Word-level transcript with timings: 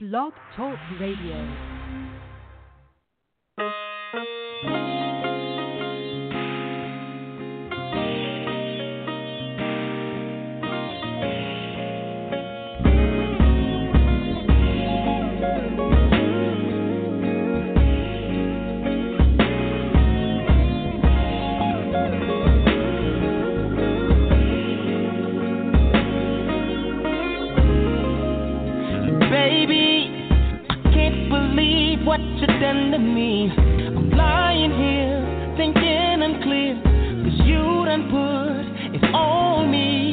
Blog 0.00 0.32
Talk 0.54 0.78
Radio. 1.00 1.77
What 32.58 32.66
you 32.66 32.72
done 32.72 32.90
to 32.92 32.98
me. 32.98 33.50
I'm 33.56 34.10
lying 34.10 34.70
here 34.72 35.54
thinking 35.56 36.22
I'm 36.22 36.42
clear. 36.42 36.74
Cause 37.24 37.46
you 37.46 37.84
done 37.84 38.08
put 38.10 38.94
it 38.94 39.14
on 39.14 39.70
me 39.70 40.12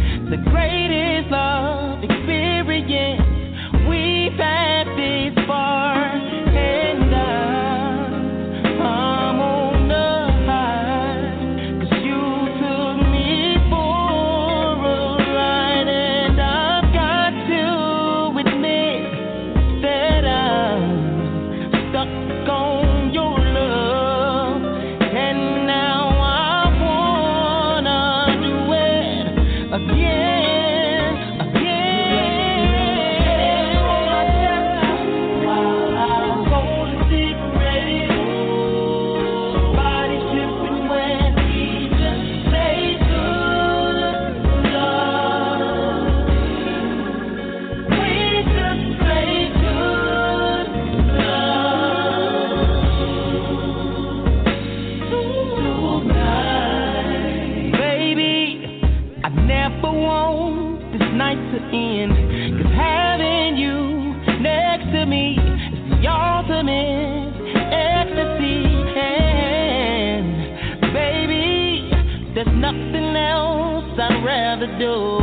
Do 74.83 75.22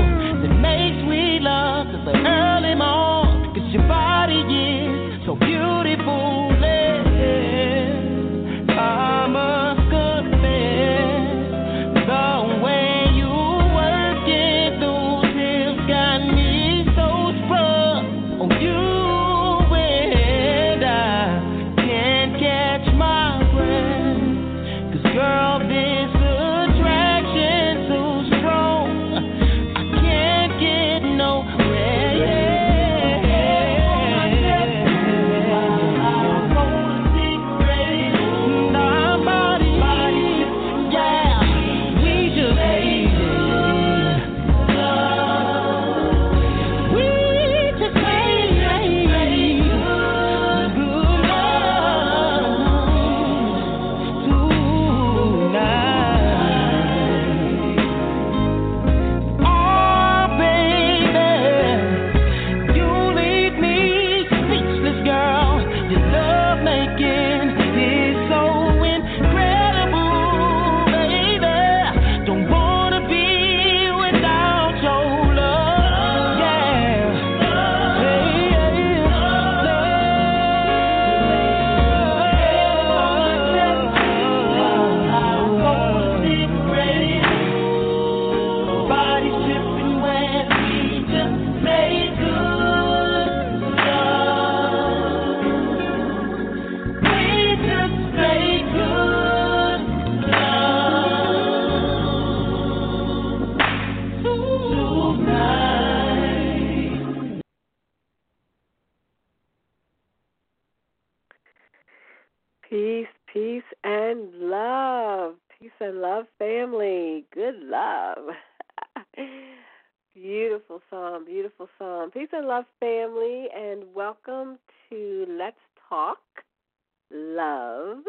Love, 127.41 128.03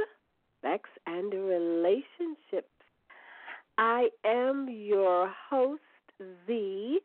Sex, 0.62 0.90
and 1.08 1.32
Relationships. 1.32 2.68
I 3.78 4.10
am 4.26 4.68
your 4.70 5.32
host, 5.50 5.82
Z. 6.46 7.00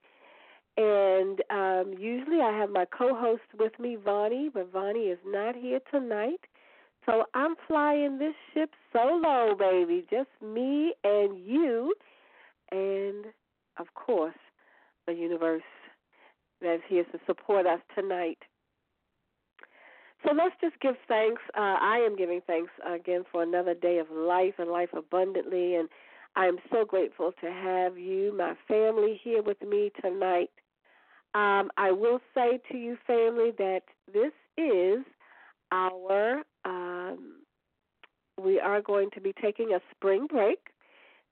And 0.76 1.40
um, 1.50 1.94
usually 1.96 2.40
I 2.40 2.50
have 2.58 2.70
my 2.70 2.84
co 2.86 3.14
host 3.14 3.42
with 3.56 3.78
me, 3.78 3.96
Vonnie, 3.96 4.50
but 4.52 4.72
Vonnie 4.72 5.10
is 5.10 5.20
not 5.24 5.54
here 5.54 5.78
tonight. 5.90 6.40
So 7.04 7.24
I'm 7.34 7.54
flying 7.68 8.18
this 8.18 8.34
ship 8.52 8.70
solo, 8.92 9.54
baby. 9.56 10.04
Just 10.10 10.30
me 10.42 10.94
and 11.04 11.38
you. 11.38 11.94
And, 12.72 13.26
of 13.78 13.94
course, 13.94 14.34
the 15.06 15.12
universe 15.12 15.62
that's 16.60 16.82
here 16.88 17.04
to 17.04 17.20
support 17.24 17.66
us 17.66 17.80
tonight. 17.94 18.38
So 20.24 20.32
let's 20.34 20.54
just 20.60 20.80
give 20.80 20.94
thanks. 21.08 21.42
Uh, 21.56 21.76
I 21.80 21.98
am 21.98 22.16
giving 22.16 22.40
thanks 22.46 22.72
again 22.84 23.24
for 23.30 23.42
another 23.42 23.74
day 23.74 23.98
of 23.98 24.06
life 24.10 24.54
and 24.58 24.70
life 24.70 24.90
abundantly. 24.96 25.76
And 25.76 25.88
I 26.34 26.46
am 26.46 26.56
so 26.70 26.84
grateful 26.84 27.32
to 27.40 27.50
have 27.50 27.98
you, 27.98 28.34
my 28.36 28.54
family, 28.66 29.20
here 29.22 29.42
with 29.42 29.60
me 29.62 29.92
tonight. 30.00 30.50
Um, 31.34 31.70
I 31.76 31.92
will 31.92 32.20
say 32.34 32.60
to 32.72 32.78
you, 32.78 32.96
family, 33.06 33.52
that 33.58 33.82
this 34.12 34.32
is 34.56 35.04
our 35.70 36.42
um, 36.64 37.36
we 38.42 38.60
are 38.60 38.82
going 38.82 39.10
to 39.14 39.20
be 39.20 39.32
taking 39.40 39.72
a 39.72 39.80
spring 39.94 40.26
break. 40.26 40.58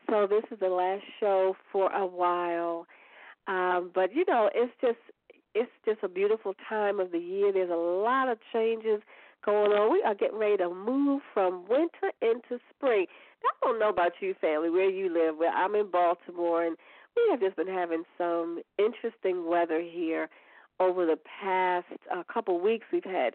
So 0.08 0.26
this 0.26 0.44
is 0.50 0.58
the 0.60 0.68
last 0.68 1.04
show 1.20 1.56
for 1.72 1.92
a 1.92 2.06
while. 2.06 2.86
Um, 3.46 3.90
but 3.94 4.14
you 4.14 4.24
know, 4.28 4.50
it's 4.54 4.72
just 4.80 4.98
it's 5.54 5.70
just 5.84 6.02
a 6.02 6.08
beautiful 6.08 6.54
time 6.68 7.00
of 7.00 7.12
the 7.12 7.18
year. 7.18 7.52
There's 7.52 7.70
a 7.70 7.74
lot 7.74 8.28
of 8.28 8.38
changes 8.52 9.00
going 9.44 9.72
on. 9.72 9.92
We 9.92 10.02
are 10.02 10.14
getting 10.14 10.38
ready 10.38 10.56
to 10.58 10.70
move 10.70 11.22
from 11.32 11.64
winter 11.68 12.10
into 12.22 12.60
spring. 12.70 13.06
I 13.44 13.50
don't 13.62 13.78
know 13.78 13.90
about 13.90 14.12
you, 14.20 14.34
family, 14.40 14.70
where 14.70 14.88
you 14.88 15.12
live. 15.12 15.36
Where 15.36 15.52
I'm 15.52 15.74
in 15.74 15.90
Baltimore, 15.90 16.64
and 16.64 16.76
we 17.14 17.22
have 17.30 17.40
just 17.40 17.56
been 17.56 17.68
having 17.68 18.04
some 18.16 18.62
interesting 18.78 19.46
weather 19.46 19.80
here 19.80 20.28
over 20.80 21.06
the 21.06 21.18
past 21.40 21.86
uh, 22.12 22.22
couple 22.32 22.60
weeks. 22.60 22.86
We've 22.92 23.04
had 23.04 23.34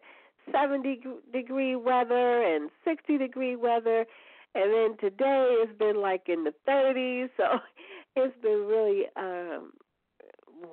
70 0.52 1.02
degree 1.32 1.76
weather 1.76 2.44
and 2.44 2.70
60 2.84 3.18
degree 3.18 3.56
weather, 3.56 4.06
and 4.56 4.74
then 4.74 4.98
today 5.00 5.56
it's 5.62 5.78
been 5.78 6.02
like 6.02 6.24
in 6.28 6.44
the 6.44 6.54
30s. 6.68 7.30
So 7.38 7.60
it's 8.16 8.36
been 8.42 8.66
really 8.68 9.04
um, 9.16 9.72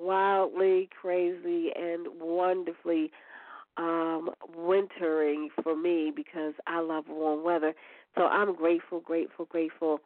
wildly 0.01 0.89
crazy 1.01 1.71
and 1.75 2.07
wonderfully 2.21 3.11
um 3.77 4.31
wintering 4.57 5.51
for 5.63 5.77
me 5.77 6.11
because 6.15 6.55
I 6.67 6.81
love 6.81 7.05
warm 7.09 7.45
weather. 7.45 7.75
So 8.17 8.23
I'm 8.25 8.55
grateful, 8.55 9.01
grateful, 9.01 9.45
grateful 9.45 10.01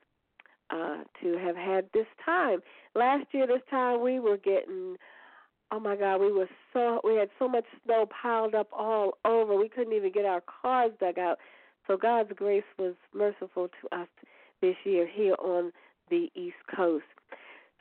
uh 0.71 0.99
to 1.23 1.39
have 1.39 1.57
had 1.57 1.87
this 1.95 2.07
time. 2.25 2.61
Last 2.95 3.27
year 3.33 3.47
this 3.47 3.63
time 3.71 4.03
we 4.03 4.19
were 4.19 4.37
getting 4.37 4.97
oh 5.73 5.81
my 5.81 5.97
god, 5.97 6.21
we 6.21 6.33
were 6.33 6.49
so 6.73 7.01
we 7.05 7.17
had 7.17 7.31
so 7.39 7.49
much 7.49 7.65
snow 7.85 8.07
piled 8.23 8.55
up 8.55 8.69
all 8.73 9.19
over. 9.25 9.57
We 9.57 9.69
couldn't 9.69 9.93
even 9.93 10.13
get 10.13 10.25
our 10.25 10.43
cars 10.63 10.93
dug 11.01 11.19
out. 11.19 11.39
So 11.87 11.97
God's 11.97 12.33
grace 12.35 12.65
was 12.79 12.95
merciful 13.15 13.69
to 13.69 13.97
us 13.97 14.09
this 14.61 14.77
year 14.85 15.09
here 15.13 15.35
on 15.39 15.73
the 16.11 16.31
East 16.35 16.57
Coast. 16.75 17.05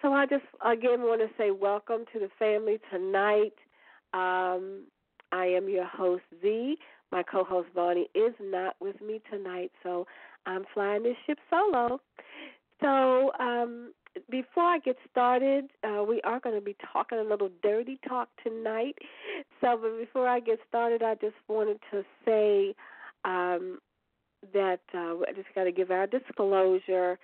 So 0.01 0.13
I 0.13 0.25
just 0.25 0.45
again 0.65 1.01
want 1.01 1.21
to 1.21 1.27
say 1.37 1.51
welcome 1.51 2.05
to 2.13 2.19
the 2.19 2.29
family 2.39 2.79
tonight. 2.89 3.53
Um, 4.13 4.85
I 5.31 5.45
am 5.45 5.67
your 5.67 5.85
host 5.85 6.23
Z. 6.41 6.77
My 7.11 7.21
co-host 7.23 7.67
Vonnie 7.75 8.09
is 8.15 8.33
not 8.39 8.75
with 8.79 9.01
me 9.01 9.21
tonight, 9.29 9.71
so 9.83 10.07
I'm 10.45 10.63
flying 10.73 11.03
this 11.03 11.17
ship 11.25 11.37
solo. 11.49 11.99
So 12.81 13.31
um, 13.39 13.91
before 14.29 14.63
I 14.63 14.79
get 14.79 14.95
started, 15.11 15.65
uh, 15.83 16.03
we 16.03 16.21
are 16.21 16.39
going 16.39 16.55
to 16.55 16.61
be 16.61 16.77
talking 16.93 17.17
a 17.17 17.23
little 17.23 17.49
dirty 17.61 17.99
talk 18.07 18.29
tonight. 18.41 18.95
So, 19.59 19.77
but 19.81 19.99
before 19.99 20.27
I 20.27 20.39
get 20.39 20.59
started, 20.69 21.03
I 21.03 21.15
just 21.15 21.35
wanted 21.49 21.79
to 21.91 22.03
say 22.23 22.73
um, 23.25 23.79
that 24.53 24.81
uh, 24.93 25.15
I 25.27 25.33
just 25.35 25.53
got 25.53 25.65
to 25.65 25.71
give 25.71 25.91
our 25.91 26.07
disclosure 26.07 27.19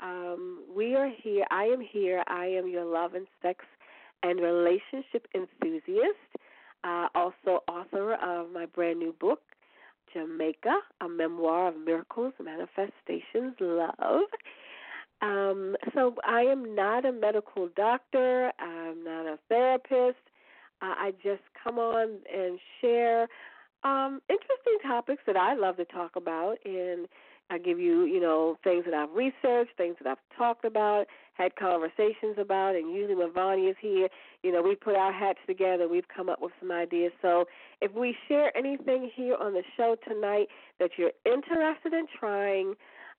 um, 0.00 0.62
we 0.74 0.94
are 0.94 1.10
here. 1.22 1.44
I 1.50 1.64
am 1.64 1.80
here. 1.80 2.22
I 2.26 2.46
am 2.46 2.68
your 2.68 2.84
love 2.84 3.14
and 3.14 3.26
sex 3.42 3.64
and 4.22 4.40
relationship 4.40 5.26
enthusiast. 5.34 6.18
Uh, 6.82 7.08
also, 7.14 7.62
author 7.68 8.14
of 8.14 8.50
my 8.52 8.66
brand 8.66 8.98
new 8.98 9.14
book, 9.18 9.40
Jamaica, 10.12 10.74
a 11.00 11.08
memoir 11.08 11.68
of 11.68 11.74
miracles, 11.78 12.34
manifestations, 12.42 13.54
love. 13.60 14.26
Um, 15.22 15.76
so, 15.94 16.16
I 16.26 16.42
am 16.42 16.74
not 16.74 17.06
a 17.06 17.12
medical 17.12 17.68
doctor. 17.74 18.52
I'm 18.58 19.02
not 19.02 19.26
a 19.26 19.38
therapist. 19.48 20.18
Uh, 20.82 20.94
I 20.98 21.12
just 21.22 21.42
come 21.62 21.78
on 21.78 22.18
and 22.30 22.58
share 22.80 23.28
um, 23.84 24.20
interesting 24.28 24.78
topics 24.82 25.22
that 25.26 25.36
I 25.36 25.54
love 25.54 25.76
to 25.76 25.84
talk 25.84 26.16
about 26.16 26.56
and 26.64 27.06
I 27.50 27.58
give 27.58 27.78
you, 27.78 28.04
you 28.04 28.20
know, 28.20 28.56
things 28.64 28.84
that 28.86 28.94
I've 28.94 29.10
researched, 29.10 29.76
things 29.76 29.96
that 30.02 30.08
I've 30.08 30.36
talked 30.38 30.64
about, 30.64 31.06
had 31.34 31.56
conversations 31.56 32.36
about, 32.38 32.74
and 32.74 32.94
usually 32.94 33.16
when 33.16 33.32
Vonnie 33.32 33.66
is 33.66 33.76
here, 33.80 34.08
you 34.42 34.52
know, 34.52 34.62
we 34.62 34.74
put 34.76 34.94
our 34.94 35.12
hats 35.12 35.40
together, 35.46 35.88
we've 35.88 36.08
come 36.14 36.28
up 36.28 36.40
with 36.40 36.52
some 36.60 36.70
ideas. 36.70 37.12
So 37.20 37.46
if 37.80 37.92
we 37.92 38.16
share 38.28 38.56
anything 38.56 39.10
here 39.14 39.36
on 39.36 39.52
the 39.52 39.62
show 39.76 39.96
tonight 40.06 40.46
that 40.78 40.92
you're 40.96 41.12
interested 41.26 41.92
in 41.92 42.06
trying, 42.18 42.68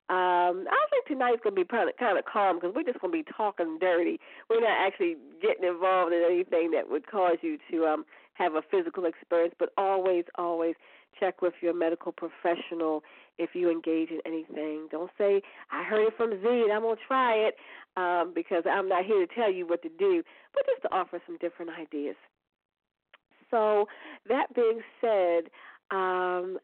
um, 0.08 0.66
I 0.70 0.86
think 0.92 1.08
tonight's 1.08 1.42
going 1.44 1.56
to 1.56 1.62
be 1.62 1.68
kind 1.68 1.90
of, 1.90 1.98
kind 1.98 2.18
of 2.18 2.26
calm 2.26 2.58
because 2.58 2.74
we're 2.76 2.84
just 2.84 3.00
going 3.02 3.12
to 3.12 3.18
be 3.24 3.32
talking 3.36 3.78
dirty. 3.80 4.20
We're 4.50 4.62
not 4.62 4.78
actually 4.80 5.18
getting 5.42 5.68
involved 5.68 6.14
in 6.14 6.24
anything 6.24 6.72
that 6.72 6.90
would 6.90 7.08
cause 7.08 7.38
you 7.42 7.58
to 7.72 7.86
um, 7.86 8.06
have 8.36 8.54
a 8.56 8.62
physical 8.62 9.06
experience, 9.06 9.56
but 9.58 9.70
always, 9.78 10.26
always 10.36 10.76
check 11.20 11.42
with 11.42 11.54
your 11.62 11.74
medical 11.74 12.12
professional 12.12 13.04
if 13.38 13.52
you 13.54 13.70
engage 13.70 14.10
in 14.10 14.20
anything. 14.26 14.88
Don't 14.92 15.12
say, 15.18 15.42
I 15.72 15.84
heard 15.84 16.08
it 16.08 16.14
from 16.18 16.32
Z 16.32 16.48
and 16.48 16.72
I'm 16.72 16.82
going 16.82 16.96
to 16.96 17.02
try 17.08 17.34
it 17.34 17.56
um, 17.98 18.34
because 18.34 18.64
I'm 18.70 18.90
not 18.90 19.06
here 19.06 19.26
to 19.26 19.34
tell 19.34 19.52
you 19.52 19.68
what 19.68 19.82
to 19.84 19.90
do, 19.90 20.24
but 20.54 20.66
just 20.66 20.82
to 20.84 20.94
offer 20.94 21.22
some 21.26 21.38
different 21.38 21.72
ideas. 21.80 22.16
So, 23.52 23.86
that 24.28 24.54
being 24.56 24.82
said, 25.00 25.52
um, 25.92 26.58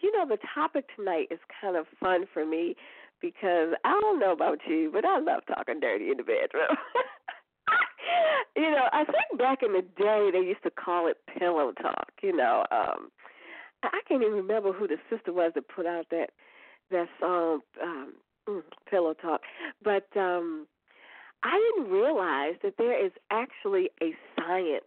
you 0.00 0.12
know, 0.12 0.26
the 0.26 0.38
topic 0.54 0.86
tonight 0.96 1.28
is 1.30 1.38
kind 1.60 1.76
of 1.76 1.86
fun 2.00 2.24
for 2.32 2.46
me 2.46 2.74
because 3.20 3.74
I 3.84 3.98
don't 4.00 4.18
know 4.18 4.32
about 4.32 4.58
you, 4.66 4.90
but 4.92 5.04
I 5.04 5.18
love 5.18 5.42
talking 5.46 5.80
dirty 5.80 6.10
in 6.10 6.16
the 6.16 6.24
bedroom. 6.24 6.76
you 8.56 8.70
know, 8.70 8.88
I 8.92 9.04
think 9.04 9.38
back 9.38 9.62
in 9.62 9.72
the 9.72 9.82
day 9.96 10.30
they 10.32 10.44
used 10.46 10.62
to 10.64 10.70
call 10.70 11.06
it 11.06 11.18
pillow 11.38 11.72
talk. 11.80 12.10
You 12.22 12.36
know, 12.36 12.64
um, 12.70 13.10
I 13.82 14.00
can't 14.08 14.22
even 14.22 14.34
remember 14.34 14.72
who 14.72 14.86
the 14.86 14.96
sister 15.10 15.32
was 15.32 15.52
that 15.54 15.68
put 15.68 15.86
out 15.86 16.06
that 16.10 16.30
that 16.90 17.08
song, 17.20 17.60
um, 17.82 18.12
mm, 18.48 18.62
Pillow 18.90 19.14
Talk. 19.14 19.40
But 19.82 20.06
um, 20.16 20.66
I 21.42 21.72
didn't 21.76 21.90
realize 21.90 22.54
that 22.62 22.74
there 22.78 23.04
is 23.04 23.12
actually 23.30 23.90
a 24.02 24.14
science 24.36 24.84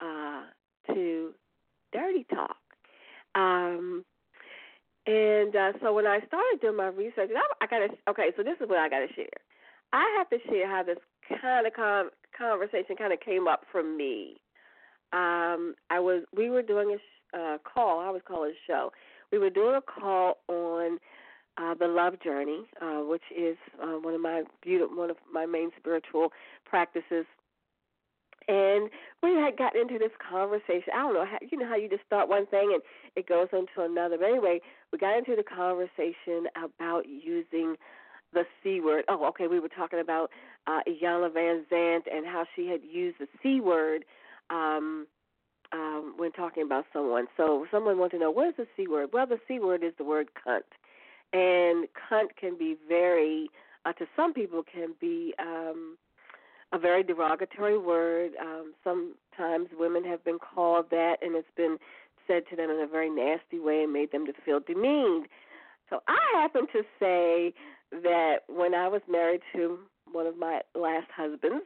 uh, 0.00 0.44
to 0.92 1.32
dirty 1.92 2.26
talk. 2.32 2.56
Um, 3.34 4.04
and 5.06 5.54
uh, 5.54 5.72
so 5.82 5.92
when 5.92 6.06
I 6.06 6.18
started 6.26 6.60
doing 6.60 6.76
my 6.76 6.88
research, 6.88 7.30
I, 7.34 7.64
I 7.64 7.66
got 7.66 7.78
to 7.78 7.88
okay. 8.10 8.30
So 8.36 8.42
this 8.42 8.56
is 8.60 8.68
what 8.68 8.78
I 8.78 8.88
got 8.88 9.00
to 9.06 9.12
share. 9.14 9.26
I 9.92 10.04
have 10.18 10.28
to 10.30 10.38
share 10.48 10.68
how 10.68 10.82
this 10.82 10.98
kind 11.40 11.66
of 11.66 11.72
con- 11.74 12.10
conversation 12.36 12.96
kind 12.96 13.12
of 13.12 13.20
came 13.20 13.46
up 13.46 13.62
for 13.70 13.82
me. 13.82 14.36
Um, 15.12 15.74
I 15.90 16.00
was 16.00 16.24
we 16.36 16.50
were 16.50 16.62
doing 16.62 16.90
a 16.90 16.98
uh, 17.34 17.58
call. 17.64 18.00
I 18.00 18.10
was 18.10 18.22
calling 18.26 18.50
a 18.50 18.66
show. 18.66 18.92
We 19.32 19.38
were 19.38 19.50
doing 19.50 19.74
a 19.74 19.80
call 19.80 20.38
on 20.48 20.98
uh, 21.58 21.74
the 21.74 21.86
love 21.86 22.20
journey, 22.22 22.64
uh, 22.80 23.00
which 23.00 23.22
is 23.36 23.56
uh, 23.82 23.98
one 23.98 24.14
of 24.14 24.20
my 24.20 24.42
beautiful, 24.62 24.96
one 24.96 25.10
of 25.10 25.16
my 25.32 25.46
main 25.46 25.70
spiritual 25.78 26.32
practices. 26.64 27.24
And 28.48 28.90
we 29.22 29.30
had 29.34 29.56
gotten 29.56 29.80
into 29.80 29.98
this 29.98 30.12
conversation. 30.30 30.92
I 30.94 30.98
don't 30.98 31.14
know, 31.14 31.24
how, 31.24 31.38
you 31.50 31.58
know 31.58 31.66
how 31.66 31.74
you 31.76 31.88
just 31.88 32.04
start 32.06 32.28
one 32.28 32.46
thing 32.46 32.70
and 32.72 32.82
it 33.16 33.26
goes 33.26 33.48
into 33.52 33.90
another. 33.90 34.18
But 34.18 34.28
anyway, 34.28 34.60
we 34.92 34.98
got 34.98 35.18
into 35.18 35.34
the 35.34 35.42
conversation 35.42 36.46
about 36.56 37.06
using 37.08 37.74
the 38.32 38.44
C 38.62 38.80
word. 38.80 39.04
Oh, 39.08 39.26
okay, 39.28 39.48
we 39.48 39.58
were 39.58 39.68
talking 39.68 39.98
about 39.98 40.30
uh, 40.66 40.80
Iyanla 40.86 41.30
Vanzant 41.30 42.02
and 42.12 42.24
how 42.24 42.44
she 42.54 42.68
had 42.68 42.80
used 42.88 43.18
the 43.18 43.26
C 43.42 43.60
word 43.60 44.04
um, 44.50 45.06
um, 45.72 46.14
when 46.16 46.32
talking 46.32 46.62
about 46.62 46.84
someone. 46.92 47.26
So 47.36 47.66
someone 47.70 47.98
wants 47.98 48.14
to 48.14 48.18
know 48.18 48.30
what 48.30 48.48
is 48.48 48.54
the 48.56 48.66
c 48.76 48.86
word. 48.88 49.10
Well, 49.12 49.26
the 49.26 49.38
c 49.46 49.58
word 49.58 49.82
is 49.82 49.92
the 49.98 50.04
word 50.04 50.28
cunt, 50.46 50.60
and 51.32 51.88
cunt 52.10 52.36
can 52.38 52.56
be 52.56 52.76
very 52.88 53.48
uh, 53.84 53.92
to 53.92 54.06
some 54.16 54.34
people 54.34 54.62
can 54.62 54.94
be 55.00 55.32
um, 55.38 55.96
a 56.72 56.78
very 56.78 57.02
derogatory 57.02 57.78
word. 57.78 58.32
Um, 58.40 58.74
sometimes 58.82 59.68
women 59.78 60.04
have 60.04 60.24
been 60.24 60.38
called 60.38 60.86
that, 60.90 61.16
and 61.22 61.36
it's 61.36 61.46
been 61.56 61.78
said 62.26 62.42
to 62.50 62.56
them 62.56 62.70
in 62.70 62.80
a 62.80 62.86
very 62.86 63.08
nasty 63.08 63.60
way 63.60 63.84
and 63.84 63.92
made 63.92 64.10
them 64.10 64.26
to 64.26 64.32
feel 64.44 64.58
demeaned. 64.58 65.26
So 65.88 66.00
I 66.08 66.18
happen 66.40 66.66
to 66.72 66.82
say 66.98 67.54
that 67.92 68.38
when 68.48 68.74
I 68.74 68.88
was 68.88 69.02
married 69.08 69.42
to 69.54 69.78
one 70.10 70.26
of 70.26 70.36
my 70.36 70.62
last 70.74 71.06
husbands, 71.14 71.64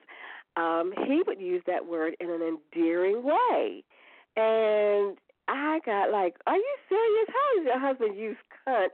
um, 0.60 0.92
he 1.06 1.22
would 1.26 1.40
use 1.40 1.62
that 1.66 1.86
word 1.86 2.14
in 2.20 2.30
an 2.30 2.42
endearing 2.42 3.22
way. 3.22 3.82
And 4.36 5.16
I 5.48 5.80
got 5.84 6.10
like, 6.10 6.36
Are 6.46 6.56
you 6.56 6.76
serious? 6.88 7.28
How 7.28 7.56
does 7.56 7.66
your 7.66 7.80
husband 7.80 8.18
use 8.18 8.36
cunt 8.66 8.88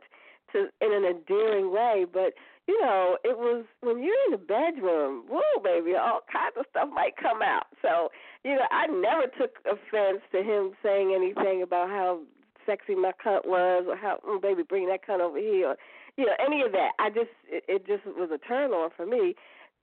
to 0.53 0.69
in 0.81 0.93
an 0.93 1.05
endearing 1.05 1.73
way? 1.73 2.07
But 2.11 2.35
you 2.67 2.81
know, 2.81 3.17
it 3.25 3.39
was 3.39 3.65
when 3.81 4.03
you're 4.03 4.17
in 4.27 4.33
the 4.33 4.39
bedroom, 4.39 5.25
whoa, 5.29 5.63
baby, 5.63 5.95
all 5.95 6.21
kinds 6.31 6.55
of 6.59 6.67
stuff 6.71 6.89
might 6.93 7.17
come 7.17 7.41
out. 7.41 7.67
So, 7.81 8.11
you 8.43 8.55
know, 8.55 8.67
I 8.73 8.87
never 8.87 9.31
took 9.39 9.59
offense 9.65 10.23
to 10.33 10.43
him 10.43 10.73
saying 10.83 11.15
anything 11.15 11.63
about 11.63 11.89
how 11.89 12.21
sexy 12.67 12.97
my 12.97 13.13
cunt 13.25 13.47
was 13.47 13.85
or 13.87 13.97
how, 13.97 14.19
mm, 14.29 14.43
baby, 14.43 14.65
bring 14.65 14.89
that 14.89 15.07
cunt 15.07 15.21
over 15.21 15.39
here, 15.39 15.69
or, 15.69 15.77
you 16.17 16.27
know, 16.27 16.33
any 16.45 16.63
of 16.63 16.73
that. 16.73 16.91
I 16.99 17.11
just, 17.11 17.31
it, 17.47 17.63
it 17.69 17.87
just 17.87 18.05
was 18.05 18.31
a 18.35 18.39
turn 18.39 18.73
on 18.73 18.91
for 18.97 19.07
me 19.07 19.37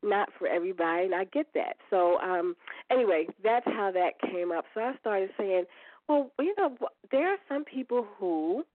not 0.03 0.29
for 0.37 0.47
everybody, 0.47 1.05
and 1.05 1.15
I 1.15 1.25
get 1.25 1.47
that. 1.55 1.77
So, 1.89 2.19
um, 2.19 2.55
anyway, 2.91 3.27
that's 3.43 3.65
how 3.65 3.91
that 3.91 4.19
came 4.21 4.51
up. 4.51 4.65
So 4.73 4.81
I 4.81 4.93
started 4.99 5.29
saying, 5.37 5.65
well, 6.07 6.31
you 6.39 6.53
know, 6.57 6.75
there 7.11 7.31
are 7.31 7.37
some 7.47 7.63
people 7.63 8.05
who 8.17 8.65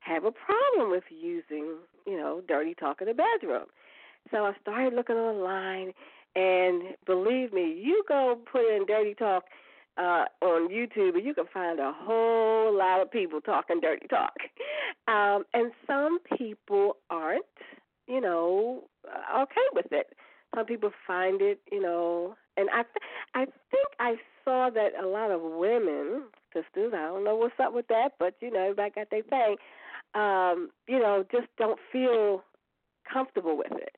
have 0.00 0.24
a 0.24 0.32
problem 0.32 0.90
with 0.90 1.04
using, 1.10 1.76
you 2.06 2.16
know, 2.16 2.42
dirty 2.46 2.74
talk 2.74 3.00
in 3.00 3.06
the 3.06 3.14
bedroom. 3.14 3.66
So 4.30 4.38
I 4.38 4.52
started 4.60 4.94
looking 4.94 5.16
online, 5.16 5.92
and 6.34 6.82
believe 7.06 7.52
me, 7.52 7.80
you 7.80 8.02
go 8.08 8.38
put 8.50 8.62
in 8.62 8.86
dirty 8.86 9.14
talk 9.14 9.44
uh, 9.96 10.24
on 10.42 10.68
YouTube, 10.68 11.14
and 11.14 11.24
you 11.24 11.34
can 11.34 11.46
find 11.52 11.78
a 11.78 11.92
whole 11.94 12.76
lot 12.76 13.00
of 13.00 13.10
people 13.10 13.40
talking 13.40 13.80
dirty 13.80 14.06
talk. 14.08 14.34
Um, 15.06 15.44
and 15.52 15.70
some 15.86 16.18
people 16.38 16.96
aren't, 17.10 17.44
you 18.06 18.22
know, 18.22 18.84
uh, 19.06 19.42
okay 19.42 19.60
with 19.74 19.92
it. 19.92 20.06
Some 20.54 20.66
people 20.66 20.90
find 21.06 21.40
it, 21.42 21.60
you 21.70 21.80
know, 21.80 22.36
and 22.56 22.68
I, 22.70 22.82
th- 22.82 23.04
I 23.34 23.44
think 23.70 23.88
I 23.98 24.14
saw 24.44 24.70
that 24.70 24.90
a 25.02 25.06
lot 25.06 25.30
of 25.30 25.40
women, 25.42 26.24
sisters, 26.52 26.92
I 26.94 27.06
don't 27.06 27.24
know 27.24 27.36
what's 27.36 27.58
up 27.60 27.74
with 27.74 27.88
that, 27.88 28.10
but 28.18 28.34
you 28.40 28.50
know, 28.52 28.60
everybody 28.60 28.90
got 28.94 29.10
their 29.10 29.22
thing. 29.22 29.56
Um, 30.14 30.70
you 30.86 31.00
know, 31.00 31.24
just 31.32 31.48
don't 31.58 31.78
feel 31.90 32.44
comfortable 33.12 33.56
with 33.56 33.72
it. 33.72 33.96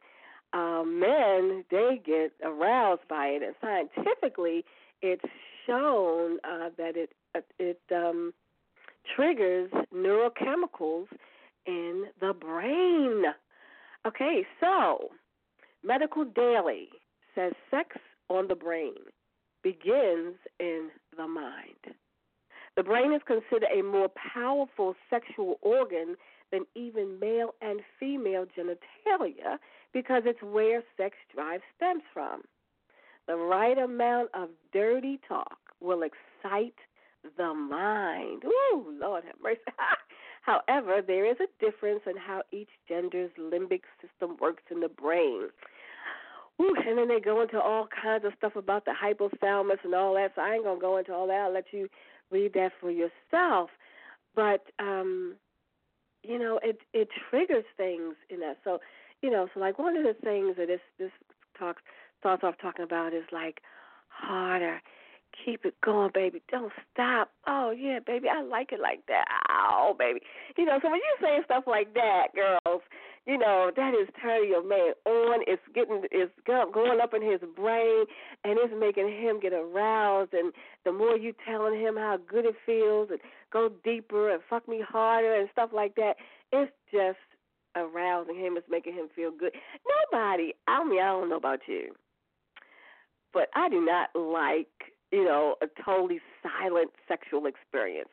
Um, 0.52 1.00
men, 1.00 1.64
they 1.70 2.00
get 2.04 2.32
aroused 2.42 3.06
by 3.08 3.26
it, 3.26 3.42
and 3.42 3.54
scientifically, 3.60 4.64
it's 5.02 5.24
shown 5.66 6.38
uh, 6.44 6.70
that 6.78 6.96
it 6.96 7.10
uh, 7.34 7.40
it 7.58 7.80
um, 7.94 8.32
triggers 9.14 9.70
neurochemicals 9.94 11.06
in 11.66 12.04
the 12.20 12.32
brain. 12.32 13.24
Okay, 14.06 14.46
so 14.60 15.10
Medical 15.84 16.24
Daily 16.24 16.88
says 17.34 17.52
sex 17.70 17.96
on 18.28 18.48
the 18.48 18.54
brain 18.54 18.94
begins 19.62 20.36
in 20.60 20.90
the 21.16 21.26
mind. 21.26 21.94
The 22.76 22.82
brain 22.82 23.12
is 23.12 23.22
considered 23.26 23.68
a 23.74 23.82
more 23.82 24.10
powerful 24.34 24.94
sexual 25.08 25.58
organ 25.62 26.16
than 26.52 26.66
even 26.74 27.18
male 27.18 27.54
and 27.62 27.80
female 27.98 28.46
genitalia 28.56 29.58
because 29.92 30.22
it's 30.26 30.42
where 30.42 30.82
sex 30.96 31.16
drive 31.34 31.62
stems 31.74 32.02
from. 32.12 32.42
The 33.26 33.36
right 33.36 33.78
amount 33.78 34.30
of 34.34 34.50
dirty 34.72 35.18
talk 35.26 35.58
will 35.80 36.02
excite 36.02 36.74
the 37.36 37.54
mind. 37.54 38.44
Ooh, 38.44 38.96
Lord 39.00 39.24
have 39.24 39.34
mercy. 39.42 39.60
However, 40.46 41.02
there 41.04 41.28
is 41.28 41.36
a 41.40 41.64
difference 41.64 42.02
in 42.06 42.16
how 42.16 42.42
each 42.52 42.68
gender's 42.88 43.32
limbic 43.38 43.82
system 44.00 44.36
works 44.40 44.62
in 44.70 44.78
the 44.78 44.88
brain. 44.88 45.48
Ooh, 46.62 46.74
and 46.86 46.96
then 46.96 47.08
they 47.08 47.18
go 47.20 47.42
into 47.42 47.60
all 47.60 47.88
kinds 47.88 48.24
of 48.24 48.32
stuff 48.38 48.54
about 48.54 48.84
the 48.84 48.92
hypothalamus 48.92 49.84
and 49.84 49.94
all 49.94 50.14
that. 50.14 50.32
So 50.36 50.42
I 50.42 50.54
ain't 50.54 50.64
gonna 50.64 50.80
go 50.80 50.98
into 50.98 51.12
all 51.12 51.26
that. 51.26 51.34
I'll 51.46 51.52
let 51.52 51.72
you 51.72 51.88
read 52.30 52.54
that 52.54 52.70
for 52.80 52.92
yourself. 52.92 53.70
But 54.36 54.62
um, 54.78 55.34
you 56.22 56.38
know, 56.38 56.60
it 56.62 56.78
it 56.94 57.08
triggers 57.28 57.64
things 57.76 58.14
in 58.30 58.42
us. 58.44 58.56
So, 58.62 58.78
you 59.22 59.30
know, 59.30 59.48
so 59.52 59.58
like 59.58 59.80
one 59.80 59.96
of 59.96 60.04
the 60.04 60.14
things 60.14 60.54
that 60.58 60.68
this 60.68 60.80
this 60.96 61.10
talk 61.58 61.78
starts 62.20 62.44
off 62.44 62.54
talking 62.62 62.84
about 62.84 63.12
is 63.12 63.24
like 63.32 63.60
harder 64.08 64.80
Keep 65.44 65.64
it 65.64 65.74
going, 65.84 66.10
baby. 66.12 66.42
Don't 66.50 66.72
stop. 66.92 67.30
Oh 67.46 67.70
yeah, 67.70 67.98
baby, 68.04 68.26
I 68.28 68.42
like 68.42 68.72
it 68.72 68.80
like 68.80 69.06
that. 69.06 69.26
Oh, 69.50 69.94
baby. 69.96 70.20
You 70.56 70.64
know, 70.64 70.78
so 70.82 70.90
when 70.90 70.98
you 70.98 71.16
say 71.20 71.38
stuff 71.44 71.64
like 71.66 71.94
that, 71.94 72.28
girls, 72.34 72.82
you 73.26 73.36
know 73.36 73.70
that 73.76 73.92
is 73.94 74.08
turning 74.20 74.48
your 74.48 74.66
man 74.66 74.94
on. 75.04 75.42
It's 75.46 75.62
getting, 75.74 76.02
it's 76.10 76.32
going 76.46 77.00
up 77.00 77.12
in 77.12 77.22
his 77.22 77.40
brain, 77.54 78.06
and 78.44 78.58
it's 78.58 78.74
making 78.76 79.08
him 79.08 79.38
get 79.38 79.52
aroused. 79.52 80.32
And 80.32 80.52
the 80.84 80.92
more 80.92 81.16
you 81.16 81.34
telling 81.46 81.78
him 81.78 81.96
how 81.96 82.16
good 82.26 82.46
it 82.46 82.56
feels, 82.64 83.10
and 83.10 83.20
go 83.52 83.70
deeper 83.84 84.32
and 84.32 84.42
fuck 84.48 84.66
me 84.66 84.82
harder 84.86 85.34
and 85.34 85.48
stuff 85.52 85.70
like 85.72 85.96
that, 85.96 86.14
it's 86.50 86.72
just 86.90 87.18
arousing 87.76 88.36
him. 88.36 88.56
It's 88.56 88.66
making 88.70 88.94
him 88.94 89.08
feel 89.14 89.30
good. 89.30 89.52
Nobody, 90.12 90.54
I 90.66 90.82
mean, 90.82 91.00
I 91.00 91.08
don't 91.08 91.28
know 91.28 91.36
about 91.36 91.60
you, 91.68 91.94
but 93.32 93.48
I 93.54 93.68
do 93.68 93.84
not 93.84 94.08
like 94.14 94.68
you 95.12 95.24
know, 95.24 95.56
a 95.62 95.66
totally 95.82 96.20
silent 96.42 96.90
sexual 97.08 97.46
experience. 97.46 98.10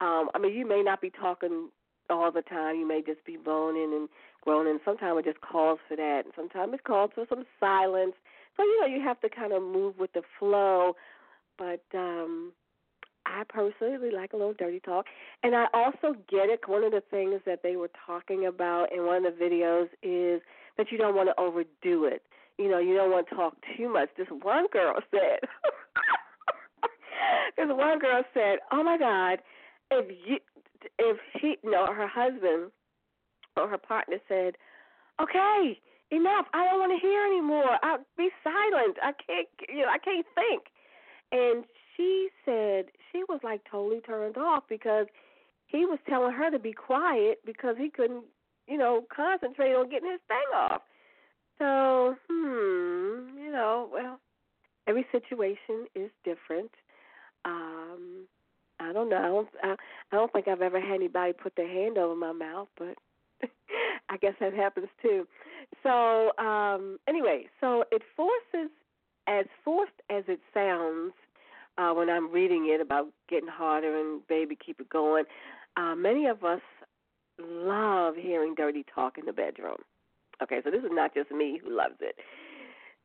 Um, 0.00 0.28
I 0.34 0.38
mean, 0.38 0.54
you 0.54 0.66
may 0.66 0.82
not 0.82 1.00
be 1.00 1.10
talking 1.10 1.70
all 2.10 2.30
the 2.30 2.42
time. 2.42 2.76
You 2.76 2.86
may 2.86 3.02
just 3.02 3.24
be 3.24 3.38
moaning 3.44 3.92
and 3.94 4.08
groaning. 4.42 4.78
Sometimes 4.84 5.20
it 5.20 5.24
just 5.24 5.40
calls 5.40 5.78
for 5.88 5.96
that, 5.96 6.22
and 6.24 6.34
sometimes 6.36 6.74
it 6.74 6.84
calls 6.84 7.10
for 7.14 7.24
some 7.28 7.44
silence. 7.60 8.14
So 8.56 8.62
you 8.62 8.80
know, 8.80 8.86
you 8.86 9.02
have 9.02 9.20
to 9.20 9.28
kind 9.28 9.52
of 9.52 9.62
move 9.62 9.98
with 9.98 10.12
the 10.12 10.22
flow. 10.38 10.96
But 11.56 11.84
um, 11.94 12.52
I 13.26 13.44
personally 13.48 14.10
like 14.10 14.32
a 14.32 14.36
little 14.36 14.54
dirty 14.54 14.80
talk, 14.80 15.06
and 15.42 15.54
I 15.54 15.66
also 15.72 16.14
get 16.28 16.50
it. 16.50 16.68
One 16.68 16.84
of 16.84 16.92
the 16.92 17.02
things 17.10 17.40
that 17.46 17.62
they 17.62 17.76
were 17.76 17.90
talking 18.06 18.46
about 18.46 18.92
in 18.92 19.06
one 19.06 19.24
of 19.24 19.38
the 19.38 19.44
videos 19.44 19.88
is 20.02 20.42
that 20.76 20.90
you 20.90 20.98
don't 20.98 21.14
want 21.14 21.28
to 21.28 21.40
overdo 21.40 22.04
it. 22.04 22.22
You 22.58 22.70
know, 22.70 22.78
you 22.78 22.94
don't 22.94 23.10
want 23.10 23.28
to 23.28 23.34
talk 23.34 23.56
too 23.76 23.92
much. 23.92 24.10
This 24.16 24.28
one 24.42 24.66
girl 24.72 24.94
said. 25.10 25.40
Because 27.54 27.70
one 27.70 27.98
girl 27.98 28.22
said, 28.32 28.58
"Oh 28.72 28.82
my 28.82 28.98
God, 28.98 29.38
if 29.90 30.10
you, 30.26 30.38
if 30.98 31.18
he, 31.40 31.56
no, 31.64 31.86
her 31.92 32.08
husband 32.08 32.70
or 33.56 33.68
her 33.68 33.78
partner 33.78 34.18
said, 34.28 34.54
okay, 35.20 35.78
enough. 36.10 36.46
I 36.52 36.64
don't 36.64 36.80
want 36.80 36.92
to 36.92 37.06
hear 37.06 37.24
anymore. 37.24 37.78
I'll 37.82 38.04
be 38.16 38.30
silent. 38.42 38.96
I 39.02 39.12
can't, 39.26 39.48
you 39.68 39.82
know, 39.82 39.88
I 39.88 39.98
can't 39.98 40.26
think." 40.34 40.64
And 41.32 41.64
she 41.96 42.28
said 42.44 42.86
she 43.10 43.22
was 43.28 43.40
like 43.42 43.62
totally 43.70 44.00
turned 44.00 44.36
off 44.36 44.64
because 44.68 45.06
he 45.66 45.84
was 45.86 45.98
telling 46.08 46.32
her 46.32 46.50
to 46.50 46.58
be 46.58 46.72
quiet 46.72 47.38
because 47.44 47.76
he 47.78 47.90
couldn't, 47.90 48.24
you 48.68 48.78
know, 48.78 49.04
concentrate 49.14 49.74
on 49.74 49.90
getting 49.90 50.10
his 50.10 50.20
thing 50.28 50.36
off. 50.54 50.82
So, 51.58 52.16
hmm, 52.28 53.38
you 53.38 53.50
know, 53.50 53.88
well, 53.92 54.20
every 54.86 55.06
situation 55.12 55.86
is 55.94 56.10
different. 56.24 56.70
Um, 57.44 58.26
I 58.80 58.92
don't 58.92 59.08
know. 59.08 59.16
I 59.16 59.28
don't. 59.28 59.48
I, 59.62 59.76
I 60.12 60.16
don't 60.16 60.32
think 60.32 60.48
I've 60.48 60.62
ever 60.62 60.80
had 60.80 60.94
anybody 60.94 61.32
put 61.32 61.56
their 61.56 61.68
hand 61.68 61.98
over 61.98 62.14
my 62.14 62.32
mouth, 62.32 62.68
but 62.78 62.96
I 64.08 64.16
guess 64.16 64.34
that 64.40 64.54
happens 64.54 64.88
too. 65.02 65.26
So 65.82 66.36
um, 66.38 66.98
anyway, 67.08 67.46
so 67.60 67.84
it 67.90 68.02
forces, 68.16 68.70
as 69.26 69.46
forced 69.64 69.92
as 70.10 70.24
it 70.28 70.40
sounds, 70.52 71.12
uh, 71.78 71.92
when 71.92 72.10
I'm 72.10 72.30
reading 72.30 72.70
it 72.72 72.80
about 72.80 73.08
getting 73.28 73.48
harder 73.48 73.98
and 73.98 74.26
baby 74.28 74.56
keep 74.56 74.80
it 74.80 74.88
going. 74.88 75.24
Uh, 75.76 75.94
many 75.94 76.26
of 76.26 76.44
us 76.44 76.60
love 77.38 78.14
hearing 78.16 78.54
dirty 78.54 78.84
talk 78.94 79.18
in 79.18 79.26
the 79.26 79.32
bedroom. 79.32 79.78
Okay, 80.42 80.60
so 80.64 80.70
this 80.70 80.80
is 80.80 80.90
not 80.92 81.14
just 81.14 81.30
me 81.30 81.60
who 81.62 81.76
loves 81.76 81.96
it. 82.00 82.16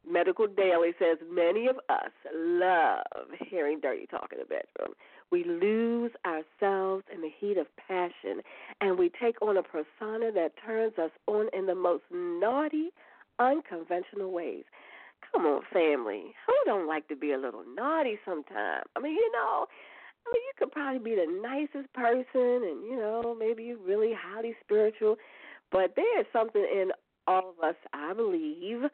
Medical 0.08 0.48
Daily 0.48 0.91
says 0.98 1.18
many 1.32 1.68
of 1.68 1.77
us 1.89 2.12
love 2.34 3.27
hearing 3.48 3.79
dirty 3.79 4.06
talk 4.08 4.29
in 4.32 4.39
the 4.39 4.46
bedroom. 4.46 4.96
We 5.32 5.44
lose 5.44 6.12
ourselves 6.25 7.03
in 7.13 7.22
the 7.22 7.29
heat 7.39 7.58
of 7.58 7.68
passion 7.75 8.41
and 8.82 8.98
we 8.98 9.12
take 9.22 9.41
on 9.41 9.58
a 9.58 9.63
persona 9.63 10.32
that 10.34 10.53
turns 10.65 10.94
us 10.98 11.12
on 11.27 11.48
in 11.53 11.68
the 11.68 11.75
most 11.75 12.03
naughty, 12.12 12.89
unconventional 13.38 14.32
ways. 14.32 14.63
Come 15.32 15.46
on, 15.46 15.62
family. 15.72 16.34
Who 16.48 16.53
don't 16.65 16.88
like 16.88 17.08
to 17.10 17.15
be 17.15 17.34
a 17.34 17.38
little 17.38 17.63
naughty 17.75 18.18
sometime? 18.25 18.84
I 18.96 19.00
mean, 19.00 19.13
you 19.13 19.32
know, 19.32 19.68
I 20.25 20.32
mean, 20.34 20.41
you 20.44 20.53
could 20.58 20.72
probably 20.72 21.00
be 21.00 21.15
the 21.15 21.41
nicest 21.41 21.94
person 21.94 22.63
and, 22.68 22.84
you 22.84 22.96
know, 22.98 23.36
maybe 23.38 23.63
you're 23.63 23.77
really 23.77 24.13
highly 24.13 24.56
spiritual, 24.63 25.18
but 25.72 25.94
there 25.96 26.20
is 26.20 26.25
something 26.34 26.62
in 26.62 26.91
all 27.27 27.53
of 27.58 27.63
us, 27.63 27.75
I 27.94 28.13
believe, 28.13 28.89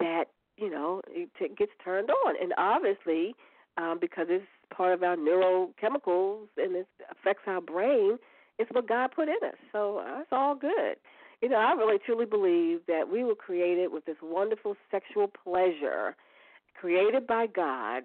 that 0.00 0.24
you 0.58 0.70
know, 0.70 1.00
it 1.08 1.30
t- 1.38 1.48
gets 1.56 1.72
turned 1.82 2.10
on. 2.10 2.34
And 2.40 2.52
obviously, 2.58 3.34
um, 3.76 3.98
because 4.00 4.26
it's 4.28 4.44
part 4.74 4.92
of 4.92 5.02
our 5.02 5.16
neurochemicals 5.16 6.48
and 6.56 6.76
it 6.76 6.88
affects 7.10 7.44
our 7.46 7.60
brain, 7.60 8.18
it's 8.58 8.70
what 8.72 8.88
God 8.88 9.10
put 9.14 9.28
in 9.28 9.36
us. 9.44 9.56
So 9.72 9.98
uh, 9.98 10.20
it's 10.20 10.32
all 10.32 10.54
good. 10.54 10.96
You 11.40 11.48
know, 11.48 11.56
I 11.56 11.72
really 11.72 11.98
truly 12.04 12.26
believe 12.26 12.80
that 12.88 13.08
we 13.10 13.22
were 13.22 13.36
created 13.36 13.92
with 13.92 14.04
this 14.04 14.16
wonderful 14.20 14.74
sexual 14.90 15.28
pleasure, 15.28 16.16
created 16.78 17.26
by 17.26 17.46
God 17.46 18.04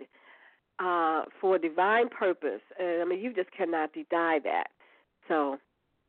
uh, 0.78 1.24
for 1.42 1.56
a 1.56 1.60
divine 1.60 2.10
purpose. 2.10 2.62
And 2.80 3.02
I 3.02 3.06
mean, 3.06 3.20
you 3.20 3.34
just 3.34 3.50
cannot 3.52 3.92
deny 3.94 4.40
that. 4.44 4.68
So, 5.28 5.58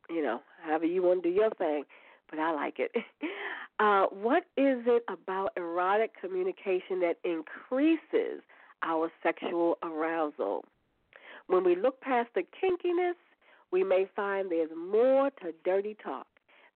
you 0.09 0.21
know, 0.21 0.41
however 0.63 0.85
you 0.85 1.01
want 1.01 1.23
to 1.23 1.29
do 1.29 1.35
your 1.35 1.49
thing, 1.51 1.85
but 2.29 2.39
I 2.39 2.51
like 2.51 2.79
it. 2.79 2.91
Uh, 3.77 4.05
what 4.05 4.43
is 4.55 4.79
it 4.87 5.03
about 5.09 5.51
erotic 5.57 6.11
communication 6.21 7.01
that 7.01 7.17
increases 7.25 8.41
our 8.83 9.11
sexual 9.21 9.77
arousal? 9.83 10.63
When 11.47 11.65
we 11.65 11.75
look 11.75 11.99
past 11.99 12.29
the 12.35 12.43
kinkiness, 12.43 13.15
we 13.71 13.83
may 13.83 14.07
find 14.15 14.49
there's 14.49 14.69
more 14.77 15.29
to 15.41 15.53
dirty 15.65 15.97
talk 16.01 16.27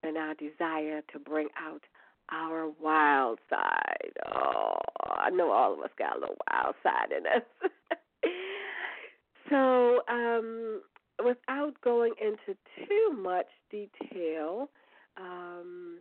than 0.03 0.18
our 0.18 0.34
desire 0.34 1.01
to 1.13 1.20
bring 1.20 1.48
out 1.58 1.84
our 2.32 2.70
wild 2.82 3.39
side. 3.50 4.12
Oh, 4.27 4.75
I 5.10 5.29
know 5.29 5.51
all 5.51 5.74
of 5.74 5.79
us 5.79 5.91
got 5.98 6.18
a 6.18 6.20
little 6.20 6.38
wild 6.51 6.75
side 6.84 7.13
in 7.18 7.25
us. 7.25 7.72
so, 9.50 10.01
um, 10.10 10.82
without 11.24 11.74
going 11.82 12.13
into 12.22 12.58
too 12.86 13.18
much 13.18 13.48
detail, 13.72 14.70
um, 15.20 16.00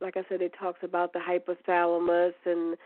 like 0.00 0.16
I 0.16 0.24
said, 0.28 0.42
it 0.42 0.54
talks 0.58 0.80
about 0.82 1.12
the 1.12 1.20
hypothalamus 1.20 2.34
and 2.44 2.76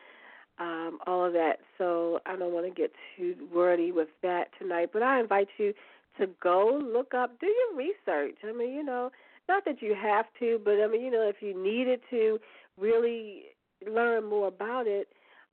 um, 0.58 0.98
all 1.06 1.24
of 1.24 1.32
that. 1.32 1.58
So 1.78 2.20
I 2.26 2.36
don't 2.36 2.52
want 2.52 2.66
to 2.66 2.72
get 2.72 2.92
too 3.16 3.34
wordy 3.54 3.92
with 3.92 4.08
that 4.22 4.48
tonight. 4.58 4.90
But 4.92 5.02
I 5.02 5.20
invite 5.20 5.48
you 5.58 5.72
to 6.18 6.28
go 6.42 6.80
look 6.82 7.14
up, 7.14 7.38
do 7.40 7.46
your 7.46 7.76
research. 7.76 8.36
I 8.44 8.52
mean, 8.52 8.74
you 8.74 8.84
know, 8.84 9.10
not 9.48 9.64
that 9.64 9.82
you 9.82 9.94
have 9.94 10.26
to, 10.40 10.60
but 10.64 10.74
I 10.74 10.86
mean, 10.86 11.02
you 11.02 11.10
know, 11.10 11.28
if 11.28 11.36
you 11.40 11.60
needed 11.60 12.00
to 12.10 12.38
really 12.78 13.44
learn 13.86 14.24
more 14.24 14.48
about 14.48 14.86
it, 14.86 15.08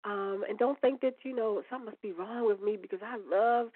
um, 0.06 0.44
and 0.50 0.58
don't 0.58 0.80
think 0.82 1.02
that 1.02 1.16
you 1.24 1.34
know 1.34 1.64
something 1.70 1.86
must 1.86 2.02
be 2.02 2.12
wrong 2.12 2.46
with 2.46 2.62
me 2.62 2.78
because 2.82 3.00
I 3.02 3.18
love, 3.30 3.70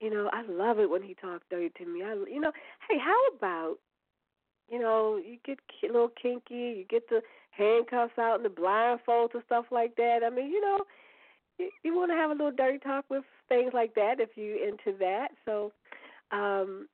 you 0.00 0.10
know, 0.10 0.30
I 0.32 0.42
love 0.48 0.78
it 0.78 0.88
when 0.88 1.02
he 1.02 1.14
talks 1.14 1.44
dirty 1.50 1.70
to 1.78 1.86
me. 1.86 2.02
I, 2.02 2.14
you 2.30 2.40
know, 2.40 2.52
hey, 2.88 2.98
how 2.98 3.18
about, 3.36 3.76
you 4.70 4.78
know, 4.78 5.16
you 5.16 5.38
get 5.44 5.58
a 5.82 5.92
little 5.92 6.12
kinky, 6.20 6.54
you 6.54 6.84
get 6.88 7.08
the 7.08 7.20
handcuffs 7.50 8.18
out 8.18 8.36
and 8.36 8.44
the 8.44 8.48
blindfolds 8.48 9.34
and 9.34 9.42
stuff 9.46 9.66
like 9.70 9.96
that. 9.96 10.20
I 10.24 10.30
mean, 10.30 10.50
you 10.50 10.60
know, 10.60 10.80
you, 11.58 11.70
you 11.82 11.96
want 11.96 12.10
to 12.10 12.16
have 12.16 12.30
a 12.30 12.34
little 12.34 12.52
dirty 12.52 12.78
talk 12.78 13.04
with 13.08 13.24
things 13.48 13.72
like 13.72 13.94
that 13.94 14.20
if 14.20 14.30
you're 14.36 14.66
into 14.66 14.98
that. 14.98 15.28
So, 15.44 15.72
um, 16.32 16.88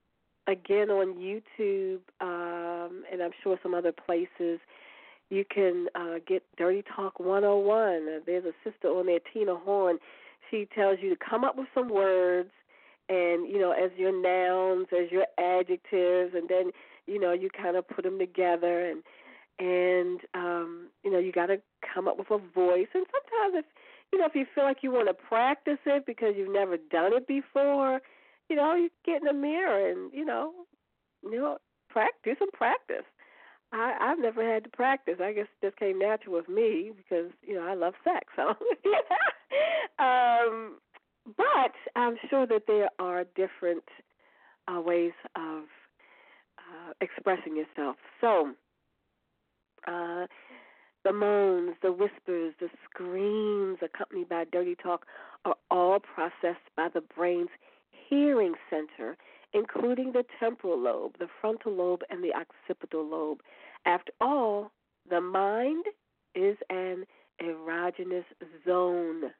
again 0.46 0.90
on 0.90 1.14
YouTube, 1.14 2.00
um, 2.20 3.04
and 3.10 3.22
I'm 3.22 3.30
sure 3.42 3.58
some 3.62 3.74
other 3.74 3.92
places 3.92 4.58
you 5.30 5.44
can 5.48 5.86
uh, 5.94 6.18
get 6.26 6.42
Dirty 6.56 6.82
Talk 6.94 7.20
101. 7.20 8.22
There's 8.26 8.44
a 8.44 8.52
sister 8.64 8.88
on 8.88 9.06
there, 9.06 9.20
Tina 9.32 9.54
Horn. 9.56 9.98
She 10.50 10.68
tells 10.74 10.98
you 11.00 11.10
to 11.10 11.16
come 11.16 11.44
up 11.44 11.56
with 11.56 11.68
some 11.72 11.88
words, 11.88 12.50
and 13.08 13.48
you 13.48 13.58
know, 13.60 13.70
as 13.70 13.90
your 13.96 14.10
nouns, 14.10 14.88
as 14.92 15.10
your 15.12 15.26
adjectives, 15.38 16.34
and 16.34 16.48
then 16.48 16.72
you 17.10 17.18
know, 17.18 17.32
you 17.32 17.50
kind 17.50 17.76
of 17.76 17.88
put 17.88 18.04
them 18.04 18.18
together, 18.18 18.88
and 18.88 19.02
and 19.58 20.20
um, 20.34 20.88
you 21.04 21.10
know, 21.10 21.18
you 21.18 21.32
got 21.32 21.46
to 21.46 21.60
come 21.94 22.08
up 22.08 22.18
with 22.18 22.30
a 22.30 22.38
voice. 22.38 22.88
And 22.94 23.04
sometimes, 23.10 23.54
if 23.54 23.64
you 24.12 24.18
know, 24.18 24.26
if 24.26 24.34
you 24.34 24.46
feel 24.54 24.64
like 24.64 24.78
you 24.82 24.92
want 24.92 25.08
to 25.08 25.14
practice 25.14 25.78
it 25.86 26.06
because 26.06 26.34
you've 26.36 26.52
never 26.52 26.76
done 26.76 27.12
it 27.14 27.26
before, 27.26 28.00
you 28.48 28.56
know, 28.56 28.74
you 28.74 28.90
get 29.04 29.20
in 29.20 29.26
the 29.26 29.32
mirror 29.32 29.90
and 29.90 30.12
you 30.12 30.24
know, 30.24 30.52
you 31.22 31.38
know, 31.38 31.58
practice, 31.88 32.36
some 32.38 32.50
practice. 32.52 33.04
I 33.72 33.94
I've 34.00 34.18
never 34.18 34.46
had 34.46 34.64
to 34.64 34.70
practice. 34.70 35.16
I 35.22 35.32
guess 35.32 35.46
it 35.60 35.66
just 35.66 35.78
came 35.78 35.98
natural 35.98 36.36
with 36.36 36.48
me 36.48 36.92
because 36.96 37.30
you 37.42 37.54
know 37.54 37.62
I 37.62 37.74
love 37.74 37.94
sex. 38.04 38.26
So, 38.36 38.48
um, 40.02 40.78
but 41.36 41.72
I'm 41.96 42.16
sure 42.28 42.46
that 42.46 42.62
there 42.66 42.88
are 42.98 43.24
different 43.36 43.84
uh, 44.68 44.80
ways 44.80 45.12
of 45.36 45.64
uh, 46.70 46.92
expressing 47.00 47.56
yourself. 47.56 47.96
So, 48.20 48.52
uh, 49.88 50.26
the 51.04 51.12
moans, 51.12 51.76
the 51.82 51.92
whispers, 51.92 52.54
the 52.60 52.68
screams 52.84 53.78
accompanied 53.82 54.28
by 54.28 54.44
dirty 54.52 54.76
talk 54.80 55.06
are 55.44 55.56
all 55.70 55.98
processed 55.98 56.68
by 56.76 56.88
the 56.92 57.00
brain's 57.00 57.48
hearing 58.08 58.54
center 58.68 59.16
including 59.52 60.12
the 60.12 60.24
temporal 60.38 60.78
lobe, 60.78 61.16
the 61.18 61.28
frontal 61.40 61.72
lobe, 61.72 62.02
and 62.10 62.22
the 62.22 62.32
occipital 62.34 63.04
lobe. 63.04 63.40
After 63.86 64.12
all, 64.20 64.70
the 65.08 65.20
mind 65.20 65.84
is 66.34 66.56
an 66.68 67.04
erogenous 67.42 68.24
zone. 68.64 69.30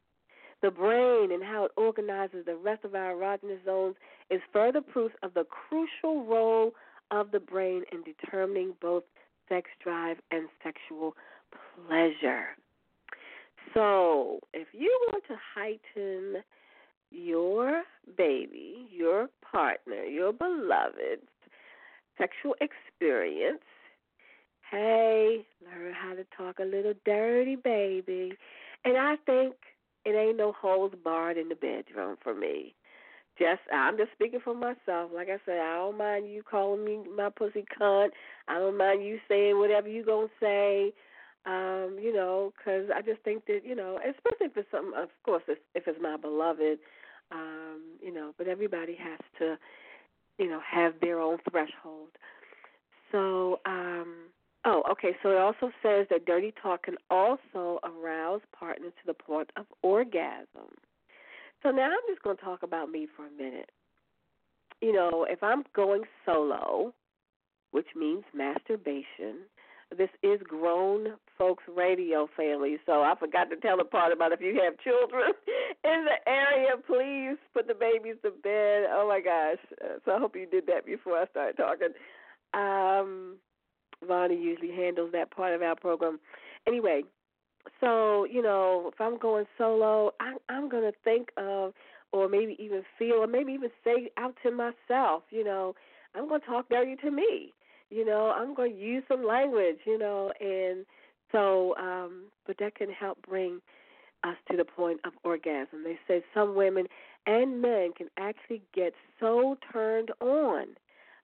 The 0.62 0.70
brain 0.70 1.32
and 1.32 1.42
how 1.42 1.64
it 1.64 1.70
organizes 1.76 2.44
the 2.44 2.56
rest 2.56 2.84
of 2.84 2.94
our 2.94 3.14
erogenous 3.14 3.64
zones 3.64 3.96
is 4.30 4.40
further 4.52 4.80
proof 4.80 5.12
of 5.22 5.34
the 5.34 5.44
crucial 5.44 6.25
role 6.25 6.72
of 7.11 7.31
the 7.31 7.40
brain 7.40 7.83
in 7.93 8.02
determining 8.02 8.75
both 8.81 9.05
sex 9.49 9.69
drive 9.83 10.19
and 10.31 10.49
sexual 10.62 11.14
pleasure. 11.87 12.57
So, 13.75 14.40
if 14.52 14.69
you 14.73 14.97
want 15.09 15.25
to 15.29 15.35
heighten 15.55 16.43
your 17.11 17.83
baby, 18.17 18.89
your 18.91 19.28
partner, 19.50 20.04
your 20.04 20.32
beloved 20.32 21.21
sexual 22.19 22.54
experience. 22.61 23.63
Hey, 24.71 25.45
learn 25.65 25.93
how 25.93 26.15
to 26.15 26.25
talk 26.37 26.58
a 26.61 26.65
little 26.65 26.95
dirty, 27.04 27.56
baby. 27.56 28.32
And 28.84 28.97
I 28.97 29.17
think 29.26 29.54
it 30.04 30.11
ain't 30.11 30.37
no 30.37 30.52
holes 30.52 30.93
barred 31.02 31.37
in 31.37 31.49
the 31.49 31.54
bedroom 31.54 32.17
for 32.23 32.34
me. 32.34 32.75
Just 33.41 33.63
I'm 33.73 33.97
just 33.97 34.13
speaking 34.13 34.41
for 34.45 34.55
myself. 34.55 35.11
Like 35.15 35.29
I 35.29 35.39
said, 35.47 35.59
I 35.59 35.76
don't 35.76 35.99
mind 35.99 36.31
you 36.31 36.43
calling 36.43 36.85
me 36.85 37.00
my 37.17 37.31
pussy 37.31 37.65
cunt. 37.81 38.11
I 38.47 38.59
don't 38.59 38.76
mind 38.76 39.05
you 39.05 39.19
saying 39.29 39.59
whatever 39.59 39.89
you 39.89 40.05
gonna 40.05 40.29
say 40.39 40.93
um, 41.47 41.99
you 42.00 42.13
know, 42.13 42.53
because 42.57 42.91
I 42.95 43.00
just 43.00 43.23
think 43.23 43.47
that 43.47 43.61
you 43.65 43.75
know, 43.75 43.99
especially 43.99 44.47
if 44.47 44.57
it's 44.57 44.71
something, 44.71 44.93
of 44.97 45.09
course, 45.25 45.43
if, 45.49 45.59
if 45.75 45.85
it's 45.87 45.99
my 46.00 46.17
beloved, 46.17 46.79
um, 47.33 47.81
you 48.03 48.13
know, 48.13 48.35
but 48.37 48.47
everybody 48.47 48.95
has 48.97 49.19
to, 49.39 49.57
you 50.39 50.49
know, 50.50 50.61
have 50.69 50.95
their 51.00 51.21
own 51.21 51.39
threshold. 51.50 52.09
So, 53.11 53.61
um, 53.65 54.29
oh, 54.65 54.83
okay. 54.91 55.17
So 55.23 55.31
it 55.31 55.39
also 55.39 55.71
says 55.83 56.07
that 56.11 56.26
dirty 56.26 56.53
talk 56.63 56.85
can 56.85 56.97
also 57.11 57.81
arouse 57.85 58.43
partners 58.57 58.93
to 59.00 59.07
the 59.07 59.15
point 59.15 59.50
of 59.57 59.65
orgasm. 59.83 60.76
So 61.62 61.70
now 61.70 61.86
I'm 61.86 62.08
just 62.08 62.23
going 62.23 62.36
to 62.36 62.42
talk 62.42 62.62
about 62.62 62.90
me 62.90 63.06
for 63.16 63.26
a 63.26 63.30
minute. 63.30 63.70
You 64.80 64.92
know, 64.92 65.26
if 65.28 65.42
I'm 65.42 65.64
going 65.75 66.02
solo, 66.25 66.94
which 67.70 67.88
means 67.94 68.25
masturbation, 68.34 69.44
this 69.96 70.08
is 70.23 70.40
grown 70.46 71.14
folks 71.36 71.64
radio 71.68 72.28
family, 72.36 72.78
so 72.86 73.02
I 73.02 73.14
forgot 73.18 73.50
to 73.50 73.56
tell 73.56 73.76
the 73.76 73.84
part 73.84 74.12
about 74.12 74.32
if 74.32 74.40
you 74.40 74.60
have 74.62 74.78
children 74.78 75.32
in 75.84 76.04
the 76.04 76.30
area, 76.30 76.70
please 76.86 77.36
put 77.52 77.66
the 77.66 77.75
babies 77.75 78.16
to 78.23 78.30
bed. 78.30 78.86
Oh 78.90 79.08
my 79.08 79.20
gosh! 79.20 79.58
So 80.04 80.12
I 80.12 80.18
hope 80.18 80.36
you 80.36 80.46
did 80.46 80.66
that 80.68 80.86
before 80.86 81.18
I 81.18 81.26
start 81.26 81.56
talking. 81.56 81.88
Um, 82.54 83.36
Vonnie 84.06 84.40
usually 84.40 84.73
handles 84.73 85.10
that 85.12 85.30
part 85.30 85.54
of 85.54 85.62
our 85.62 85.76
program. 85.76 86.20
Anyway, 86.66 87.02
so 87.80 88.25
you 88.25 88.43
know, 88.43 88.90
if 88.93 89.00
I'm 89.00 89.19
going 89.19 89.47
solo, 89.58 90.12
I, 90.21 90.36
I'm 90.49 90.69
going 90.69 90.84
to 90.90 90.97
think 91.04 91.30
of, 91.36 91.73
or 92.12 92.28
maybe 92.28 92.56
even 92.58 92.82
feel, 92.99 93.14
or 93.14 93.26
maybe 93.26 93.52
even 93.52 93.71
say 93.84 94.10
out 94.16 94.36
to 94.43 94.50
myself, 94.50 95.23
you 95.30 95.45
know, 95.45 95.75
I'm 96.14 96.28
going 96.28 96.40
to 96.40 96.47
talk 96.47 96.69
dirty 96.69 96.97
to 96.97 97.10
me 97.10 97.52
you 97.90 98.04
know, 98.04 98.30
I'm 98.30 98.54
going 98.54 98.73
to 98.73 98.78
use 98.78 99.02
some 99.08 99.26
language, 99.26 99.78
you 99.84 99.99
know, 99.99 100.32
and 100.40 100.86
so, 101.32 101.75
um, 101.76 102.25
but 102.47 102.56
that 102.58 102.76
can 102.76 102.90
help 102.90 103.19
bring 103.28 103.60
us 104.23 104.36
to 104.50 104.56
the 104.56 104.64
point 104.64 105.00
of 105.04 105.12
orgasm. 105.25 105.82
They 105.84 105.99
say 106.06 106.23
some 106.32 106.54
women 106.54 106.86
and 107.26 107.60
men 107.60 107.90
can 107.97 108.08
actually 108.16 108.62
get 108.75 108.93
so 109.19 109.56
turned 109.73 110.10
on 110.21 110.66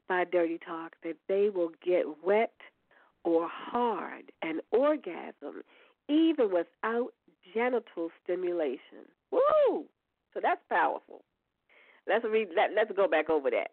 by 0.08 0.24
dirty 0.24 0.58
talk 0.64 0.94
that 1.04 1.16
they 1.28 1.50
will 1.54 1.70
get 1.84 2.04
wet 2.24 2.52
or 3.24 3.48
hard 3.50 4.32
and 4.42 4.60
orgasm 4.70 5.62
even 6.08 6.52
without 6.52 7.12
genital 7.54 8.10
stimulation. 8.22 9.08
Woo! 9.30 9.86
So 10.34 10.40
that's 10.42 10.60
powerful. 10.68 11.22
Let's 12.08 12.24
read. 12.24 12.48
Let, 12.54 12.70
let's 12.74 12.92
go 12.94 13.08
back 13.08 13.30
over 13.30 13.50
that. 13.50 13.70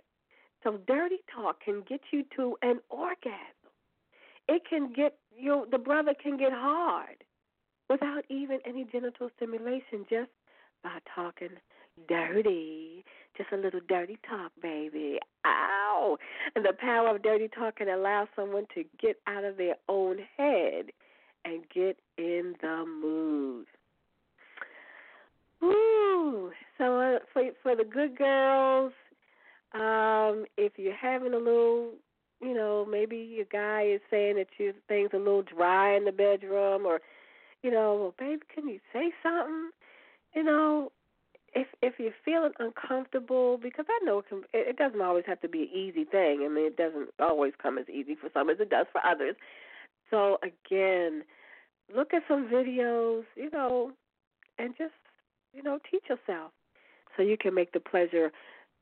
So 0.63 0.79
dirty 0.87 1.17
talk 1.33 1.61
can 1.63 1.83
get 1.87 2.01
you 2.11 2.23
to 2.37 2.55
an 2.61 2.79
orgasm. 2.89 3.37
It 4.47 4.63
can 4.69 4.93
get 4.93 5.17
you 5.37 5.67
the 5.71 5.77
brother 5.77 6.13
can 6.21 6.37
get 6.37 6.51
hard 6.53 7.23
without 7.89 8.23
even 8.29 8.59
any 8.65 8.85
genital 8.91 9.29
stimulation, 9.35 10.05
just 10.09 10.31
by 10.83 10.97
talking 11.13 11.57
dirty. 12.07 13.03
Just 13.37 13.51
a 13.51 13.57
little 13.57 13.81
dirty 13.87 14.17
talk, 14.27 14.51
baby. 14.61 15.17
Ow! 15.45 16.17
And 16.55 16.63
the 16.63 16.73
power 16.79 17.15
of 17.15 17.23
dirty 17.23 17.47
talk 17.47 17.77
can 17.77 17.89
allow 17.89 18.27
someone 18.35 18.65
to 18.75 18.83
get 19.01 19.17
out 19.27 19.43
of 19.43 19.57
their 19.57 19.75
own 19.89 20.17
head 20.37 20.91
and 21.45 21.63
get 21.73 21.97
in 22.17 22.55
the 22.61 22.85
mood. 22.85 23.65
Ooh! 25.63 26.51
So 26.77 26.99
uh, 26.99 27.19
for 27.31 27.43
for 27.61 27.75
the 27.75 27.83
good 27.83 28.17
girls, 28.17 28.93
um, 29.73 30.45
if 30.57 30.73
you're 30.77 30.95
having 30.95 31.33
a 31.33 31.37
little, 31.37 31.91
you 32.41 32.53
know, 32.53 32.85
maybe 32.89 33.17
your 33.17 33.45
guy 33.51 33.83
is 33.83 34.01
saying 34.11 34.35
that 34.35 34.47
you 34.57 34.73
things 34.87 35.11
a 35.13 35.17
little 35.17 35.43
dry 35.43 35.95
in 35.95 36.05
the 36.05 36.11
bedroom, 36.11 36.85
or, 36.85 36.99
you 37.61 37.71
know, 37.71 37.95
well, 37.95 38.15
baby, 38.19 38.41
can 38.53 38.67
you 38.67 38.79
say 38.91 39.11
something? 39.21 39.71
You 40.35 40.43
know, 40.43 40.91
if 41.55 41.67
if 41.81 41.93
you're 41.97 42.11
feeling 42.25 42.53
uncomfortable, 42.59 43.57
because 43.57 43.85
I 43.87 44.05
know 44.05 44.19
it, 44.19 44.27
can, 44.27 44.43
it 44.53 44.77
doesn't 44.77 45.01
always 45.01 45.25
have 45.27 45.41
to 45.41 45.47
be 45.47 45.63
an 45.63 45.69
easy 45.69 46.03
thing. 46.03 46.41
I 46.43 46.49
mean, 46.49 46.65
it 46.65 46.77
doesn't 46.77 47.09
always 47.19 47.53
come 47.61 47.77
as 47.77 47.87
easy 47.89 48.15
for 48.15 48.29
some 48.33 48.49
as 48.49 48.59
it 48.59 48.69
does 48.69 48.87
for 48.91 49.05
others. 49.05 49.35
So 50.09 50.37
again, 50.43 51.23
look 51.95 52.13
at 52.13 52.23
some 52.27 52.47
videos, 52.47 53.23
you 53.35 53.49
know, 53.51 53.91
and 54.57 54.73
just 54.77 54.93
you 55.53 55.63
know 55.63 55.79
teach 55.89 56.03
yourself 56.09 56.51
so 57.15 57.23
you 57.23 57.37
can 57.37 57.53
make 57.53 57.71
the 57.71 57.79
pleasure 57.79 58.31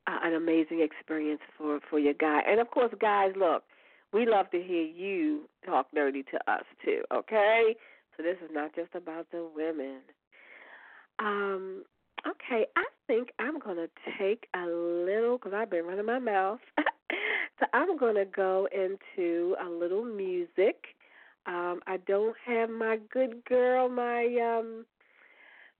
uh, 0.06 0.18
an 0.22 0.34
amazing 0.34 0.80
experience 0.80 1.40
for 1.56 1.80
for 1.88 1.98
your 1.98 2.14
guy. 2.14 2.40
And 2.46 2.60
of 2.60 2.70
course, 2.70 2.92
guys, 3.00 3.32
look, 3.36 3.64
we 4.12 4.26
love 4.26 4.50
to 4.50 4.62
hear 4.62 4.82
you 4.82 5.48
talk 5.64 5.86
dirty 5.94 6.22
to 6.24 6.50
us 6.50 6.64
too. 6.84 7.02
Okay, 7.12 7.76
so 8.16 8.22
this 8.22 8.36
is 8.44 8.50
not 8.52 8.74
just 8.74 8.94
about 8.94 9.26
the 9.30 9.48
women. 9.54 10.00
Um, 11.18 11.84
okay, 12.26 12.66
I 12.76 12.84
think 13.06 13.30
I'm 13.38 13.58
gonna 13.58 13.88
take 14.18 14.46
a 14.54 14.66
little 14.66 15.38
because 15.38 15.52
I've 15.54 15.70
been 15.70 15.84
running 15.84 16.06
my 16.06 16.18
mouth. 16.18 16.60
so 17.58 17.66
I'm 17.72 17.96
gonna 17.96 18.24
go 18.24 18.68
into 18.72 19.56
a 19.64 19.68
little 19.68 20.04
music. 20.04 20.84
Um, 21.46 21.80
I 21.86 21.96
don't 22.06 22.36
have 22.46 22.70
my 22.70 22.98
good 23.12 23.44
girl, 23.44 23.88
my 23.88 24.24
um, 24.58 24.86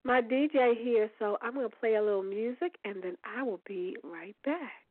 my 0.03 0.21
DJ 0.21 0.75
here, 0.81 1.09
so 1.19 1.37
I'm 1.41 1.55
gonna 1.55 1.69
play 1.69 1.95
a 1.95 2.01
little 2.01 2.23
music 2.23 2.77
and 2.83 3.01
then 3.01 3.17
I 3.23 3.43
will 3.43 3.61
be 3.65 3.95
right 4.03 4.35
back. 4.43 4.83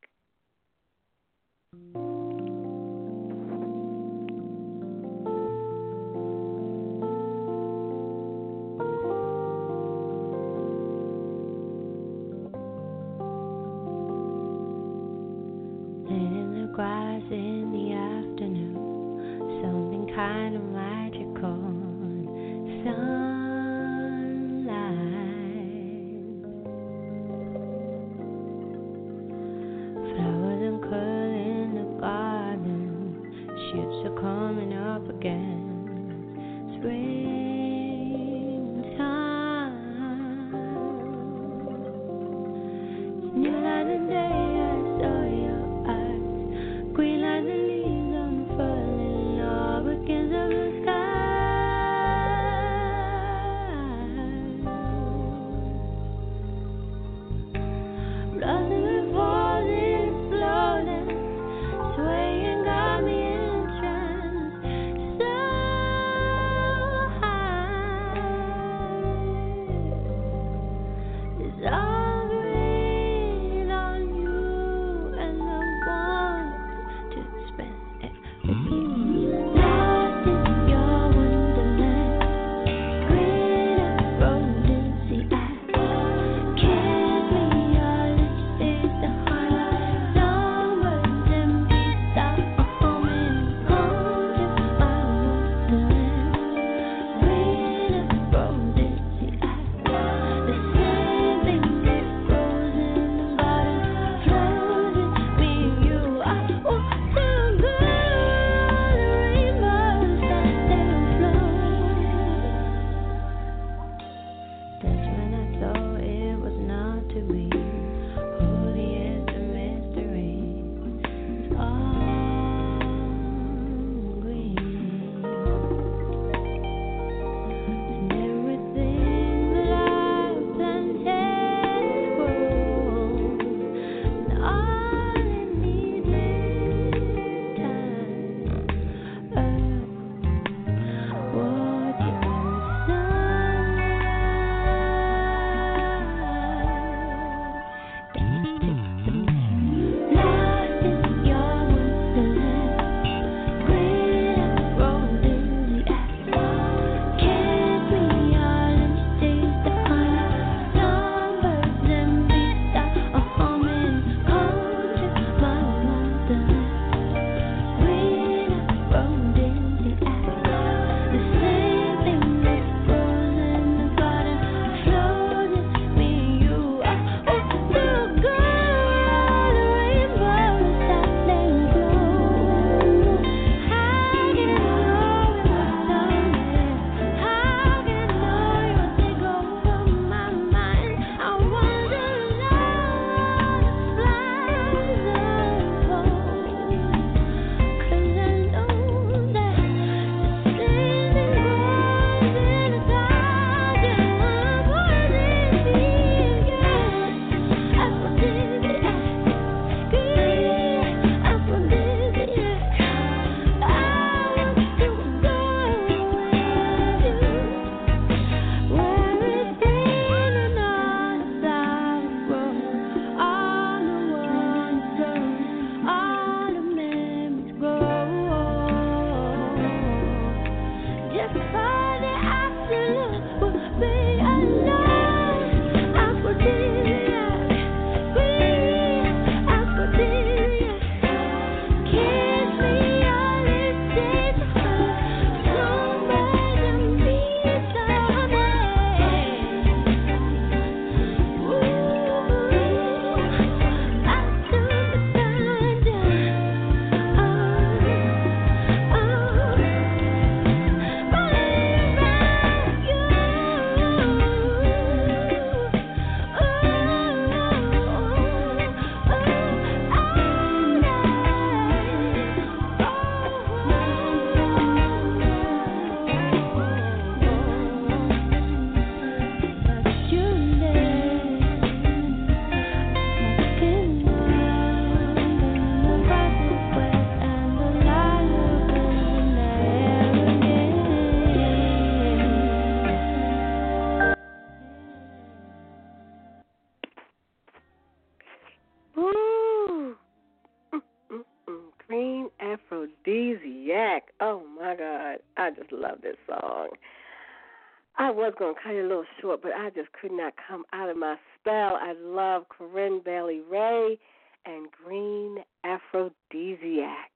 Was 308.22 308.34
going 308.38 308.54
to 308.54 308.60
cut 308.62 308.74
it 308.74 308.84
a 308.84 308.86
little 308.86 309.04
short, 309.20 309.42
but 309.42 309.52
I 309.52 309.70
just 309.70 309.88
could 310.00 310.12
not 310.12 310.34
come 310.48 310.64
out 310.72 310.88
of 310.88 310.96
my 310.96 311.16
spell. 311.40 311.76
I 311.80 311.94
love 312.00 312.44
Corinne 312.48 313.00
Bailey 313.04 313.40
Rae 313.50 313.98
and 314.46 314.68
Green 314.70 315.38
Aphrodisiac. 315.64 317.10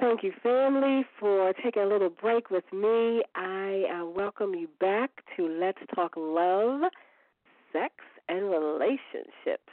Thank 0.00 0.24
you, 0.24 0.32
family, 0.42 1.04
for 1.20 1.52
taking 1.64 1.82
a 1.82 1.86
little 1.86 2.10
break 2.10 2.50
with 2.50 2.64
me. 2.72 3.22
I 3.36 3.84
uh, 4.00 4.06
welcome 4.06 4.52
you 4.54 4.68
back 4.80 5.10
to 5.36 5.46
Let's 5.46 5.78
Talk 5.94 6.14
Love, 6.16 6.90
Sex, 7.72 7.94
and 8.28 8.50
Relationships. 8.50 9.70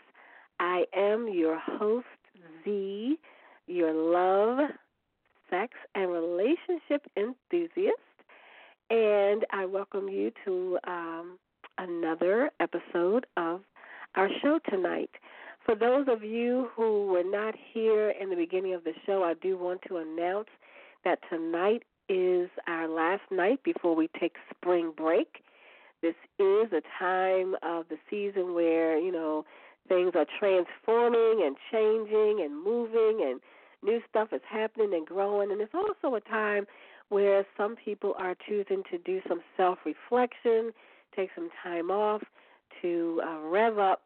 I 0.60 0.84
am 0.96 1.28
your 1.28 1.60
host, 1.60 2.06
Z, 2.64 3.18
your 3.66 3.92
love, 3.92 4.70
sex, 5.50 5.74
and 5.96 6.12
relationship 6.12 7.08
enthusiast. 7.18 8.13
And 8.90 9.46
I 9.52 9.66
welcome 9.66 10.10
you 10.10 10.32
to 10.46 10.78
um, 10.86 11.40
another 11.78 12.52
episode 12.60 13.26
of 13.38 13.62
our 14.16 14.30
show 14.42 14.60
tonight. 14.70 15.10
For 15.66 15.76
those 15.76 16.08
of 16.10 16.24
you 16.24 16.70
who 16.76 17.08
were 17.08 17.24
not 17.24 17.56
here 17.74 18.10
in 18.12 18.30
the 18.30 18.36
beginning 18.36 18.74
of 18.74 18.84
the 18.84 18.94
show, 19.06 19.24
I 19.24 19.36
do 19.42 19.58
want 19.58 19.82
to 19.88 19.98
announce 19.98 20.50
that 21.06 21.20
tonight 21.30 21.84
is 22.10 22.50
our 22.68 22.88
last 22.88 23.24
night 23.32 23.64
before 23.64 23.96
we 23.96 24.10
take 24.20 24.36
spring 24.54 24.92
break. 24.96 25.44
This 26.02 26.16
is 26.38 26.72
a 26.74 26.82
time 27.00 27.56
of 27.64 27.86
the 27.90 27.98
season 28.10 28.54
where, 28.54 29.00
you 29.00 29.12
know, 29.12 29.46
things 29.88 30.12
are 30.16 30.26
transforming 30.38 31.44
and 31.46 31.56
changing 31.72 32.42
and 32.44 32.62
moving 32.62 33.26
and 33.26 33.40
new 33.84 34.02
stuff 34.10 34.30
is 34.34 34.42
happening 34.50 34.94
and 34.94 35.06
growing 35.06 35.52
and 35.52 35.62
it's 35.62 35.74
also 35.74 36.16
a 36.16 36.22
time 36.22 36.66
where 37.14 37.46
some 37.56 37.76
people 37.76 38.16
are 38.18 38.36
choosing 38.48 38.82
to 38.90 38.98
do 38.98 39.22
some 39.30 39.42
self 39.56 39.78
reflection, 39.86 40.72
take 41.16 41.30
some 41.36 41.50
time 41.62 41.92
off 41.92 42.24
to 42.82 43.22
uh, 43.24 43.40
rev 43.42 43.78
up 43.78 44.02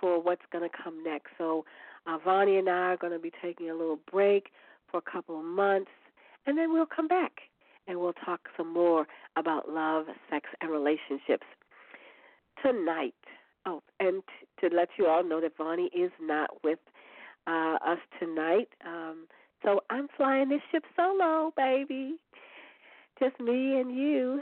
for 0.00 0.20
what's 0.22 0.42
going 0.50 0.68
to 0.68 0.74
come 0.82 1.04
next. 1.04 1.28
So, 1.36 1.66
uh, 2.06 2.16
Vonnie 2.24 2.56
and 2.56 2.68
I 2.70 2.92
are 2.92 2.96
going 2.96 3.12
to 3.12 3.18
be 3.18 3.32
taking 3.42 3.68
a 3.68 3.74
little 3.74 3.98
break 4.10 4.46
for 4.90 4.96
a 4.98 5.10
couple 5.10 5.38
of 5.38 5.44
months, 5.44 5.90
and 6.46 6.56
then 6.56 6.72
we'll 6.72 6.86
come 6.86 7.06
back 7.06 7.32
and 7.86 8.00
we'll 8.00 8.14
talk 8.14 8.40
some 8.56 8.72
more 8.72 9.06
about 9.36 9.68
love, 9.68 10.06
sex, 10.30 10.46
and 10.62 10.70
relationships. 10.70 11.46
Tonight, 12.62 13.14
oh, 13.66 13.82
and 14.00 14.22
t- 14.26 14.68
to 14.68 14.74
let 14.74 14.88
you 14.98 15.06
all 15.06 15.22
know 15.22 15.40
that 15.40 15.56
Vonnie 15.56 15.90
is 15.94 16.10
not 16.20 16.50
with 16.64 16.78
uh, 17.46 17.76
us 17.86 17.98
tonight. 18.18 18.68
Um, 18.86 19.26
so 19.62 19.80
I'm 19.90 20.08
flying 20.16 20.48
this 20.48 20.60
ship 20.70 20.84
solo, 20.96 21.52
baby. 21.56 22.16
Just 23.18 23.40
me 23.40 23.80
and 23.80 23.94
you. 23.94 24.40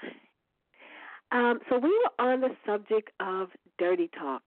Um, 1.32 1.60
so 1.68 1.78
we 1.78 1.88
were 1.88 2.24
on 2.24 2.40
the 2.40 2.50
subject 2.66 3.10
of 3.20 3.48
dirty 3.78 4.10
talk. 4.18 4.42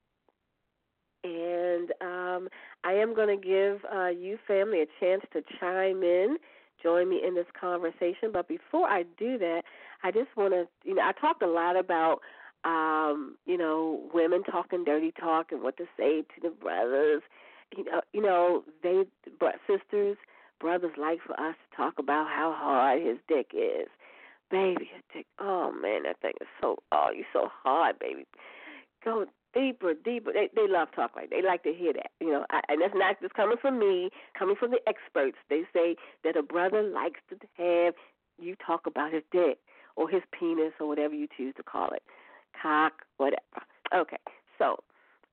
And 1.23 1.91
um, 2.01 2.47
I 2.83 2.93
am 2.93 3.13
going 3.13 3.37
to 3.37 3.45
give 3.45 3.81
uh, 3.93 4.07
you, 4.07 4.37
family, 4.47 4.81
a 4.81 4.85
chance 4.99 5.23
to 5.33 5.41
chime 5.59 6.03
in, 6.03 6.37
join 6.81 7.09
me 7.09 7.21
in 7.25 7.35
this 7.35 7.47
conversation. 7.59 8.31
But 8.31 8.47
before 8.47 8.87
I 8.87 9.03
do 9.17 9.37
that, 9.37 9.63
I 10.03 10.11
just 10.11 10.29
want 10.37 10.53
to, 10.53 10.67
you 10.85 10.95
know, 10.95 11.01
I 11.01 11.11
talked 11.19 11.43
a 11.43 11.47
lot 11.47 11.75
about, 11.75 12.19
um, 12.63 13.35
you 13.45 13.57
know, 13.57 14.01
women 14.13 14.43
talking 14.43 14.85
dirty 14.85 15.11
talk 15.11 15.51
and 15.51 15.61
what 15.61 15.75
to 15.77 15.85
say 15.97 16.21
to 16.21 16.41
the 16.41 16.49
brothers. 16.49 17.21
You 17.75 17.83
know, 17.83 18.01
you 18.13 18.21
know, 18.21 18.63
they, 18.81 19.03
but 19.39 19.55
sisters, 19.67 20.17
brothers 20.61 20.93
like 20.97 21.19
for 21.25 21.33
us 21.39 21.55
to 21.69 21.75
talk 21.77 21.99
about 21.99 22.27
how 22.27 22.55
hard 22.57 23.01
his 23.01 23.17
dick 23.27 23.51
is. 23.53 23.89
Baby, 24.51 24.89
his 24.93 25.03
dick. 25.13 25.25
Oh 25.39 25.71
man, 25.71 26.03
that 26.03 26.19
thing 26.21 26.33
is 26.41 26.47
so. 26.61 26.77
Oh, 26.91 27.07
you're 27.15 27.25
so 27.33 27.49
hard, 27.63 27.97
baby. 27.99 28.25
Go 29.03 29.25
deeper, 29.53 29.93
deeper. 29.93 30.31
They 30.33 30.49
they 30.55 30.67
love 30.67 30.89
talk 30.95 31.11
like 31.15 31.29
they 31.29 31.41
like 31.41 31.63
to 31.63 31.73
hear 31.73 31.93
that, 31.93 32.11
you 32.19 32.31
know. 32.31 32.45
I, 32.49 32.61
and 32.69 32.81
that's 32.81 32.93
not 32.95 33.21
just 33.21 33.35
coming 33.35 33.57
from 33.61 33.79
me, 33.79 34.09
coming 34.37 34.55
from 34.55 34.71
the 34.71 34.79
experts. 34.87 35.37
They 35.49 35.63
say 35.73 35.95
that 36.23 36.35
a 36.35 36.43
brother 36.43 36.83
likes 36.83 37.19
to 37.29 37.37
have 37.57 37.93
you 38.39 38.55
talk 38.65 38.87
about 38.87 39.13
his 39.13 39.23
dick 39.31 39.59
or 39.95 40.09
his 40.09 40.23
penis 40.37 40.73
or 40.79 40.87
whatever 40.87 41.13
you 41.13 41.27
choose 41.35 41.53
to 41.57 41.63
call 41.63 41.91
it, 41.91 42.03
cock, 42.59 42.93
whatever. 43.17 43.39
Okay, 43.93 44.17
so 44.57 44.77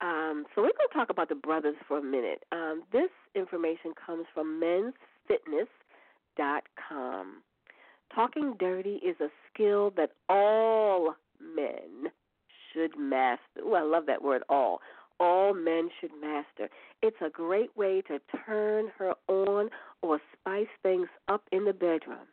um, 0.00 0.46
so 0.55 0.62
we're 0.62 0.72
going 0.76 0.88
to 0.90 0.94
talk 0.94 1.11
about 1.11 1.29
the 1.29 1.35
brothers 1.35 1.74
for 1.88 1.98
a 1.98 2.02
minute. 2.02 2.44
Um, 2.52 2.85
this 2.92 3.11
information 3.35 3.92
comes 3.94 4.26
from 4.35 4.61
mensfitness.com. 4.61 7.42
Talking 8.14 8.55
dirty 8.59 8.97
is 8.97 9.16
a 9.21 9.29
skill 9.53 9.92
that 9.97 10.12
all 10.29 11.14
men 11.40 12.11
should 12.73 12.99
master. 12.99 13.61
Oh, 13.62 13.75
I 13.75 13.83
love 13.83 14.07
that 14.07 14.23
word, 14.23 14.42
all. 14.49 14.81
All 15.19 15.55
men 15.55 15.88
should 16.01 16.11
master. 16.21 16.69
It's 17.03 17.16
a 17.25 17.31
great 17.31 17.75
way 17.77 18.03
to 18.03 18.21
turn 18.45 18.90
her 18.99 19.14
on 19.29 19.71
or 20.03 20.21
spice 20.33 20.66
things 20.83 21.09
up 21.29 21.42
in 21.53 21.64
the 21.64 21.73
bedroom. 21.73 22.29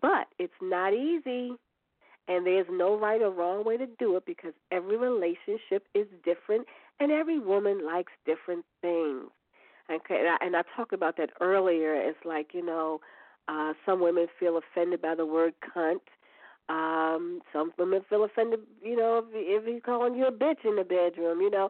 But 0.00 0.28
it's 0.38 0.52
not 0.62 0.94
easy, 0.94 1.52
and 2.28 2.46
there's 2.46 2.66
no 2.70 2.98
right 2.98 3.20
or 3.20 3.30
wrong 3.30 3.64
way 3.64 3.76
to 3.76 3.86
do 3.98 4.16
it 4.16 4.24
because 4.26 4.52
every 4.70 4.96
relationship 4.96 5.86
is 5.94 6.06
different 6.24 6.66
and 7.00 7.10
every 7.10 7.38
woman 7.38 7.84
likes 7.84 8.12
different 8.24 8.64
things. 8.80 9.30
Okay, 9.90 10.18
and 10.18 10.28
I, 10.28 10.36
and 10.40 10.56
I 10.56 10.62
talked 10.74 10.94
about 10.94 11.18
that 11.18 11.30
earlier. 11.40 11.94
It's 11.94 12.24
like, 12.24 12.54
you 12.54 12.64
know, 12.64 13.00
uh, 13.48 13.72
some 13.84 14.00
women 14.00 14.26
feel 14.38 14.58
offended 14.58 15.02
by 15.02 15.14
the 15.14 15.26
word 15.26 15.54
cunt 15.74 16.00
um, 16.68 17.40
some 17.52 17.72
women 17.78 18.00
feel 18.08 18.24
offended, 18.24 18.60
you 18.82 18.96
know, 18.96 19.18
if, 19.18 19.24
if 19.32 19.66
he's 19.66 19.82
calling 19.84 20.14
you 20.14 20.26
a 20.26 20.32
bitch 20.32 20.64
in 20.64 20.76
the 20.76 20.84
bedroom, 20.84 21.40
you 21.40 21.50
know. 21.50 21.68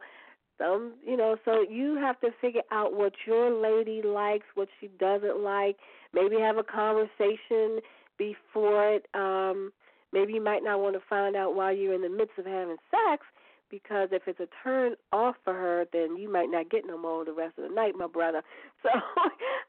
Some, 0.57 0.93
you 1.05 1.17
know, 1.17 1.37
so 1.45 1.65
you 1.69 1.97
have 1.97 2.21
to 2.21 2.29
figure 2.41 2.63
out 2.71 2.95
what 2.95 3.13
your 3.27 3.51
lady 3.51 4.03
likes, 4.05 4.47
what 4.55 4.69
she 4.81 4.87
doesn't 5.01 5.43
like. 5.43 5.79
Maybe 6.13 6.37
have 6.39 6.59
a 6.59 6.63
conversation 6.63 7.81
before 8.19 8.95
it. 8.95 9.07
Um, 9.15 9.73
maybe 10.13 10.35
you 10.35 10.45
might 10.45 10.63
not 10.63 10.79
want 10.79 10.95
to 10.95 11.03
find 11.11 11.35
out 11.35 11.57
while 11.57 11.75
you're 11.75 11.93
in 11.93 12.03
the 12.03 12.09
midst 12.09 12.39
of 12.39 12.47
having 12.47 12.77
sex, 12.89 13.27
because 13.75 14.11
if 14.13 14.23
it's 14.29 14.39
a 14.39 14.47
turn 14.63 14.95
off 15.13 15.35
for 15.43 15.53
her, 15.53 15.85
then 15.93 16.17
you 16.17 16.31
might 16.33 16.49
not 16.49 16.71
get 16.71 16.87
no 16.87 16.97
more 16.97 17.25
the 17.25 17.33
rest 17.33 17.59
of 17.59 17.69
the 17.69 17.75
night, 17.75 17.95
my 17.99 18.07
brother. 18.07 18.43
So 18.83 18.91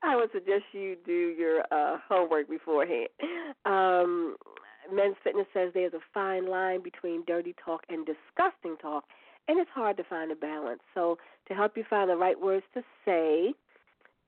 I 0.04 0.16
would 0.16 0.30
suggest 0.34 0.64
you 0.74 0.98
do 1.06 1.34
your 1.40 1.62
uh, 1.72 1.98
homework 2.08 2.50
beforehand. 2.50 3.08
Um, 3.66 4.36
Men's 4.94 5.16
Fitness 5.24 5.48
says 5.54 5.72
there's 5.74 5.94
a 5.94 6.04
fine 6.14 6.48
line 6.48 6.84
between 6.84 7.24
dirty 7.26 7.56
talk 7.64 7.82
and 7.90 8.06
disgusting 8.06 8.76
talk, 8.80 9.06
and 9.48 9.58
it's 9.58 9.72
hard 9.74 9.96
to 9.98 10.04
find 10.04 10.32
a 10.32 10.36
balance. 10.36 10.82
So, 10.94 11.18
to 11.48 11.54
help 11.54 11.78
you 11.78 11.86
find 11.90 12.10
the 12.10 12.18
right 12.18 12.40
words 12.40 12.66
to 12.74 12.84
say, 13.06 13.54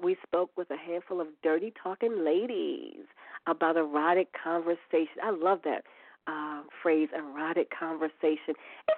we 0.01 0.15
spoke 0.25 0.51
with 0.55 0.71
a 0.71 0.77
handful 0.77 1.19
of 1.19 1.27
dirty 1.43 1.73
talking 1.83 2.23
ladies 2.23 3.05
about 3.45 3.75
erotic 3.75 4.29
conversation. 4.41 5.19
I 5.21 5.31
love 5.31 5.59
that 5.65 5.83
uh, 6.27 6.61
phrase, 6.81 7.09
erotic 7.15 7.69
conversation. 7.77 8.55
It 8.87 8.97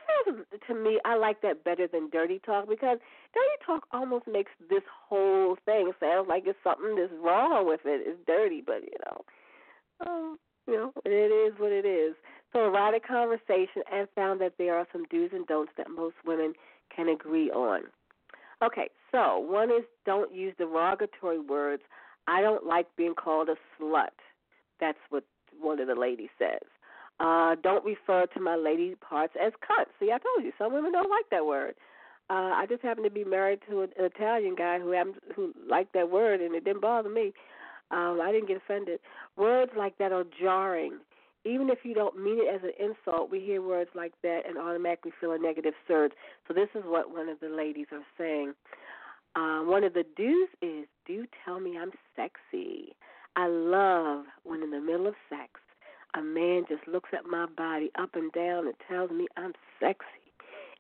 to 0.68 0.76
me, 0.76 1.00
I 1.06 1.16
like 1.16 1.42
that 1.42 1.64
better 1.64 1.88
than 1.88 2.10
dirty 2.10 2.40
talk 2.46 2.68
because 2.68 3.00
dirty 3.34 3.58
talk 3.66 3.86
almost 3.92 4.28
makes 4.28 4.52
this 4.70 4.84
whole 5.08 5.58
thing 5.66 5.92
sound 6.00 6.28
like 6.28 6.44
it's 6.46 6.60
something 6.64 6.96
that's 6.96 7.14
wrong 7.22 7.68
with 7.68 7.82
it. 7.86 8.02
It's 8.06 8.20
dirty, 8.26 8.62
but 8.66 8.82
you 8.84 8.98
know. 9.06 9.22
Um, 10.06 10.38
you 10.68 10.76
know, 10.76 10.94
it 11.06 11.10
is 11.10 11.60
what 11.60 11.72
it 11.72 11.86
is. 11.86 12.16
So 12.54 12.66
erotic 12.66 13.08
conversation 13.08 13.84
and 13.92 14.08
found 14.16 14.40
that 14.42 14.54
there 14.58 14.76
are 14.76 14.88
some 14.92 15.06
do's 15.10 15.32
and 15.34 15.46
don'ts 15.48 15.72
that 15.78 15.90
most 15.90 16.16
women 16.26 16.54
can 16.96 17.10
agree 17.10 17.50
on. 17.52 17.84
Okay, 18.64 18.90
so 19.12 19.40
one 19.40 19.70
is 19.70 19.84
don't 20.06 20.34
use 20.34 20.54
derogatory 20.58 21.40
words. 21.40 21.84
I 22.28 22.42
don't 22.42 22.66
like 22.66 22.88
being 22.98 23.16
called 23.16 23.50
a 23.50 23.56
slut. 23.80 24.10
That's 24.80 24.98
what 25.10 25.24
one 25.60 25.80
of 25.80 25.88
the 25.88 25.96
ladies 25.96 26.30
says. 26.38 26.68
Uh, 27.20 27.56
don't 27.62 27.84
refer 27.84 28.26
to 28.28 28.40
my 28.40 28.56
lady 28.56 28.96
parts 28.96 29.34
as 29.42 29.52
cunt. 29.54 29.86
See, 30.00 30.12
I 30.12 30.20
told 30.20 30.46
you, 30.46 30.54
some 30.58 30.74
women 30.74 30.92
don't 30.92 31.10
like 31.10 31.30
that 31.32 31.46
word. 31.46 31.76
Uh, 32.30 32.54
I 32.54 32.66
just 32.70 32.84
happen 32.84 33.04
to 33.04 33.10
be 33.10 33.24
married 33.24 33.60
to 33.70 33.82
an 33.82 33.90
Italian 33.98 34.56
guy 34.56 34.80
who 34.80 34.92
happens, 34.92 35.16
who 35.36 35.54
liked 35.68 35.94
that 35.94 36.12
word, 36.12 36.42
and 36.42 36.54
it 36.56 36.64
didn't 36.64 36.82
bother 36.82 37.10
me. 37.10 37.34
Um, 37.92 38.20
I 38.22 38.32
didn't 38.32 38.48
get 38.48 38.58
offended. 38.58 39.00
Words 39.36 39.72
like 39.76 39.98
that 39.98 40.12
are 40.12 40.26
jarring. 40.40 41.00
Even 41.44 41.70
if 41.70 41.80
you 41.84 41.96
don't 41.96 42.22
mean 42.22 42.38
it 42.40 42.54
as 42.54 42.62
an 42.64 42.74
insult, 42.80 43.32
we 43.32 43.40
hear 43.40 43.62
words 43.62 43.90
like 43.96 44.14
that 44.22 44.42
and 44.48 44.58
automatically 44.58 45.12
feel 45.20 45.32
a 45.32 45.40
negative 45.40 45.74
surge. 45.88 46.12
So 46.48 46.54
this 46.54 46.70
is 46.76 46.84
what 46.86 47.12
one 47.12 47.30
of 47.30 47.40
the 47.40 47.50
ladies 47.50 47.88
are 47.92 48.04
saying. 48.18 48.54
Uh, 49.36 49.62
one 49.62 49.84
of 49.84 49.94
the 49.94 50.04
do's 50.16 50.50
is 50.62 50.86
do 51.08 51.26
tell 51.46 51.60
me 51.60 51.78
I'm 51.78 51.92
sexy. 52.16 52.96
I 53.36 53.48
love 53.48 54.26
when 54.44 54.62
in 54.62 54.72
the 54.72 54.82
middle 54.82 55.08
of 55.08 55.16
sex, 55.30 55.60
a 56.16 56.22
man 56.22 56.64
just 56.68 56.88
looks 56.88 57.10
at 57.14 57.26
my 57.26 57.46
body 57.46 57.92
up 58.00 58.16
and 58.16 58.32
down 58.32 58.68
and 58.68 58.76
tells 58.88 59.12
me 59.12 59.28
I'm 59.38 59.54
sexy. 59.80 60.06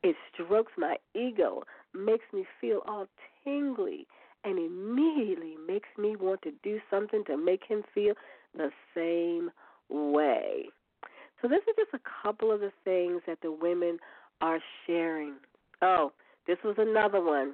It 0.01 0.15
strokes 0.33 0.71
my 0.77 0.95
ego, 1.13 1.63
makes 1.93 2.25
me 2.33 2.45
feel 2.61 2.81
all 2.87 3.07
tingly, 3.43 4.07
and 4.43 4.57
immediately 4.57 5.55
makes 5.67 5.89
me 5.97 6.15
want 6.15 6.41
to 6.43 6.51
do 6.63 6.79
something 6.89 7.23
to 7.25 7.37
make 7.37 7.63
him 7.67 7.83
feel 7.93 8.13
the 8.55 8.71
same 8.95 9.51
way. 9.89 10.69
So 11.41 11.47
this 11.47 11.61
is 11.67 11.75
just 11.77 11.93
a 11.93 12.23
couple 12.23 12.51
of 12.51 12.61
the 12.61 12.71
things 12.83 13.21
that 13.27 13.39
the 13.41 13.51
women 13.51 13.97
are 14.41 14.59
sharing. 14.85 15.35
Oh, 15.81 16.11
this 16.47 16.57
was 16.63 16.75
another 16.77 17.23
one. 17.23 17.53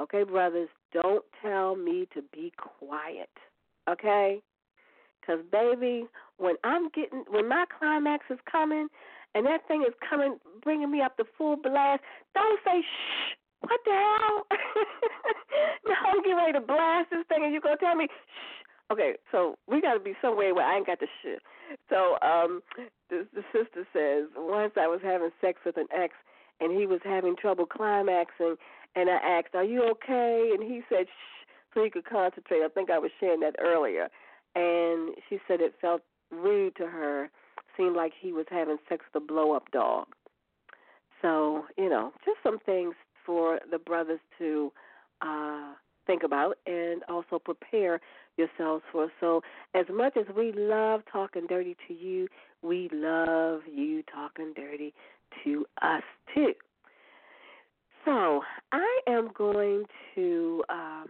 Okay, 0.00 0.22
brothers, 0.22 0.68
don't 0.92 1.24
tell 1.42 1.74
me 1.76 2.08
to 2.14 2.22
be 2.32 2.52
quiet. 2.56 3.30
Okay? 3.88 4.40
Because, 5.20 5.40
baby, 5.50 6.06
when 6.38 6.56
I'm 6.64 6.88
getting, 6.90 7.24
when 7.28 7.48
my 7.48 7.64
climax 7.78 8.24
is 8.30 8.38
coming 8.50 8.88
and 9.34 9.44
that 9.46 9.66
thing 9.68 9.84
is 9.86 9.94
coming, 10.08 10.38
bringing 10.62 10.90
me 10.90 11.02
up 11.02 11.16
to 11.18 11.24
full 11.36 11.56
blast, 11.56 12.02
don't 12.34 12.58
say, 12.64 12.80
shh, 12.80 13.36
what 13.60 13.80
the 13.84 13.92
hell? 13.92 14.46
now 15.86 16.10
I'm 16.10 16.22
getting 16.22 16.36
ready 16.36 16.52
to 16.54 16.60
blast 16.60 17.10
this 17.10 17.26
thing 17.28 17.44
and 17.44 17.52
you're 17.52 17.62
to 17.62 17.76
tell 17.78 17.94
me, 17.94 18.06
shh. 18.06 18.64
Okay, 18.90 19.14
so 19.30 19.56
we 19.68 19.82
got 19.82 19.94
to 19.94 20.00
be 20.00 20.14
somewhere 20.22 20.54
where 20.54 20.64
I 20.64 20.78
ain't 20.78 20.86
got 20.86 20.98
the 20.98 21.08
shit. 21.22 21.42
So 21.90 22.16
um, 22.22 22.62
the, 23.10 23.26
the 23.34 23.44
sister 23.52 23.86
says, 23.92 24.30
once 24.34 24.72
I 24.80 24.86
was 24.86 25.00
having 25.04 25.28
sex 25.42 25.58
with 25.66 25.76
an 25.76 25.88
ex 25.92 26.14
and 26.60 26.76
he 26.76 26.86
was 26.86 27.00
having 27.04 27.36
trouble 27.36 27.66
climaxing, 27.66 28.56
and 28.96 29.10
I 29.10 29.16
asked, 29.16 29.54
"Are 29.54 29.64
you 29.64 29.82
okay?" 29.90 30.50
And 30.54 30.62
he 30.62 30.82
said, 30.88 31.06
"Shh," 31.06 31.46
so 31.74 31.84
he 31.84 31.90
could 31.90 32.04
concentrate. 32.04 32.64
I 32.64 32.68
think 32.68 32.90
I 32.90 32.98
was 32.98 33.10
sharing 33.20 33.40
that 33.40 33.56
earlier, 33.60 34.08
and 34.54 35.14
she 35.28 35.38
said 35.46 35.60
it 35.60 35.74
felt 35.80 36.02
rude 36.30 36.76
to 36.76 36.86
her. 36.86 37.30
Seemed 37.76 37.96
like 37.96 38.12
he 38.20 38.32
was 38.32 38.46
having 38.50 38.78
sex 38.88 39.04
with 39.12 39.22
a 39.22 39.26
blow-up 39.26 39.70
dog. 39.70 40.06
So 41.22 41.64
you 41.76 41.88
know, 41.88 42.12
just 42.24 42.38
some 42.42 42.58
things 42.60 42.94
for 43.24 43.60
the 43.70 43.78
brothers 43.78 44.20
to 44.38 44.72
uh, 45.20 45.74
think 46.06 46.22
about 46.22 46.56
and 46.66 47.02
also 47.08 47.38
prepare 47.38 48.00
yourselves 48.36 48.82
for. 48.90 49.10
So, 49.20 49.42
as 49.74 49.86
much 49.92 50.16
as 50.16 50.24
we 50.34 50.52
love 50.52 51.02
talking 51.12 51.46
dirty 51.48 51.76
to 51.86 51.94
you, 51.94 52.28
we 52.62 52.88
love 52.92 53.60
you 53.72 54.02
talking 54.02 54.52
dirty 54.56 54.94
to 55.44 55.66
us 55.82 56.02
too. 56.34 56.54
So 58.04 58.42
I 58.72 59.00
am 59.06 59.28
going 59.36 59.84
to 60.14 60.64
um, 60.70 61.08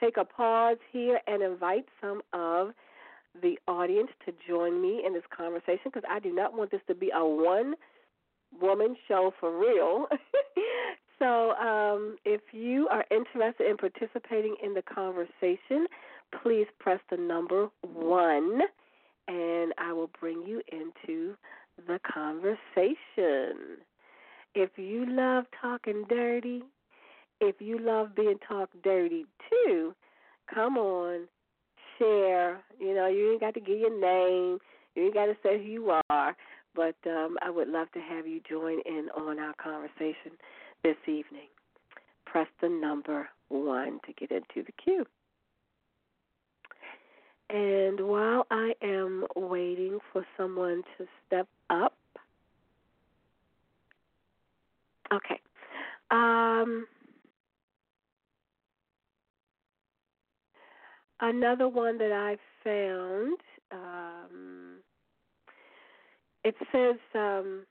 take 0.00 0.16
a 0.16 0.24
pause 0.24 0.78
here 0.90 1.20
and 1.26 1.42
invite 1.42 1.84
some 2.00 2.22
of 2.32 2.68
the 3.42 3.58
audience 3.68 4.10
to 4.24 4.32
join 4.48 4.80
me 4.80 5.02
in 5.06 5.12
this 5.12 5.22
conversation 5.36 5.84
because 5.86 6.04
I 6.08 6.18
do 6.18 6.34
not 6.34 6.56
want 6.56 6.70
this 6.70 6.80
to 6.88 6.94
be 6.94 7.10
a 7.14 7.24
one 7.24 7.74
woman 8.60 8.96
show 9.08 9.32
for 9.38 9.58
real. 9.58 10.06
so 11.18 11.52
um, 11.52 12.16
if 12.24 12.40
you 12.52 12.88
are 12.88 13.04
interested 13.10 13.68
in 13.68 13.76
participating 13.76 14.56
in 14.62 14.74
the 14.74 14.82
conversation, 14.82 15.86
please 16.42 16.66
press 16.78 17.00
the 17.10 17.16
number 17.16 17.68
one 17.82 18.60
and 19.28 19.72
I 19.78 19.92
will 19.92 20.10
bring 20.20 20.42
you 20.46 20.62
into 20.70 21.34
the 21.86 21.98
conversation. 22.12 23.78
If 24.54 24.70
you 24.76 25.04
love 25.06 25.44
talking 25.60 26.04
dirty, 26.08 26.62
if 27.40 27.56
you 27.60 27.78
love 27.78 28.14
being 28.14 28.38
talked 28.48 28.80
dirty 28.82 29.26
too, 29.50 29.94
come 30.52 30.78
on, 30.78 31.28
share. 31.98 32.62
You 32.78 32.94
know, 32.94 33.06
you 33.06 33.32
ain't 33.32 33.40
got 33.40 33.54
to 33.54 33.60
give 33.60 33.78
your 33.78 34.00
name, 34.00 34.58
you 34.94 35.04
ain't 35.04 35.14
got 35.14 35.26
to 35.26 35.36
say 35.42 35.58
who 35.58 35.70
you 35.70 36.00
are, 36.10 36.36
but 36.74 36.96
um, 37.06 37.36
I 37.42 37.50
would 37.50 37.68
love 37.68 37.90
to 37.92 38.00
have 38.00 38.26
you 38.26 38.40
join 38.48 38.80
in 38.86 39.08
on 39.16 39.38
our 39.38 39.54
conversation 39.54 40.32
this 40.82 40.96
evening. 41.06 41.48
Press 42.24 42.48
the 42.60 42.68
number 42.68 43.28
one 43.48 44.00
to 44.06 44.12
get 44.12 44.30
into 44.30 44.64
the 44.64 44.72
queue. 44.82 45.04
And 47.48 48.00
while 48.00 48.46
I 48.50 48.72
am 48.82 49.24
waiting 49.36 49.98
for 50.12 50.26
someone 50.36 50.82
to 50.98 51.06
step 51.26 51.46
up, 51.70 51.94
okay. 55.12 55.40
Um, 56.10 56.86
another 61.20 61.68
one 61.68 61.98
that 61.98 62.12
I 62.12 62.36
found, 62.64 63.38
um, 63.72 64.78
it 66.44 66.54
says 66.72 66.96
um, 67.14 67.64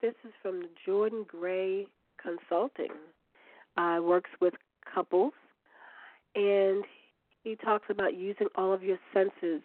this 0.00 0.14
is 0.24 0.32
from 0.42 0.60
the 0.60 0.68
Jordan 0.84 1.24
Gray 1.28 1.86
Consulting. 2.20 2.92
Uh, 3.76 3.98
works 4.00 4.30
with 4.40 4.54
couples, 4.94 5.32
and 6.36 6.84
he 7.42 7.56
talks 7.56 7.86
about 7.90 8.14
using 8.16 8.46
all 8.54 8.72
of 8.72 8.84
your 8.84 8.98
senses. 9.12 9.62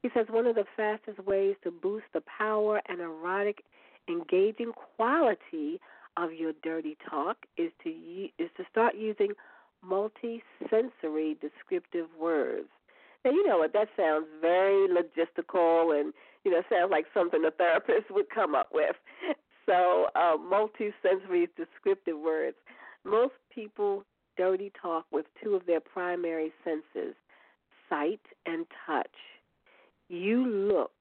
He 0.00 0.08
says 0.14 0.26
one 0.30 0.46
of 0.46 0.54
the 0.54 0.64
fastest 0.76 1.18
ways 1.26 1.56
to 1.64 1.72
boost 1.72 2.04
the 2.14 2.22
power 2.38 2.80
and 2.88 3.00
erotic, 3.00 3.64
engaging 4.08 4.72
quality 4.96 5.80
of 6.16 6.32
your 6.32 6.52
dirty 6.62 6.96
talk 7.08 7.36
is 7.56 7.70
to 7.82 7.90
is 8.38 8.50
to 8.56 8.64
start 8.70 8.94
using 8.96 9.32
multi-sensory 9.82 11.36
descriptive 11.40 12.06
words. 12.18 12.68
Now 13.24 13.32
you 13.32 13.46
know 13.46 13.58
what 13.58 13.72
that 13.72 13.88
sounds 13.96 14.26
very 14.40 14.88
logistical 14.88 15.98
and 15.98 16.12
you 16.44 16.50
know 16.50 16.62
sounds 16.70 16.90
like 16.90 17.06
something 17.12 17.44
a 17.44 17.50
therapist 17.50 18.06
would 18.10 18.30
come 18.30 18.54
up 18.54 18.68
with. 18.72 18.96
So 19.66 20.06
uh, 20.14 20.36
multi-sensory 20.38 21.48
descriptive 21.56 22.18
words. 22.18 22.56
Most 23.04 23.34
people 23.54 24.04
dirty 24.36 24.72
talk 24.80 25.04
with 25.10 25.26
two 25.42 25.54
of 25.54 25.66
their 25.66 25.80
primary 25.80 26.52
senses, 26.64 27.14
sight 27.90 28.20
and 28.46 28.64
touch. 28.86 29.06
You 30.08 30.46
look 30.46 30.92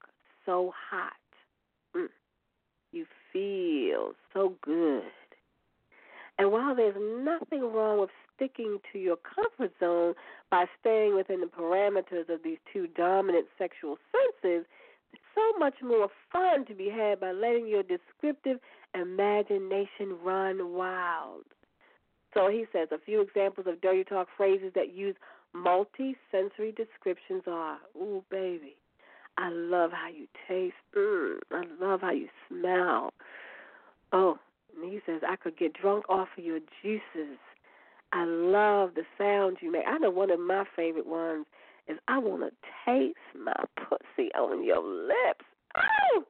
so 0.45 0.73
hot. 0.89 1.13
Mm. 1.95 2.07
You 2.91 3.05
feel 3.31 4.13
so 4.33 4.55
good. 4.61 5.03
And 6.37 6.51
while 6.51 6.75
there's 6.75 6.95
nothing 6.97 7.61
wrong 7.73 7.99
with 7.99 8.11
sticking 8.35 8.77
to 8.93 8.99
your 8.99 9.17
comfort 9.17 9.73
zone 9.79 10.13
by 10.51 10.65
staying 10.79 11.15
within 11.15 11.41
the 11.41 11.47
parameters 11.47 12.29
of 12.29 12.43
these 12.43 12.59
two 12.71 12.87
dominant 12.87 13.47
sexual 13.57 13.97
senses, 14.11 14.65
it's 15.13 15.21
so 15.33 15.57
much 15.57 15.75
more 15.81 16.09
fun 16.31 16.65
to 16.65 16.75
be 16.75 16.89
had 16.89 17.19
by 17.19 17.31
letting 17.31 17.67
your 17.67 17.83
descriptive 17.83 18.59
imagination 18.93 20.17
run 20.23 20.73
wild. 20.73 21.43
So 22.33 22.49
he 22.49 22.65
says 22.71 22.89
a 22.91 22.99
few 22.99 23.21
examples 23.21 23.65
of 23.67 23.81
dirty 23.81 24.03
talk 24.03 24.27
phrases 24.35 24.71
that 24.75 24.93
use 24.93 25.15
multi-sensory 25.53 26.71
descriptions 26.73 27.43
are, 27.47 27.79
"Ooh, 27.95 28.23
baby, 28.29 28.75
I 29.37 29.49
love 29.49 29.91
how 29.91 30.07
you 30.07 30.27
taste. 30.47 30.75
Mm, 30.93 31.39
I 31.51 31.63
love 31.79 32.01
how 32.01 32.11
you 32.11 32.29
smell. 32.47 33.13
Oh, 34.11 34.37
and 34.81 34.91
he 34.91 34.99
says 35.05 35.21
I 35.27 35.35
could 35.35 35.57
get 35.57 35.73
drunk 35.73 36.05
off 36.09 36.27
of 36.37 36.43
your 36.43 36.59
juices. 36.81 37.37
I 38.13 38.23
love 38.23 38.91
the 38.95 39.03
sounds 39.17 39.57
you 39.61 39.71
make. 39.71 39.83
I 39.87 39.97
know 39.97 40.09
one 40.09 40.31
of 40.31 40.39
my 40.39 40.63
favorite 40.75 41.07
ones 41.07 41.45
is 41.87 41.97
I 42.07 42.17
want 42.19 42.41
to 42.43 42.51
taste 42.85 43.17
my 43.37 43.53
pussy 43.75 44.29
on 44.33 44.63
your 44.63 44.83
lips. 44.83 45.45
Oh, 45.75 46.23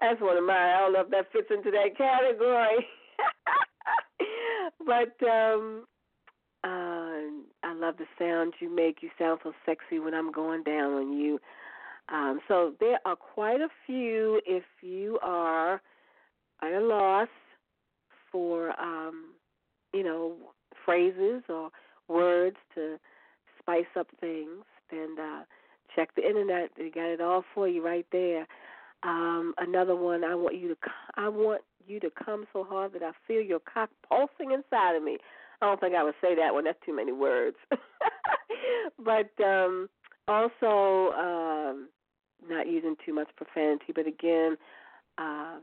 that's 0.00 0.20
one 0.20 0.36
of 0.36 0.44
mine. 0.44 0.56
I 0.56 0.78
don't 0.78 0.92
know 0.92 1.00
if 1.02 1.10
that 1.10 1.32
fits 1.32 1.48
into 1.50 1.70
that 1.70 1.96
category. 1.96 2.86
but 4.86 5.28
um 5.28 5.84
uh 6.64 7.66
I 7.66 7.74
love 7.74 7.96
the 7.98 8.06
sound 8.18 8.54
you 8.60 8.74
make. 8.74 9.02
You 9.02 9.10
sound 9.18 9.40
so 9.42 9.52
sexy 9.64 9.98
when 9.98 10.14
I'm 10.14 10.32
going 10.32 10.62
down 10.62 10.92
on 10.94 11.12
you. 11.12 11.38
Um, 12.08 12.40
so 12.48 12.74
there 12.80 12.98
are 13.04 13.14
quite 13.14 13.60
a 13.60 13.68
few. 13.86 14.40
If 14.44 14.64
you 14.82 15.18
are 15.22 15.80
at 16.62 16.72
a 16.72 16.80
loss 16.80 17.28
for, 18.30 18.78
um, 18.80 19.34
you 19.92 20.04
know, 20.04 20.34
phrases 20.84 21.42
or 21.48 21.70
words 22.08 22.56
to 22.74 22.98
spice 23.58 23.84
up 23.98 24.08
things, 24.20 24.64
then 24.90 25.16
uh, 25.20 25.42
check 25.94 26.14
the 26.14 26.26
internet. 26.26 26.70
They 26.76 26.90
got 26.90 27.06
it 27.06 27.20
all 27.20 27.44
for 27.54 27.68
you 27.68 27.84
right 27.84 28.06
there. 28.12 28.46
Um, 29.02 29.54
another 29.58 29.96
one. 29.96 30.24
I 30.24 30.34
want 30.34 30.56
you 30.58 30.68
to. 30.68 30.76
I 31.16 31.28
want 31.28 31.62
you 31.86 32.00
to 32.00 32.10
come 32.22 32.46
so 32.52 32.64
hard 32.64 32.92
that 32.92 33.02
I 33.02 33.12
feel 33.26 33.40
your 33.40 33.60
cock 33.60 33.90
pulsing 34.06 34.52
inside 34.52 34.96
of 34.96 35.02
me. 35.02 35.18
I 35.62 35.66
don't 35.66 35.80
think 35.80 35.94
I 35.94 36.04
would 36.04 36.14
say 36.20 36.34
that 36.34 36.52
one. 36.52 36.64
That's 36.64 36.78
too 36.84 36.94
many 36.94 37.12
words. 37.12 37.56
but 39.04 39.30
um, 39.44 39.88
also, 40.28 41.12
um, 41.12 41.88
not 42.48 42.66
using 42.66 42.96
too 43.04 43.14
much 43.14 43.28
profanity. 43.36 43.92
But 43.94 44.06
again, 44.06 44.56
um, 45.18 45.62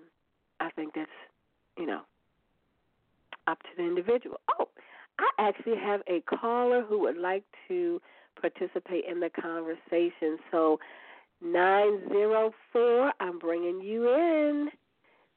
I 0.59 0.69
think 0.75 0.93
that's 0.95 1.09
you 1.77 1.85
know 1.85 2.01
up 3.47 3.59
to 3.63 3.69
the 3.77 3.83
individual. 3.83 4.39
Oh, 4.59 4.67
I 5.19 5.49
actually 5.49 5.77
have 5.77 6.01
a 6.07 6.21
caller 6.21 6.83
who 6.83 6.99
would 6.99 7.17
like 7.17 7.43
to 7.67 8.01
participate 8.39 9.05
in 9.09 9.19
the 9.19 9.29
conversation. 9.29 10.37
So 10.51 10.79
nine 11.41 12.07
zero 12.09 12.53
four, 12.71 13.11
I'm 13.19 13.39
bringing 13.39 13.81
you 13.81 14.13
in. 14.13 14.69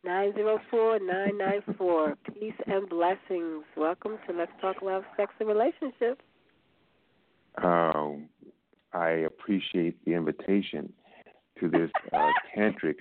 Nine 0.05 0.33
zero 0.35 0.59
four 0.71 0.99
nine 0.99 1.39
nine 1.39 1.63
four. 1.77 2.17
Peace 2.35 2.53
and 2.67 2.89
blessings. 2.89 3.65
Welcome 3.77 4.19
to 4.27 4.35
Let's 4.35 4.53
Talk 4.61 4.83
Love, 4.83 5.05
Sex, 5.17 5.33
and 5.41 5.49
Relationships. 5.49 6.23
Um, 7.63 8.29
I 8.93 9.09
appreciate 9.11 10.03
the 10.05 10.13
invitation 10.13 10.93
to 11.59 11.69
this 11.69 11.91
uh, 12.13 12.31
tantric 12.57 12.97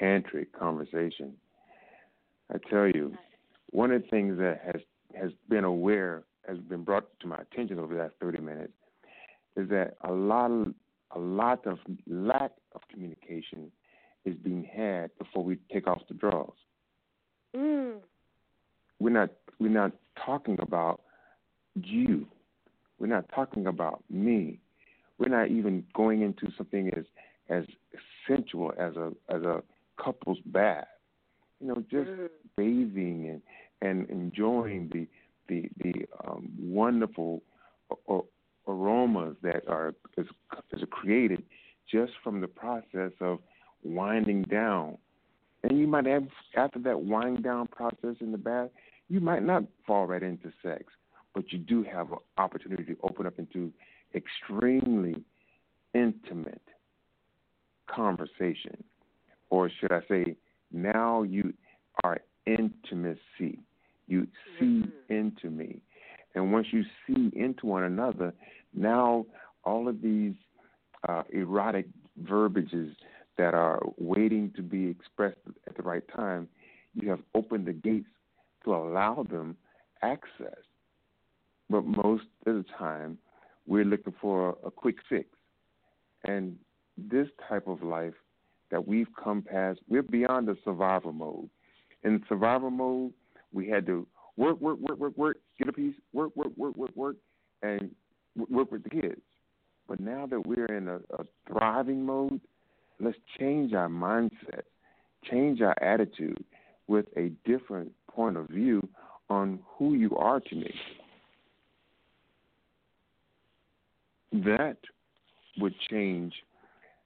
tantric 0.00 0.46
conversation. 0.58 1.34
I 2.52 2.56
tell 2.70 2.86
you, 2.86 3.14
one 3.70 3.90
of 3.90 4.02
the 4.02 4.08
things 4.08 4.38
that 4.38 4.60
has 4.64 4.82
has 5.14 5.30
been 5.48 5.64
aware 5.64 6.24
has 6.46 6.58
been 6.58 6.82
brought 6.82 7.06
to 7.20 7.26
my 7.26 7.36
attention 7.36 7.78
over 7.78 7.94
the 7.94 8.00
last 8.00 8.14
30 8.20 8.40
minutes 8.40 8.72
is 9.56 9.68
that 9.68 9.96
a 10.02 10.12
lot 10.12 10.50
of 10.50 10.74
a 11.12 11.18
lot 11.18 11.66
of 11.66 11.78
lack 12.06 12.52
of 12.74 12.82
communication 12.90 13.70
is 14.24 14.34
being 14.36 14.64
had 14.64 15.10
before 15.18 15.42
we 15.42 15.58
take 15.72 15.86
off 15.86 16.02
the 16.08 16.14
draws. 16.14 16.52
Mm. 17.56 17.96
We're 18.98 19.10
not 19.10 19.30
we're 19.58 19.68
not 19.68 19.92
talking 20.24 20.58
about 20.60 21.00
you. 21.74 22.26
We're 22.98 23.06
not 23.06 23.26
talking 23.34 23.66
about 23.66 24.02
me. 24.10 24.60
We're 25.18 25.28
not 25.28 25.50
even 25.50 25.84
going 25.94 26.22
into 26.22 26.52
something 26.56 26.90
as 26.96 27.04
as 27.48 27.64
sensual 28.26 28.72
as 28.78 28.96
a 28.96 29.12
as 29.28 29.42
a 29.42 29.62
couple's 30.02 30.38
bath. 30.46 30.86
You 31.60 31.68
know, 31.68 31.84
just 31.90 32.08
mm. 32.08 32.28
bathing 32.56 33.28
and 33.30 33.42
and 33.80 34.08
enjoying 34.10 34.90
the 34.92 35.06
the 35.48 35.68
the 35.82 36.06
um, 36.26 36.50
wonderful 36.58 37.42
aromas 38.66 39.36
that 39.42 39.66
are 39.66 39.94
is, 40.16 40.26
is 40.72 40.82
created 40.90 41.42
just 41.90 42.12
from 42.22 42.40
the 42.40 42.46
process 42.46 43.12
of 43.20 43.38
winding 43.82 44.42
down. 44.42 44.98
And 45.62 45.78
you 45.78 45.86
might 45.86 46.06
have 46.06 46.24
after 46.56 46.78
that 46.80 47.00
wind 47.00 47.42
down 47.42 47.66
process 47.66 48.16
in 48.20 48.32
the 48.32 48.38
bath, 48.38 48.68
you 49.08 49.20
might 49.20 49.42
not 49.42 49.64
fall 49.86 50.06
right 50.06 50.22
into 50.22 50.52
sex, 50.62 50.84
but 51.34 51.52
you 51.52 51.58
do 51.58 51.82
have 51.82 52.12
an 52.12 52.18
opportunity 52.36 52.84
to 52.84 52.96
open 53.02 53.26
up 53.26 53.38
into 53.38 53.72
extremely 54.14 55.24
intimate 55.94 56.62
conversation, 57.86 58.84
or 59.50 59.70
should 59.80 59.92
I 59.92 60.00
say, 60.08 60.36
now 60.72 61.22
you 61.22 61.52
are 62.04 62.18
intimacy. 62.46 63.60
You 64.06 64.26
see 64.58 64.82
mm-hmm. 64.82 65.12
into 65.12 65.50
me. 65.50 65.82
And 66.34 66.52
once 66.52 66.68
you 66.70 66.84
see 67.06 67.30
into 67.34 67.66
one 67.66 67.82
another, 67.82 68.32
now 68.74 69.26
all 69.64 69.88
of 69.88 70.00
these 70.02 70.34
uh, 71.08 71.22
erotic 71.30 71.86
verbiages 72.22 72.94
that 73.36 73.54
are 73.54 73.80
waiting 73.98 74.52
to 74.56 74.62
be 74.62 74.88
expressed 74.88 75.38
at 75.66 75.76
the 75.76 75.82
right 75.82 76.04
time, 76.14 76.48
you 76.94 77.08
have 77.10 77.20
opened 77.34 77.66
the 77.66 77.72
gates 77.72 78.08
to 78.64 78.74
allow 78.74 79.26
them 79.30 79.56
access. 80.02 80.58
But 81.70 81.84
most 81.84 82.24
of 82.46 82.56
the 82.56 82.64
time, 82.76 83.18
we're 83.66 83.84
looking 83.84 84.14
for 84.20 84.56
a 84.64 84.70
quick 84.70 84.96
fix. 85.08 85.28
And 86.24 86.56
this 86.96 87.28
type 87.48 87.68
of 87.68 87.82
life 87.82 88.14
that 88.70 88.86
we've 88.86 89.08
come 89.22 89.42
past, 89.42 89.80
we're 89.88 90.02
beyond 90.02 90.48
the 90.48 90.56
survival 90.64 91.12
mode. 91.12 91.48
In 92.04 92.22
survival 92.28 92.70
mode, 92.70 93.12
we 93.52 93.68
had 93.68 93.86
to 93.86 94.06
work, 94.36 94.60
work, 94.60 94.78
work, 94.78 94.98
work, 94.98 95.16
work, 95.16 95.36
get 95.58 95.68
a 95.68 95.72
piece, 95.72 95.94
work, 96.12 96.34
work, 96.36 96.56
work, 96.56 96.76
work, 96.76 96.94
work, 96.94 97.16
and 97.62 97.90
work 98.50 98.70
with 98.70 98.84
the 98.84 98.90
kids. 98.90 99.20
But 99.88 100.00
now 100.00 100.26
that 100.26 100.46
we're 100.46 100.66
in 100.66 100.88
a, 100.88 100.96
a 100.96 101.24
thriving 101.46 102.04
mode, 102.04 102.40
let's 103.00 103.16
change 103.38 103.72
our 103.72 103.88
mindset, 103.88 104.62
change 105.30 105.60
our 105.60 105.74
attitude 105.82 106.44
with 106.86 107.06
a 107.16 107.30
different 107.44 107.92
point 108.08 108.36
of 108.36 108.48
view 108.48 108.86
on 109.30 109.58
who 109.66 109.94
you 109.94 110.16
are 110.16 110.40
to 110.40 110.54
me. 110.54 110.74
That 114.32 114.76
would 115.58 115.74
change 115.90 116.34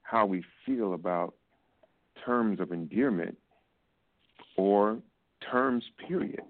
how 0.02 0.26
we 0.26 0.44
feel 0.66 0.94
about 0.94 1.34
terms 2.24 2.60
of 2.60 2.72
endearment 2.72 3.36
or 4.56 4.98
terms, 5.50 5.84
period. 6.06 6.40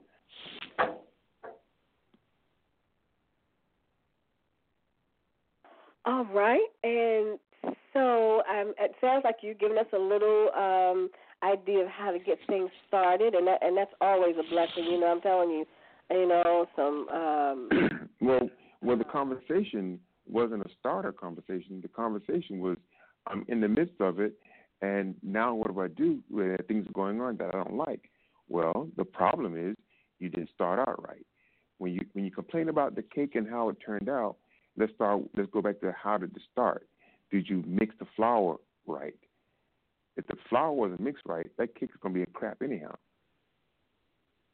All 6.05 6.25
right, 6.25 6.67
and 6.83 7.39
so 7.93 8.43
um, 8.51 8.75
it 8.79 8.93
sounds 9.01 9.23
like 9.25 9.37
you've 9.43 9.61
given 9.61 9.79
us 9.79 9.87
a 9.93 9.99
little 9.99 10.51
um, 10.57 11.09
idea 11.45 11.85
of 11.85 11.89
how 11.89 12.11
to 12.11 12.19
get 12.19 12.39
things 12.49 12.71
started, 12.89 13.35
and 13.35 13.47
that, 13.47 13.63
and 13.63 13.77
that's 13.77 13.93
always 14.01 14.35
a 14.39 14.49
blessing. 14.51 14.85
You 14.85 14.99
know, 14.99 15.07
I'm 15.07 15.21
telling 15.21 15.51
you, 15.51 15.65
you 16.11 16.27
know, 16.27 16.67
some. 16.75 17.09
Um, 17.09 18.09
well, 18.21 18.51
well, 18.83 18.97
the 18.97 19.05
conversation 19.05 20.01
wasn't 20.29 20.63
a 20.63 20.69
starter 20.81 21.13
conversation. 21.13 21.81
The 21.81 21.89
conversation 21.89 22.59
was, 22.59 22.77
I'm 23.27 23.45
in 23.49 23.61
the 23.61 23.69
midst 23.69 24.01
of 24.01 24.19
it, 24.19 24.35
and 24.83 25.15
now 25.23 25.55
what 25.55 25.73
do 25.73 25.81
I 25.81 25.89
do 25.89 26.19
when 26.29 26.57
things 26.69 26.87
are 26.87 26.93
going 26.93 27.21
on 27.21 27.37
that 27.39 27.55
I 27.55 27.63
don't 27.63 27.77
like? 27.77 28.11
Well, 28.49 28.89
the 28.97 29.05
problem 29.05 29.57
is 29.57 29.77
you 30.19 30.29
didn't 30.29 30.51
start 30.55 30.79
out 30.81 31.03
right. 31.07 31.25
When 31.79 31.93
you 31.93 32.01
when 32.13 32.25
you 32.25 32.31
complain 32.31 32.69
about 32.69 32.95
the 32.97 33.03
cake 33.03 33.35
and 33.35 33.49
how 33.49 33.69
it 33.71 33.77
turned 33.85 34.09
out, 34.09 34.37
let's 34.77 34.93
start. 34.95 35.23
Let's 35.37 35.51
go 35.51 35.63
back 35.63 35.81
to 35.81 35.93
how 35.93 36.19
did 36.19 36.37
it 36.37 36.43
start? 36.51 36.87
Did 37.31 37.49
you 37.49 37.65
mix 37.67 37.95
the 37.99 38.07
flour 38.15 38.57
right? 38.87 39.15
If 40.17 40.27
the 40.27 40.37
flour 40.51 40.73
wasn't 40.73 41.01
mixed 41.01 41.25
right, 41.27 41.51
that 41.57 41.75
cake 41.75 41.91
is 41.91 42.01
going 42.03 42.15
to 42.15 42.19
be 42.19 42.25
a 42.25 42.27
crap 42.27 42.59
anyhow. 42.63 42.95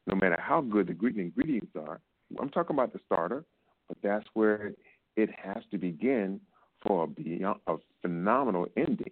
No 0.07 0.15
matter 0.15 0.37
how 0.39 0.61
good 0.61 0.87
the 0.87 1.19
ingredients 1.19 1.73
are, 1.75 1.99
I'm 2.39 2.49
talking 2.49 2.75
about 2.75 2.93
the 2.93 2.99
starter, 3.05 3.43
but 3.87 3.97
that's 4.01 4.25
where 4.33 4.71
it 5.15 5.29
has 5.31 5.63
to 5.71 5.77
begin 5.77 6.39
for 6.85 7.03
a, 7.03 7.07
beyond, 7.07 7.59
a 7.67 7.75
phenomenal 8.01 8.67
ending. 8.77 9.11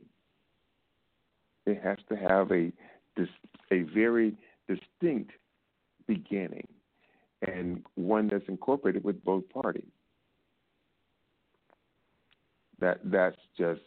It 1.68 1.84
has 1.84 1.98
to 2.08 2.16
have 2.16 2.52
a 2.52 2.72
a 3.72 3.82
very 3.94 4.34
distinct 4.70 5.32
beginning 6.08 6.68
and 7.46 7.84
one 7.96 8.30
that's 8.30 8.48
incorporated 8.48 9.04
with 9.04 9.22
both 9.26 9.44
parties. 9.50 9.84
That 12.80 13.00
that's 13.04 13.38
just 13.58 13.82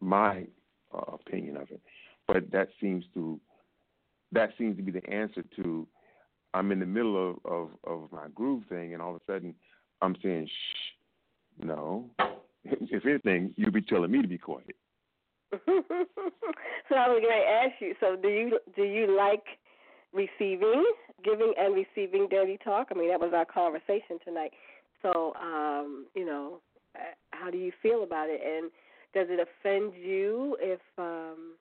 my 0.00 0.46
uh, 0.94 1.12
opinion 1.12 1.58
of 1.58 1.70
it, 1.70 1.82
but 2.26 2.50
that 2.52 2.68
seems 2.80 3.04
to 3.12 3.38
that 4.32 4.50
seems 4.56 4.76
to 4.78 4.82
be 4.82 4.92
the 4.92 5.06
answer 5.08 5.44
to. 5.56 5.86
I'm 6.54 6.72
in 6.72 6.80
the 6.80 6.86
middle 6.86 7.30
of, 7.30 7.36
of, 7.44 7.68
of 7.84 8.08
my 8.10 8.26
groove 8.34 8.64
thing, 8.68 8.92
and 8.92 9.00
all 9.00 9.14
of 9.14 9.20
a 9.20 9.32
sudden, 9.32 9.54
I'm 10.00 10.16
saying, 10.22 10.46
"Shh, 10.46 11.64
no." 11.64 12.10
If 12.62 13.06
anything, 13.06 13.54
you'd 13.56 13.72
be 13.72 13.80
telling 13.80 14.10
me 14.10 14.20
to 14.20 14.28
be 14.28 14.36
quiet. 14.36 14.76
So 15.52 16.94
I 16.94 17.08
was 17.08 17.22
going 17.22 17.42
to 17.42 17.50
ask 17.50 17.80
you. 17.80 17.94
So 18.00 18.16
do 18.16 18.28
you 18.28 18.58
do 18.76 18.82
you 18.82 19.16
like 19.16 19.44
receiving, 20.12 20.84
giving, 21.24 21.52
and 21.58 21.74
receiving 21.74 22.28
dirty 22.28 22.58
talk? 22.62 22.88
I 22.90 22.94
mean, 22.94 23.08
that 23.08 23.20
was 23.20 23.32
our 23.34 23.44
conversation 23.44 24.18
tonight. 24.24 24.52
So, 25.02 25.34
um, 25.40 26.06
you 26.14 26.24
know, 26.24 26.60
uh, 26.94 27.14
how 27.30 27.50
do 27.50 27.58
you 27.58 27.72
feel 27.82 28.02
about 28.02 28.28
it? 28.28 28.40
And 28.44 28.70
does 29.14 29.26
it 29.30 29.40
offend 29.40 29.92
you 29.94 30.56
if 30.60 30.80
um, 30.98 31.54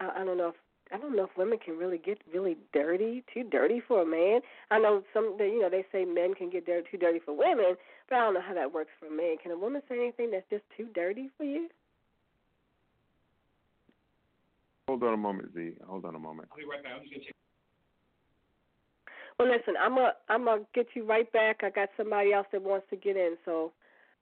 I, 0.00 0.20
I 0.20 0.24
don't 0.24 0.38
know 0.38 0.48
if 0.48 0.54
I 0.92 0.98
don't 0.98 1.16
know 1.16 1.24
if 1.24 1.30
women 1.36 1.58
can 1.64 1.78
really 1.78 1.98
get 1.98 2.18
really 2.32 2.56
dirty, 2.72 3.24
too 3.32 3.44
dirty 3.44 3.80
for 3.86 4.02
a 4.02 4.06
man. 4.06 4.40
I 4.70 4.78
know 4.78 5.02
some, 5.14 5.34
you 5.40 5.62
know, 5.62 5.70
they 5.70 5.84
say 5.90 6.04
men 6.04 6.34
can 6.34 6.50
get 6.50 6.66
dirty, 6.66 6.86
too 6.90 6.98
dirty 6.98 7.20
for 7.24 7.36
women, 7.36 7.76
but 8.08 8.16
I 8.16 8.20
don't 8.20 8.34
know 8.34 8.42
how 8.46 8.54
that 8.54 8.72
works 8.72 8.90
for 9.00 9.10
men. 9.10 9.36
Can 9.42 9.50
a 9.50 9.58
woman 9.58 9.80
say 9.88 9.98
anything 9.98 10.30
that's 10.30 10.48
just 10.50 10.62
too 10.76 10.88
dirty 10.94 11.30
for 11.38 11.44
you? 11.44 11.68
Hold 14.88 15.02
on 15.02 15.14
a 15.14 15.16
moment, 15.16 15.48
Zee. 15.54 15.72
Hold 15.86 16.04
on 16.04 16.14
a 16.14 16.18
moment. 16.18 16.48
I'll 16.52 16.58
be 16.58 16.64
right 16.64 16.82
back. 16.82 16.92
I'm 16.96 17.02
just 17.02 17.12
gonna 17.12 17.24
check. 17.24 17.34
Well, 19.38 19.48
listen, 19.48 19.74
I'm 19.80 19.96
a 19.98 20.12
I'm 20.28 20.44
gonna 20.44 20.62
get 20.74 20.86
you 20.94 21.04
right 21.04 21.30
back. 21.32 21.60
I 21.62 21.70
got 21.70 21.88
somebody 21.96 22.32
else 22.32 22.46
that 22.52 22.62
wants 22.62 22.86
to 22.90 22.96
get 22.96 23.16
in, 23.16 23.36
so 23.44 23.72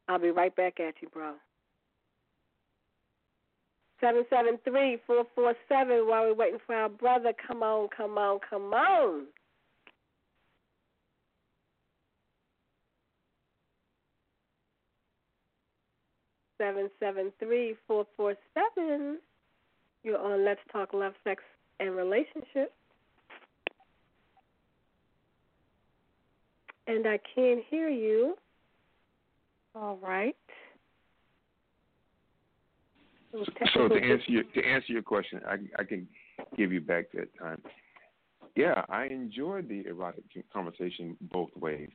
I'll 0.09 0.21
be 0.21 0.31
right 0.31 0.55
back 0.55 0.79
at 0.79 0.95
you, 1.01 1.09
bro. 1.09 1.35
Seven 4.01 4.25
seven 4.31 4.59
three 4.65 4.99
four 5.07 5.25
four 5.35 5.55
seven. 5.69 6.09
While 6.09 6.25
we're 6.25 6.35
waiting 6.35 6.61
for 6.67 6.75
our 6.75 6.89
brother, 6.89 7.33
come 7.47 7.63
on, 7.63 7.89
come 7.97 8.17
on, 8.17 8.39
come 8.49 8.73
on. 8.73 9.27
Seven 16.59 16.89
seven 17.01 17.33
three 17.41 17.75
four 17.89 18.07
four 18.17 18.35
seven. 18.55 19.19
You're 20.03 20.19
on 20.19 20.33
uh, 20.33 20.37
Let's 20.37 20.61
Talk 20.73 20.93
Love, 20.93 21.15
Sex, 21.25 21.43
and 21.79 21.95
Relationships. 21.95 22.73
And 26.87 27.07
I 27.07 27.19
can't 27.35 27.61
hear 27.71 27.89
you. 27.89 28.35
All 29.75 29.99
right. 30.03 30.37
So 33.75 33.89
to 33.89 33.95
answer 33.95 34.25
your 34.27 34.43
to 34.43 34.63
answer 34.63 34.93
your 34.93 35.03
question, 35.03 35.41
I 35.47 35.57
I 35.79 35.85
can 35.85 36.07
give 36.57 36.71
you 36.71 36.81
back 36.83 37.07
that 37.15 37.29
time. 37.39 37.63
Yeah, 38.55 38.85
I 38.91 39.07
enjoy 39.07 39.63
the 39.63 39.87
erotic 39.87 40.25
conversation 40.53 41.17
both 41.33 41.49
ways 41.57 41.89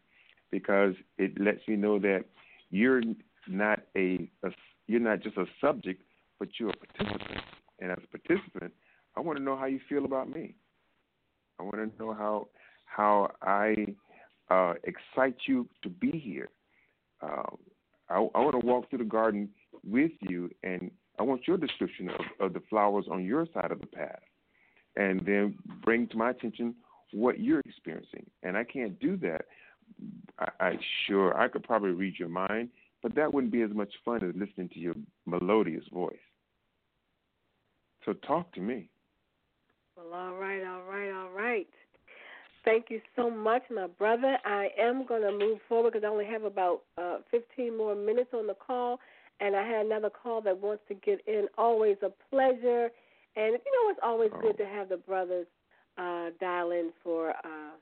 because 0.49 0.95
it 1.19 1.39
lets 1.39 1.59
me 1.67 1.75
know 1.75 1.99
that 1.99 2.23
you're 2.71 3.03
not 3.47 3.81
a, 3.95 4.27
a 4.43 4.49
you're 4.87 4.99
not 4.99 5.21
just 5.21 5.37
a 5.37 5.45
subject, 5.61 6.01
but 6.39 6.47
you're 6.57 6.71
a 6.71 6.73
participant 6.73 7.43
And 7.79 7.91
as 7.91 7.97
a 8.03 8.17
participant, 8.17 8.73
I 9.15 9.21
want 9.21 9.37
to 9.37 9.43
know 9.43 9.55
how 9.57 9.65
you 9.65 9.79
feel 9.87 10.05
about 10.05 10.29
me. 10.29 10.55
I 11.59 11.63
want 11.63 11.75
to 11.75 12.03
know 12.03 12.13
how 12.13 12.47
how 12.85 13.31
I 13.41 13.95
uh, 14.49 14.73
excite 14.83 15.35
you 15.45 15.67
to 15.83 15.89
be 15.89 16.11
here. 16.11 16.49
Uh, 17.21 17.43
I, 18.09 18.15
I 18.15 18.39
want 18.39 18.59
to 18.59 18.65
walk 18.65 18.89
through 18.89 18.99
the 18.99 19.05
garden 19.05 19.49
with 19.83 20.11
you, 20.21 20.49
and 20.63 20.91
I 21.19 21.23
want 21.23 21.47
your 21.47 21.57
description 21.57 22.09
of, 22.09 22.21
of 22.39 22.53
the 22.53 22.61
flowers 22.69 23.05
on 23.11 23.25
your 23.25 23.45
side 23.53 23.71
of 23.71 23.81
the 23.81 23.87
path, 23.87 24.21
and 24.95 25.25
then 25.25 25.57
bring 25.83 26.07
to 26.07 26.17
my 26.17 26.29
attention 26.29 26.75
what 27.11 27.39
you're 27.39 27.61
experiencing. 27.61 28.25
And 28.43 28.57
I 28.57 28.63
can't 28.63 28.99
do 28.99 29.17
that. 29.17 29.45
I, 30.39 30.49
I 30.59 30.79
sure 31.05 31.37
I 31.37 31.47
could 31.47 31.63
probably 31.63 31.91
read 31.91 32.15
your 32.17 32.29
mind, 32.29 32.69
but 33.01 33.15
that 33.15 33.33
wouldn't 33.33 33.51
be 33.51 33.61
as 33.61 33.71
much 33.71 33.93
fun 34.05 34.23
as 34.23 34.35
listening 34.35 34.69
to 34.69 34.79
your 34.79 34.95
melodious 35.25 35.85
voice. 35.91 36.15
So 38.07 38.13
talk 38.13 38.53
to 38.53 38.61
me. 38.61 38.87
Well, 39.97 40.17
all 40.17 40.35
right, 40.35 40.63
all 40.63 40.83
right, 40.83 41.11
all 41.11 41.29
right. 41.29 41.67
Thank 42.63 42.85
you 42.89 43.01
so 43.17 43.29
much, 43.29 43.63
my 43.69 43.87
brother. 43.87 44.37
I 44.45 44.69
am 44.79 45.05
going 45.05 45.23
to 45.23 45.31
move 45.31 45.59
forward 45.67 45.91
because 45.91 46.05
I 46.05 46.09
only 46.09 46.25
have 46.25 46.43
about 46.43 46.83
uh, 46.97 47.17
15 47.31 47.77
more 47.77 47.95
minutes 47.95 48.29
on 48.33 48.47
the 48.47 48.53
call, 48.53 48.99
and 49.41 49.57
I 49.57 49.67
had 49.67 49.85
another 49.85 50.09
call 50.09 50.39
that 50.41 50.57
wants 50.57 50.83
to 50.87 50.93
get 50.93 51.19
in. 51.27 51.47
Always 51.57 51.97
a 52.01 52.09
pleasure. 52.29 52.89
And 53.35 53.53
you 53.53 53.71
know, 53.73 53.89
it's 53.89 53.99
always 54.01 54.31
oh. 54.35 54.41
good 54.41 54.57
to 54.57 54.65
have 54.65 54.87
the 54.87 54.97
brothers 54.97 55.47
uh, 55.97 56.29
dial 56.39 56.71
in 56.71 56.91
for 57.03 57.31
uh, 57.31 57.75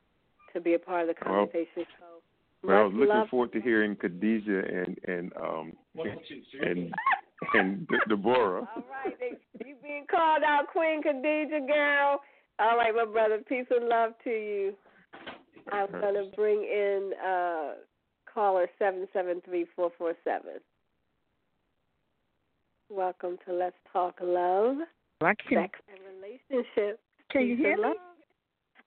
to 0.54 0.60
be 0.60 0.74
a 0.74 0.80
part 0.80 1.08
of 1.08 1.16
the 1.16 1.24
conversation. 1.24 1.68
Well, 1.78 2.22
so 2.62 2.68
well, 2.68 2.78
I 2.78 2.84
was 2.84 2.94
looking 2.96 3.28
forward 3.30 3.54
to 3.54 3.62
hearing 3.62 3.96
Khadijah 3.96 4.64
and 4.74 4.98
and 5.08 5.34
um 5.38 5.74
and 6.64 6.94
and 7.54 7.88
Deborah. 8.10 8.68
All 8.76 8.84
right, 8.90 9.38
you 9.66 9.76
being 9.82 10.06
called 10.10 10.44
out, 10.44 10.68
Queen 10.72 11.02
Khadijah, 11.02 11.66
girl. 11.68 12.22
All 12.60 12.78
right, 12.78 12.94
my 12.96 13.06
brother. 13.06 13.40
Peace 13.48 13.66
and 13.70 13.88
love 13.90 14.12
to 14.24 14.30
you. 14.30 14.74
I'm 15.72 15.92
gonna 15.92 16.26
bring 16.36 16.64
in 16.64 17.12
uh 17.26 17.74
caller 18.32 18.68
seven 18.78 19.08
seven 19.14 19.42
three 19.44 19.66
four 19.76 19.92
four 19.98 20.14
seven. 20.24 20.62
Welcome 22.90 23.38
to 23.48 23.54
Let's 23.54 23.76
Talk 23.92 24.20
Love, 24.22 24.78
I 25.22 25.34
can, 25.48 25.64
Sex 25.64 25.80
and 25.90 26.00
Relationships. 26.16 27.02
Can 27.32 27.48
you 27.48 27.58
hear 27.58 27.78
me? 27.78 27.94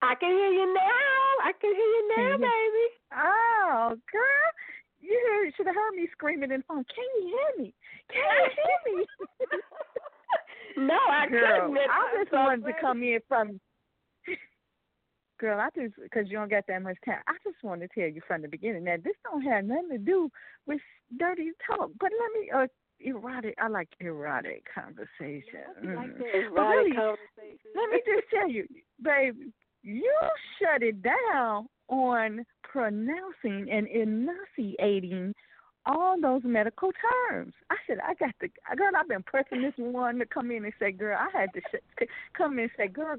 I 0.03 0.15
can 0.15 0.31
hear 0.31 0.53
you 0.53 0.73
now. 0.73 1.45
I 1.45 1.53
can 1.61 1.75
hear 1.75 1.81
you 1.81 2.15
now, 2.17 2.37
baby. 2.37 2.87
Oh, 3.17 3.97
girl. 4.13 4.53
You 5.01 5.53
should 5.57 5.67
have 5.67 5.75
heard 5.75 5.95
me 5.95 6.09
screaming 6.13 6.51
in 6.51 6.61
the 6.61 6.65
phone. 6.67 6.85
Can 6.85 7.05
you 7.17 7.29
hear 7.29 7.65
me? 7.65 7.75
Can 8.11 8.21
you 8.21 8.51
hear 8.57 8.97
me? 8.97 9.07
no, 10.89 10.99
I 11.11 11.29
girl, 11.29 11.69
couldn't. 11.69 11.79
I 11.79 12.23
just 12.23 12.33
wanted 12.33 12.65
to 12.67 12.73
come 12.81 13.03
in 13.03 13.21
from. 13.29 13.61
Girl, 15.41 15.61
I 15.61 15.69
just 15.81 15.95
because 16.03 16.27
you 16.29 16.37
don't 16.37 16.51
got 16.51 16.65
that 16.67 16.83
much 16.83 16.97
time. 17.05 17.21
I 17.29 17.35
just 17.45 17.63
want 17.63 17.81
to 17.83 17.89
tell 17.89 18.09
you 18.09 18.21
from 18.27 18.43
the 18.43 18.49
beginning 18.49 18.83
that 18.85 19.05
this 19.05 19.15
don't 19.23 19.43
have 19.43 19.65
nothing 19.65 19.91
to 19.91 19.99
do 19.99 20.29
with 20.67 20.81
dirty 21.17 21.53
talk. 21.65 21.91
But 22.01 22.11
let 22.11 22.41
me 22.41 22.51
uh, 22.51 22.67
erotic. 23.01 23.55
I 23.59 23.69
like 23.69 23.89
erotic 24.01 24.65
conversation. 24.75 25.63
Yeah, 25.81 25.95
like 25.95 26.11
mm. 26.11 26.35
erotic 26.35 26.57
really, 26.57 26.91
conversation. 26.91 27.71
Let 27.77 27.91
me 27.91 28.03
just 28.05 28.27
tell 28.35 28.51
you, 28.51 28.67
babe, 29.01 29.37
you 29.83 30.13
shut 30.61 30.83
it 30.83 31.03
down 31.03 31.69
on 31.89 32.45
pronouncing 32.63 33.69
and 33.71 33.87
enunciating 33.89 35.35
all 35.89 36.21
those 36.21 36.43
medical 36.45 36.91
terms. 36.93 37.55
I 37.71 37.77
said, 37.87 37.99
I 38.05 38.15
got 38.15 38.35
to, 38.41 38.49
girl, 38.77 38.91
I've 38.97 39.09
been 39.09 39.23
pressing 39.23 39.63
this 39.63 39.73
one 39.77 40.19
to 40.19 40.27
come 40.27 40.51
in 40.51 40.65
and 40.65 40.75
say, 40.79 40.93
girl, 40.93 41.19
I 41.19 41.37
had 41.37 41.53
to 41.55 41.61
sh- 41.61 42.05
come 42.37 42.55
in 42.55 42.65
and 42.65 42.71
say, 42.77 42.89
girl, 42.89 43.17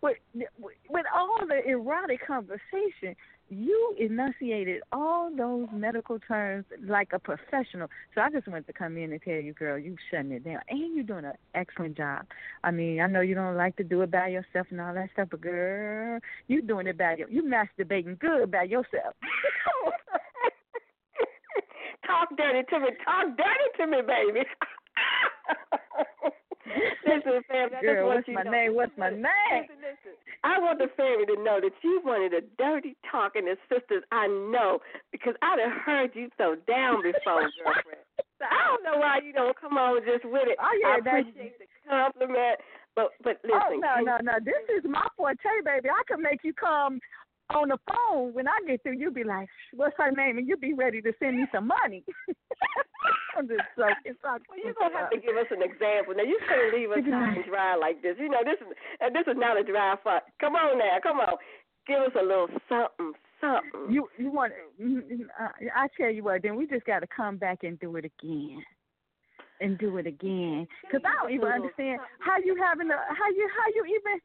with, 0.00 0.16
with 0.34 1.06
all 1.14 1.40
the 1.46 1.68
erotic 1.68 2.26
conversation, 2.26 3.14
you 3.50 3.94
enunciated 4.00 4.80
all 4.92 5.30
those 5.36 5.68
medical 5.74 6.18
terms 6.18 6.64
like 6.86 7.10
a 7.12 7.18
professional. 7.18 7.88
So 8.14 8.22
I 8.22 8.30
just 8.30 8.48
wanted 8.48 8.66
to 8.68 8.72
come 8.72 8.96
in 8.96 9.12
and 9.12 9.20
tell 9.20 9.34
you, 9.34 9.52
girl, 9.52 9.78
you 9.78 9.96
shutting 10.10 10.32
it 10.32 10.44
down, 10.44 10.60
and 10.70 10.94
you're 10.94 11.04
doing 11.04 11.26
an 11.26 11.34
excellent 11.54 11.96
job. 11.98 12.24
I 12.64 12.70
mean, 12.70 13.00
I 13.00 13.06
know 13.06 13.20
you 13.20 13.34
don't 13.34 13.56
like 13.56 13.76
to 13.76 13.84
do 13.84 14.00
it 14.00 14.10
by 14.10 14.28
yourself 14.28 14.68
and 14.70 14.80
all 14.80 14.94
that 14.94 15.10
stuff, 15.12 15.28
but 15.30 15.42
girl, 15.42 16.20
you're 16.48 16.62
doing 16.62 16.86
it 16.86 16.96
by 16.96 17.16
your, 17.16 17.28
you 17.28 17.42
masturbating 17.42 18.18
good 18.18 18.50
by 18.50 18.62
yourself. 18.62 19.14
talk 22.06 22.28
dirty 22.36 22.62
to 22.70 22.80
me, 22.80 22.88
talk 23.04 23.26
dirty 23.36 23.68
to 23.78 23.86
me, 23.86 23.98
baby. 24.02 24.46
listen, 27.06 27.42
fam. 27.48 27.70
Girl, 27.80 28.08
what's 28.08 28.28
my 28.28 28.42
know. 28.42 28.50
name? 28.50 28.74
What's 28.74 28.96
my 28.96 29.10
name? 29.10 29.66
Listen, 29.66 29.76
listen. 29.82 30.14
I 30.44 30.58
want 30.58 30.78
the 30.78 30.90
family 30.96 31.26
to 31.26 31.36
know 31.42 31.62
that 31.62 31.74
you 31.82 32.02
of 32.02 32.30
the 32.30 32.42
dirty 32.58 32.96
talking 33.10 33.46
sisters 33.70 34.02
I 34.10 34.26
know 34.26 34.80
because 35.10 35.34
I've 35.42 35.58
heard 35.86 36.10
you 36.14 36.28
so 36.36 36.56
down 36.66 37.02
before, 37.02 37.46
girlfriend. 37.62 38.02
so 38.38 38.44
I 38.50 38.58
don't 38.66 38.82
know 38.82 38.98
why 38.98 39.20
you 39.24 39.32
don't 39.32 39.54
come 39.58 39.78
on 39.78 40.02
just 40.02 40.24
with 40.24 40.50
it. 40.50 40.58
Oh 40.58 40.74
yeah, 40.82 40.98
I 40.98 40.98
appreciate 40.98 41.58
the 41.58 41.66
compliment, 41.86 42.58
but 42.96 43.14
but 43.22 43.38
oh, 43.46 43.54
listen. 43.54 43.82
Oh 43.86 44.02
no 44.02 44.02
no 44.02 44.16
no, 44.22 44.34
this 44.42 44.66
is 44.74 44.82
my 44.88 45.06
forte, 45.16 45.38
baby. 45.64 45.88
I 45.88 46.02
can 46.08 46.22
make 46.22 46.42
you 46.42 46.52
come 46.52 46.98
on 47.50 47.68
the 47.68 47.78
phone 47.88 48.32
when 48.34 48.48
I 48.48 48.58
get 48.66 48.82
through, 48.82 48.98
you'll 48.98 49.12
be 49.12 49.24
like, 49.24 49.48
"What's 49.74 49.96
her 49.98 50.10
name?" 50.10 50.38
and 50.38 50.46
you'll 50.46 50.58
be 50.58 50.74
ready 50.74 51.02
to 51.02 51.12
send 51.18 51.36
me 51.36 51.46
some 51.52 51.66
money. 51.66 52.04
I'm 53.36 53.48
just 53.48 53.62
joking. 53.76 54.16
Well, 54.22 54.38
you're 54.62 54.74
gonna 54.74 54.96
have 54.96 55.10
to 55.10 55.18
give 55.18 55.36
us 55.36 55.50
an 55.50 55.62
example. 55.62 56.14
Now 56.14 56.22
you 56.22 56.38
can't 56.48 56.74
leave 56.74 56.90
us 56.90 57.04
high 57.04 57.34
and 57.34 57.44
dry 57.44 57.76
like 57.76 58.02
this. 58.02 58.16
You 58.18 58.28
know 58.28 58.44
this 58.44 58.60
is 58.60 58.72
and 59.00 59.14
this 59.14 59.26
is 59.26 59.36
not 59.36 59.58
a 59.58 59.64
dry 59.64 59.96
fuck. 60.04 60.24
Come 60.40 60.54
on 60.54 60.78
now, 60.78 60.98
come 61.02 61.20
on, 61.20 61.36
give 61.86 62.00
us 62.00 62.12
a 62.18 62.22
little 62.22 62.48
something, 62.68 63.12
something. 63.40 63.92
You 63.92 64.08
you 64.18 64.30
want? 64.30 64.52
Uh, 64.80 65.48
I 65.74 65.88
tell 65.98 66.10
you 66.10 66.24
what, 66.24 66.42
then 66.42 66.56
we 66.56 66.66
just 66.66 66.84
got 66.84 67.00
to 67.00 67.08
come 67.08 67.36
back 67.36 67.64
and 67.64 67.78
do 67.80 67.96
it 67.96 68.04
again 68.04 68.62
and 69.60 69.78
do 69.78 69.96
it 69.96 70.06
again. 70.06 70.66
Cause 70.90 71.00
I 71.06 71.22
don't 71.22 71.32
even 71.32 71.48
understand 71.48 72.00
how 72.18 72.36
you 72.44 72.56
having 72.60 72.90
a 72.90 72.98
how 72.98 73.28
you 73.30 73.48
how 73.48 73.66
you 73.74 73.84
even 73.86 74.20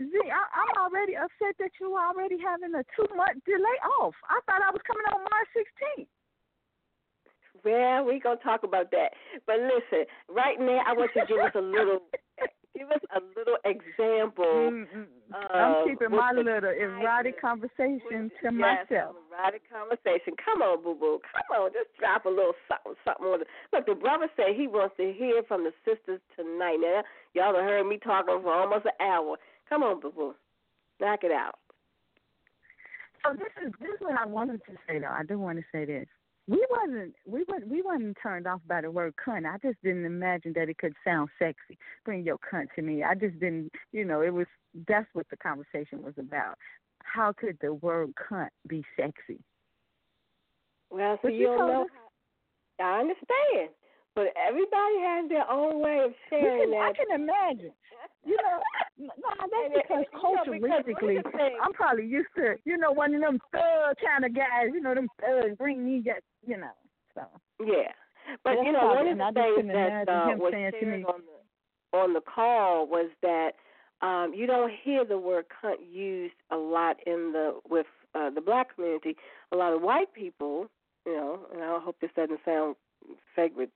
Zee, 0.00 0.32
I, 0.32 0.42
I'm 0.56 0.72
already 0.80 1.12
upset 1.12 1.60
that 1.60 1.76
you 1.76 1.92
already 1.92 2.40
having 2.40 2.72
a 2.72 2.84
two 2.96 3.04
month 3.12 3.44
delay 3.44 3.78
off. 4.00 4.16
I 4.24 4.40
thought 4.48 4.64
I 4.64 4.72
was 4.72 4.80
coming 4.88 5.04
on 5.12 5.20
March 5.28 5.50
16th. 5.52 6.08
Well, 7.64 8.04
we 8.04 8.20
gonna 8.20 8.40
talk 8.40 8.62
about 8.62 8.90
that. 8.92 9.12
But 9.46 9.60
listen, 9.60 10.08
right 10.28 10.58
now 10.58 10.80
I 10.86 10.92
want 10.92 11.10
you 11.14 11.20
to 11.20 11.26
give 11.28 11.40
us 11.44 11.52
a 11.54 11.60
little, 11.60 12.00
give 12.76 12.88
us 12.88 13.04
a 13.12 13.20
little 13.36 13.60
example. 13.68 14.72
Mm-hmm. 14.72 15.04
I'm 15.52 15.86
keeping 15.86 16.10
my 16.10 16.32
little 16.32 16.56
erotic 16.56 17.40
conversation 17.40 18.32
to 18.40 18.48
yes, 18.48 18.88
myself. 18.88 19.16
Erotic 19.28 19.62
conversation. 19.68 20.32
Come 20.40 20.62
on, 20.62 20.82
boo 20.82 20.96
boo. 20.96 21.20
Come 21.28 21.60
on, 21.60 21.70
just 21.76 21.92
drop 22.00 22.24
a 22.24 22.32
little 22.32 22.56
something, 22.66 22.96
something 23.04 23.26
on 23.26 23.42
it. 23.42 23.48
Look, 23.72 23.86
the 23.86 23.94
brother 23.94 24.32
said 24.36 24.56
he 24.56 24.66
wants 24.66 24.96
to 24.96 25.12
hear 25.12 25.42
from 25.46 25.64
the 25.64 25.76
sisters 25.84 26.20
tonight. 26.34 26.80
Now, 26.80 27.04
y'all 27.34 27.54
have 27.54 27.68
heard 27.68 27.84
me 27.84 27.98
talking 28.00 28.40
for 28.40 28.54
almost 28.54 28.86
an 28.86 28.96
hour. 29.04 29.36
Come 29.70 29.84
on, 29.84 30.00
boo 30.00 30.12
boo. 30.14 30.34
Knock 31.00 31.20
it 31.22 31.32
out. 31.32 31.54
So 33.24 33.32
this 33.34 33.66
is 33.66 33.72
this 33.80 33.90
is 33.90 34.00
what 34.00 34.18
I 34.18 34.26
wanted 34.26 34.60
to 34.66 34.72
say 34.86 34.98
though. 34.98 35.06
I 35.06 35.22
do 35.24 35.38
want 35.38 35.58
to 35.58 35.64
say 35.72 35.84
this. 35.84 36.06
We 36.48 36.64
wasn't 36.68 37.14
we 37.26 37.44
wasn't 37.48 37.70
we 37.70 37.82
wasn't 37.82 38.16
turned 38.22 38.46
off 38.46 38.60
by 38.66 38.80
the 38.80 38.90
word 38.90 39.14
cunt. 39.24 39.46
I 39.46 39.58
just 39.58 39.80
didn't 39.82 40.04
imagine 40.04 40.52
that 40.54 40.68
it 40.68 40.78
could 40.78 40.94
sound 41.04 41.28
sexy. 41.38 41.78
Bring 42.04 42.24
your 42.24 42.38
cunt 42.38 42.66
to 42.74 42.82
me. 42.82 43.04
I 43.04 43.14
just 43.14 43.38
didn't 43.38 43.70
you 43.92 44.04
know, 44.04 44.22
it 44.22 44.34
was 44.34 44.46
that's 44.88 45.08
what 45.12 45.26
the 45.30 45.36
conversation 45.36 46.02
was 46.02 46.14
about. 46.18 46.56
How 47.04 47.32
could 47.32 47.58
the 47.60 47.74
word 47.74 48.12
cunt 48.16 48.48
be 48.66 48.84
sexy? 48.96 49.40
Well, 50.90 51.18
so 51.22 51.28
you, 51.28 51.46
don't 51.46 51.58
know. 51.58 51.86
How, 52.78 52.96
I 52.96 53.00
understand. 53.00 53.70
But 54.14 54.34
everybody 54.36 54.96
has 55.02 55.28
their 55.28 55.48
own 55.50 55.80
way 55.80 56.02
of 56.04 56.12
sharing 56.28 56.62
can, 56.62 56.70
that. 56.72 56.80
I 56.80 56.92
can 56.92 57.20
imagine. 57.20 57.72
You 58.24 58.36
know, 58.36 58.58
no, 58.98 59.30
that's 59.38 59.86
because 59.86 60.04
culturally, 60.20 60.60
I'm 61.62 61.72
probably 61.72 62.06
used 62.06 62.28
to, 62.36 62.56
you 62.64 62.76
know, 62.76 62.92
one 62.92 63.14
of 63.14 63.20
them 63.20 63.38
thug 63.52 63.96
kind 64.04 64.24
of 64.24 64.34
guys. 64.34 64.68
You 64.72 64.80
know, 64.80 64.94
them 64.94 65.08
thugs 65.20 65.56
bring 65.56 65.84
me 65.84 66.02
that, 66.06 66.22
you 66.46 66.58
know. 66.58 66.74
So. 67.14 67.22
Yeah, 67.64 67.92
but 68.44 68.54
that's 68.56 68.66
you 68.66 68.72
know, 68.72 68.86
one 68.86 69.08
of 69.08 69.18
the 69.18 69.32
things 69.34 69.72
that 69.72 70.08
uh, 70.08 70.36
was 70.36 70.52
shared 70.52 71.04
on 71.04 71.20
the 71.24 71.98
on 71.98 72.12
the 72.12 72.20
call 72.20 72.86
was 72.86 73.10
that 73.22 73.52
um, 74.02 74.32
you 74.34 74.46
don't 74.46 74.72
hear 74.82 75.04
the 75.04 75.18
word 75.18 75.46
"cunt" 75.62 75.76
used 75.90 76.34
a 76.50 76.56
lot 76.56 76.96
in 77.06 77.32
the 77.32 77.60
with 77.68 77.86
uh, 78.14 78.30
the 78.30 78.40
black 78.40 78.74
community. 78.74 79.16
A 79.52 79.56
lot 79.56 79.72
of 79.72 79.82
white 79.82 80.12
people, 80.14 80.68
you 81.06 81.14
know, 81.14 81.40
and 81.52 81.62
I 81.62 81.78
hope 81.80 81.96
this 82.00 82.10
doesn't 82.16 82.40
sound 82.44 82.76
fake 83.34 83.52
with 83.56 83.70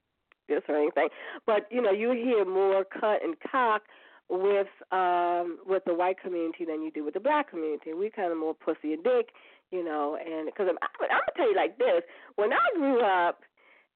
this 0.49 0.63
or 0.69 0.77
anything. 0.77 1.09
But 1.47 1.67
you 1.71 1.83
know, 1.83 1.93
you 1.93 2.13
hear 2.13 2.45
more 2.45 2.85
cut 2.85 3.23
and 3.23 3.35
cock 3.51 3.83
with 4.29 4.69
um 4.91 5.59
with 5.67 5.85
the 5.85 5.95
white 5.95 6.21
community 6.21 6.65
than 6.65 6.83
you 6.83 6.91
do 6.91 7.05
with 7.05 7.15
the 7.15 7.21
black 7.21 7.51
community. 7.51 7.93
We 7.93 8.11
kind 8.11 8.33
of 8.33 8.39
more 8.39 8.55
pussy 8.55 8.95
and 8.95 9.05
dick, 9.05 9.31
you 9.71 9.85
know. 9.85 10.17
And 10.17 10.47
because 10.47 10.67
I'm, 10.69 10.79
I'm, 10.83 11.09
gonna 11.09 11.37
tell 11.37 11.51
you 11.51 11.57
like 11.57 11.79
this: 11.79 12.03
when 12.37 12.53
I 12.53 12.67
grew 12.77 13.01
up, 13.01 13.41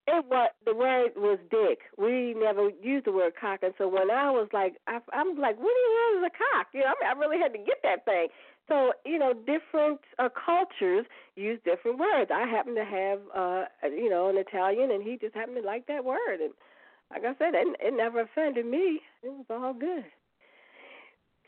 it 0.07 0.25
was 0.27 0.51
the 0.65 0.75
word 0.75 1.13
was 1.17 1.39
dick. 1.51 1.81
We 1.97 2.35
never 2.35 2.71
used 2.83 3.07
the 3.07 3.13
word 3.13 3.35
cock, 3.41 3.61
and 3.63 3.75
so 3.79 3.89
when 3.89 4.11
I 4.11 4.31
was 4.31 4.49
like, 4.53 4.77
I, 4.87 4.99
I'm 5.13 5.39
like, 5.39 5.57
what 5.57 5.73
the 5.73 5.89
hell 5.97 6.25
is 6.25 6.31
a 6.33 6.57
cock? 6.57 6.69
You 6.73 6.81
know, 6.81 6.93
I 6.93 6.95
mean, 7.01 7.09
I 7.09 7.19
really 7.19 7.39
had 7.39 7.53
to 7.53 7.59
get 7.59 7.81
that 7.83 8.05
thing. 8.05 8.29
So 8.69 8.93
you 9.05 9.19
know, 9.19 9.33
different 9.33 10.01
uh, 10.19 10.29
cultures 10.29 11.07
use 11.37 11.59
different 11.65 11.99
words. 11.99 12.31
I 12.33 12.47
happen 12.47 12.75
to 12.75 12.85
have, 12.85 13.19
uh, 13.35 13.65
you 13.89 14.11
know, 14.11 14.29
an 14.29 14.37
Italian, 14.37 14.91
and 14.91 15.03
he 15.03 15.17
just 15.17 15.35
happened 15.35 15.57
to 15.61 15.67
like 15.67 15.87
that 15.87 16.05
word, 16.05 16.41
and 16.41 16.53
like 17.11 17.25
I 17.25 17.37
said, 17.39 17.55
it, 17.55 17.67
it 17.81 17.97
never 17.97 18.21
offended 18.21 18.67
me. 18.67 19.01
It 19.23 19.31
was 19.31 19.47
all 19.51 19.73
good. 19.73 20.05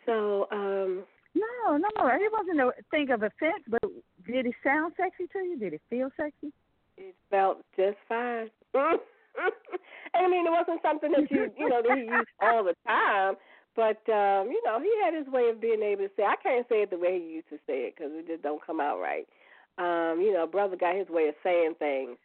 So, 0.07 0.49
um 0.51 1.05
no, 1.33 1.77
no, 1.77 2.07
it 2.09 2.33
wasn't 2.33 2.61
a 2.61 2.73
thing 2.91 3.11
of 3.11 3.23
offense. 3.23 3.63
But 3.69 3.83
did 4.27 4.47
it 4.47 4.55
sound 4.65 4.95
sexy 4.97 5.29
to 5.33 5.39
you? 5.39 5.57
Did 5.59 5.75
it 5.75 5.83
feel 5.89 6.11
sexy? 6.17 6.53
It 6.97 7.15
felt 7.31 7.59
just 7.77 7.97
fine. 8.09 8.51
I 8.75 10.29
mean, 10.29 10.47
it 10.47 10.51
wasn't 10.51 10.83
something 10.83 11.13
that 11.13 11.31
you, 11.31 11.53
you 11.57 11.69
know, 11.69 11.83
that 11.87 11.97
he 11.97 12.05
used 12.05 12.29
all 12.43 12.65
the 12.65 12.75
time. 12.85 13.37
But 13.81 14.05
um, 14.13 14.49
you 14.49 14.61
know, 14.67 14.79
he 14.79 14.93
had 15.03 15.15
his 15.15 15.27
way 15.33 15.49
of 15.49 15.59
being 15.59 15.81
able 15.81 16.05
to 16.05 16.11
say. 16.15 16.25
I 16.25 16.37
can't 16.43 16.69
say 16.69 16.83
it 16.83 16.91
the 16.91 16.99
way 16.99 17.19
he 17.19 17.37
used 17.37 17.49
to 17.49 17.57
say 17.67 17.89
it 17.89 17.95
because 17.97 18.13
it 18.13 18.27
just 18.27 18.43
don't 18.43 18.61
come 18.65 18.79
out 18.79 19.01
right. 19.01 19.27
Um, 19.79 20.21
you 20.21 20.35
know, 20.35 20.47
brother 20.47 20.77
got 20.77 20.97
his 20.97 21.09
way 21.09 21.29
of 21.29 21.35
saying 21.43 21.77
things. 21.79 22.19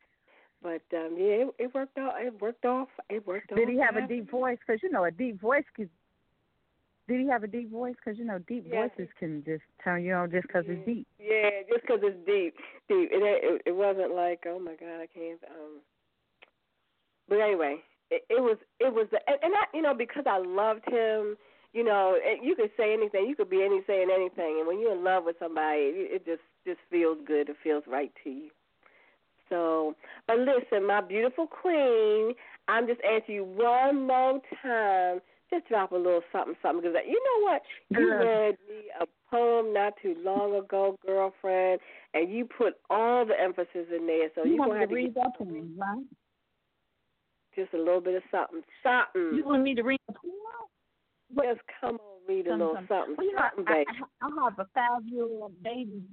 But 0.62 0.84
um, 0.92 1.16
yeah, 1.16 1.48
it, 1.48 1.56
it 1.58 1.74
worked 1.74 1.98
out. 1.98 2.16
It 2.20 2.42
worked 2.42 2.66
off. 2.66 2.90
It 3.10 3.26
worked. 3.26 3.56
Did 3.56 3.70
he 3.70 3.80
have 3.80 3.96
a 3.96 4.06
deep 4.06 4.30
voice? 4.30 4.58
Because 4.68 4.84
you 4.84 4.92
know, 4.92 5.06
a 5.06 5.12
deep 5.12 5.40
voice 5.40 5.64
could 5.78 5.90
did 7.08 7.22
he 7.22 7.28
have 7.30 7.44
a 7.44 7.48
deep 7.48 7.72
voice? 7.72 7.96
Because 8.04 8.20
you 8.20 8.26
know, 8.26 8.40
deep 8.40 8.68
yes. 8.70 8.90
voices 8.98 9.14
can 9.18 9.42
just 9.46 9.64
turn 9.82 10.04
you 10.04 10.14
on 10.14 10.32
just 10.32 10.48
because 10.48 10.66
yeah. 10.68 10.74
it's 10.74 10.86
deep. 10.86 11.08
Yeah, 11.18 11.50
just 11.70 11.84
because 11.84 12.00
it's 12.04 12.18
deep, 12.26 12.56
deep. 12.90 13.10
It, 13.14 13.22
it 13.24 13.62
it 13.66 13.76
wasn't 13.76 14.14
like, 14.14 14.44
oh 14.46 14.60
my 14.60 14.76
God, 14.76 15.00
I 15.00 15.08
can't. 15.08 15.40
Um, 15.48 15.80
but 17.30 17.40
anyway, 17.40 17.78
it, 18.16 18.24
it 18.30 18.42
was 18.42 18.58
it 18.80 18.94
was 18.94 19.08
the 19.12 19.20
and, 19.28 19.54
I 19.54 19.66
you 19.74 19.82
know 19.82 19.94
because 19.94 20.24
I 20.28 20.40
loved 20.40 20.86
him. 20.88 21.38
You 21.74 21.84
know, 21.84 22.18
you 22.42 22.56
could 22.56 22.72
say 22.78 22.94
anything. 22.94 23.28
You 23.28 23.36
could 23.36 23.50
be 23.50 23.62
any 23.62 23.82
saying 23.86 24.08
anything, 24.14 24.58
and 24.60 24.68
when 24.68 24.80
you're 24.80 24.96
in 24.96 25.04
love 25.04 25.26
with 25.26 25.36
somebody, 25.40 25.92
it 26.08 26.26
just 26.26 26.42
just 26.66 26.80
feels 26.90 27.18
good. 27.28 27.50
It 27.50 27.58
feels 27.62 27.84
right 27.86 28.12
to 28.24 28.30
you. 28.30 28.50
So, 29.50 29.94
but 30.26 30.38
listen, 30.40 30.88
my 30.88 31.02
beautiful 31.02 31.48
queen, 31.48 32.34
I'm 32.70 32.88
just 32.88 33.02
asking 33.02 33.36
you 33.36 33.44
one 33.44 34.08
more 34.08 34.40
time 34.64 35.20
just 35.50 35.68
drop 35.68 35.92
a 35.92 35.96
little 35.96 36.22
something, 36.32 36.56
something. 36.62 36.82
Because 36.82 36.98
you 37.08 37.22
know 37.24 37.46
what? 37.46 37.62
You 37.90 38.12
read 38.12 38.58
me 38.70 38.82
a 39.00 39.06
poem 39.30 39.74
not 39.74 39.94
too 40.02 40.16
long 40.24 40.56
ago, 40.56 40.98
girlfriend, 41.06 41.80
and 42.14 42.32
you 42.32 42.46
put 42.46 42.76
all 42.90 43.26
the 43.26 43.40
emphasis 43.40 43.88
in 43.96 44.08
there. 44.08 44.30
So 44.36 44.44
you 44.44 44.62
are 44.62 44.70
want 44.70 44.90
to 44.90 44.94
read 44.96 45.16
that 45.16 45.32
to 45.40 45.46
me, 45.46 45.64
right? 45.78 46.04
Just 47.56 47.74
a 47.74 47.78
little 47.78 48.02
bit 48.02 48.16
of 48.16 48.24
something, 48.32 48.62
something. 48.84 49.38
You 49.38 49.46
want 49.46 49.64
me 49.64 49.76
to 49.76 49.84
read 49.84 50.00
the 50.08 50.14
poem? 50.14 51.44
Just 51.44 51.62
come 51.82 51.96
on, 51.96 52.28
read 52.28 52.48
a 52.48 52.52
some, 52.52 52.60
little 52.60 52.76
some. 52.76 52.88
something, 52.88 53.16
well, 53.18 53.28
you 53.28 53.38
something, 53.38 53.66
I, 53.68 53.74
baby. 53.74 53.90
I, 54.22 54.26
I 54.26 54.44
have 54.44 54.60
a 54.60 54.68
five-year-old 54.74 55.64
baby. 55.64 56.04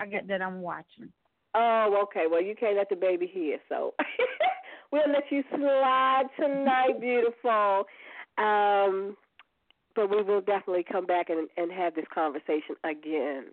I 0.00 0.06
get 0.06 0.26
that 0.28 0.42
I'm 0.42 0.60
watching. 0.60 1.12
Oh, 1.54 2.04
okay. 2.04 2.24
Well, 2.30 2.42
you 2.42 2.54
can't 2.54 2.76
let 2.76 2.88
the 2.88 2.96
baby 2.96 3.26
hear, 3.26 3.58
so 3.68 3.94
we'll 4.92 5.10
let 5.10 5.24
you 5.30 5.44
slide 5.50 6.24
tonight, 6.40 7.00
beautiful. 7.00 7.84
Um, 8.38 9.16
but 9.94 10.10
we 10.10 10.22
will 10.22 10.40
definitely 10.40 10.84
come 10.90 11.06
back 11.06 11.28
and, 11.28 11.48
and 11.56 11.70
have 11.70 11.94
this 11.94 12.06
conversation 12.12 12.76
again. 12.84 13.46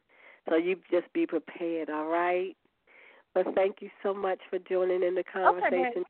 So 0.47 0.55
you 0.55 0.77
just 0.89 1.11
be 1.13 1.27
prepared, 1.27 1.89
all 1.89 2.07
right? 2.07 2.55
But 3.33 3.53
thank 3.55 3.77
you 3.81 3.89
so 4.01 4.13
much 4.13 4.39
for 4.49 4.57
joining 4.59 5.03
in 5.03 5.15
the 5.15 5.23
conversation 5.23 5.85
okay. 5.97 6.03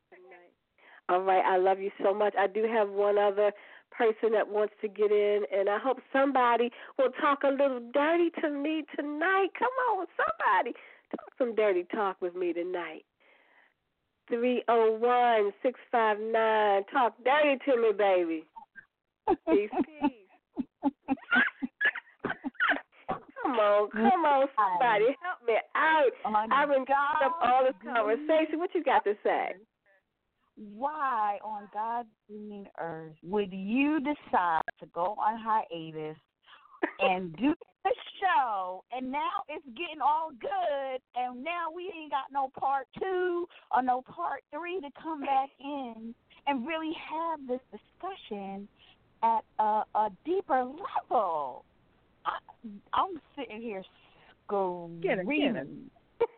All 1.10 1.22
right, 1.22 1.42
I 1.44 1.56
love 1.56 1.80
you 1.80 1.90
so 2.00 2.14
much. 2.14 2.34
I 2.38 2.46
do 2.46 2.64
have 2.72 2.88
one 2.88 3.18
other 3.18 3.50
person 3.90 4.30
that 4.32 4.48
wants 4.48 4.74
to 4.80 4.86
get 4.86 5.10
in, 5.10 5.42
and 5.52 5.68
I 5.68 5.76
hope 5.76 5.98
somebody 6.12 6.70
will 6.96 7.10
talk 7.20 7.40
a 7.42 7.48
little 7.48 7.80
dirty 7.92 8.30
to 8.40 8.48
me 8.48 8.84
tonight. 8.94 9.48
Come 9.58 9.74
on, 9.90 10.06
somebody. 10.16 10.72
Talk 11.10 11.32
some 11.36 11.56
dirty 11.56 11.84
talk 11.92 12.16
with 12.20 12.36
me 12.36 12.52
tonight. 12.52 13.04
301 14.28 15.52
659. 15.64 16.84
Talk 16.92 17.16
dirty 17.24 17.58
to 17.66 17.76
me, 17.76 17.90
baby. 17.98 18.44
Peace, 19.48 19.70
peace. 19.84 20.12
come 23.42 23.58
on, 23.58 23.90
come 23.90 24.24
on, 24.24 24.46
somebody 24.54 25.06
help 25.20 25.42
me 25.44 25.54
out. 25.74 26.12
Oh, 26.24 26.34
I've 26.52 26.68
been 26.68 26.82
up 26.82 27.36
all 27.42 27.64
this 27.64 27.74
conversation. 27.82 28.60
What 28.60 28.70
you 28.76 28.84
got 28.84 29.02
to 29.04 29.14
say? 29.24 29.56
Why 30.56 31.38
on 31.44 31.68
God's 31.72 32.08
green 32.28 32.66
earth 32.78 33.14
would 33.22 33.52
you 33.52 34.00
decide 34.00 34.62
to 34.80 34.86
go 34.94 35.16
on 35.18 35.38
hiatus 35.38 36.16
and 36.98 37.34
do 37.36 37.54
the 37.84 37.94
show 38.20 38.84
and 38.92 39.10
now 39.10 39.44
it's 39.48 39.64
getting 39.76 40.00
all 40.02 40.30
good 40.40 41.00
and 41.16 41.42
now 41.42 41.68
we 41.74 41.92
ain't 41.96 42.10
got 42.10 42.24
no 42.30 42.50
part 42.58 42.86
two 42.98 43.46
or 43.74 43.82
no 43.82 44.02
part 44.02 44.42
three 44.52 44.80
to 44.80 44.88
come 45.02 45.20
back 45.22 45.48
in 45.60 46.14
and 46.46 46.66
really 46.66 46.92
have 47.10 47.40
this 47.46 47.60
discussion 47.70 48.68
at 49.22 49.44
a, 49.58 49.82
a 49.94 50.10
deeper 50.24 50.64
level. 50.64 51.64
I, 52.26 52.38
I'm 52.92 53.20
sitting 53.36 53.62
here 53.62 53.82
screaming. 54.46 55.00
Get 55.00 55.18
it, 55.18 55.26
get 55.26 55.56
it. 55.56 55.66
screaming. 55.66 55.90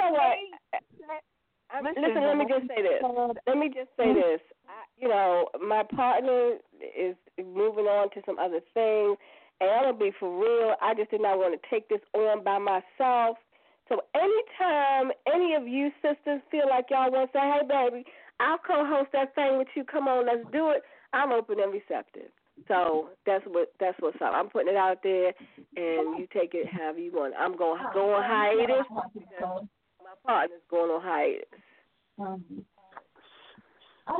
You 0.10 1.08
know? 1.08 1.20
Listen, 1.84 2.02
listen, 2.02 2.24
let 2.26 2.38
me 2.38 2.46
just 2.50 2.68
say 2.68 2.82
this. 2.82 3.02
Let 3.46 3.58
me 3.58 3.68
just 3.70 3.90
say 3.96 4.14
this. 4.14 4.42
I, 4.66 4.90
you 4.98 5.08
know, 5.08 5.48
my 5.62 5.84
partner 5.84 6.58
is 6.82 7.16
moving 7.38 7.86
on 7.86 8.10
to 8.12 8.22
some 8.26 8.40
other 8.40 8.60
things, 8.74 9.18
and 9.62 9.70
I'm 9.70 9.94
gonna 9.94 9.98
be 9.98 10.12
for 10.20 10.34
real. 10.34 10.76
I 10.82 10.96
just 10.96 11.12
did 11.12 11.22
not 11.22 11.38
want 11.38 11.54
to 11.54 11.70
take 11.70 11.88
this 11.88 12.02
on 12.14 12.44
by 12.44 12.58
myself. 12.58 13.38
So 13.88 14.02
anytime 14.16 15.12
any 15.32 15.54
of 15.54 15.68
you 15.68 15.92
sisters 16.02 16.42
feel 16.50 16.68
like 16.70 16.86
y'all 16.90 17.12
want 17.12 17.32
to 17.32 17.38
say, 17.38 17.46
"Hey, 17.46 17.62
baby, 17.68 18.06
I'll 18.40 18.58
co-host 18.58 19.12
that 19.14 19.36
thing 19.36 19.58
with 19.58 19.68
you. 19.76 19.84
Come 19.84 20.08
on, 20.08 20.26
let's 20.26 20.46
do 20.52 20.72
it," 20.72 20.84
I'm 21.14 21.32
open 21.32 21.60
and 21.60 21.72
receptive. 21.72 22.32
So 22.68 23.10
that's 23.26 23.46
what 23.46 23.72
that's 23.80 23.98
what's 24.00 24.20
up. 24.22 24.34
I'm 24.34 24.50
putting 24.50 24.70
it 24.70 24.76
out 24.76 25.02
there, 25.04 25.34
and 25.78 26.20
you 26.20 26.28
take 26.34 26.56
it 26.56 26.68
however 26.68 27.00
you 27.00 27.12
want. 27.12 27.36
I'm 27.38 27.56
going 27.56 27.80
go 27.94 28.16
on 28.16 28.24
hiatus. 28.24 28.86
My 30.26 30.34
partner's 30.34 30.62
going 30.70 30.92
on 30.92 31.02
hiatus. 31.02 31.46
Mm-hmm. 32.20 32.60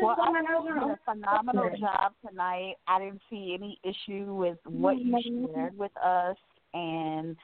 Well, 0.02 0.16
I 0.22 0.32
think 0.32 0.48
you 0.50 0.74
did 0.74 0.84
a 0.84 1.00
phenomenal 1.04 1.70
job 1.80 2.14
tonight. 2.28 2.76
I 2.88 3.00
didn't 3.00 3.22
see 3.30 3.56
any 3.58 3.80
issue 3.84 4.34
with 4.36 4.58
what 4.66 5.00
you 5.00 5.20
shared 5.54 5.78
with 5.78 5.92
us, 5.98 6.38
and 6.74 7.36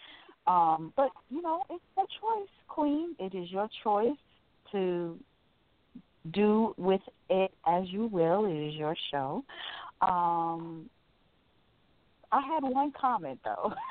um, 0.46 0.94
but 0.96 1.10
you 1.30 1.42
know, 1.42 1.64
it's 1.70 1.84
your 1.98 2.06
choice, 2.22 2.50
Queen. 2.68 3.16
It 3.20 3.36
is 3.36 3.52
your 3.52 3.68
choice 3.84 4.18
to 4.72 5.18
do 6.32 6.74
with 6.78 7.02
it 7.30 7.52
as 7.68 7.86
you 7.88 8.08
will. 8.08 8.46
It 8.46 8.70
is 8.70 8.76
your 8.76 8.96
show. 9.12 9.44
Um, 10.02 10.90
I 12.32 12.42
had 12.42 12.64
one 12.64 12.92
comment 13.00 13.40
though. 13.44 13.74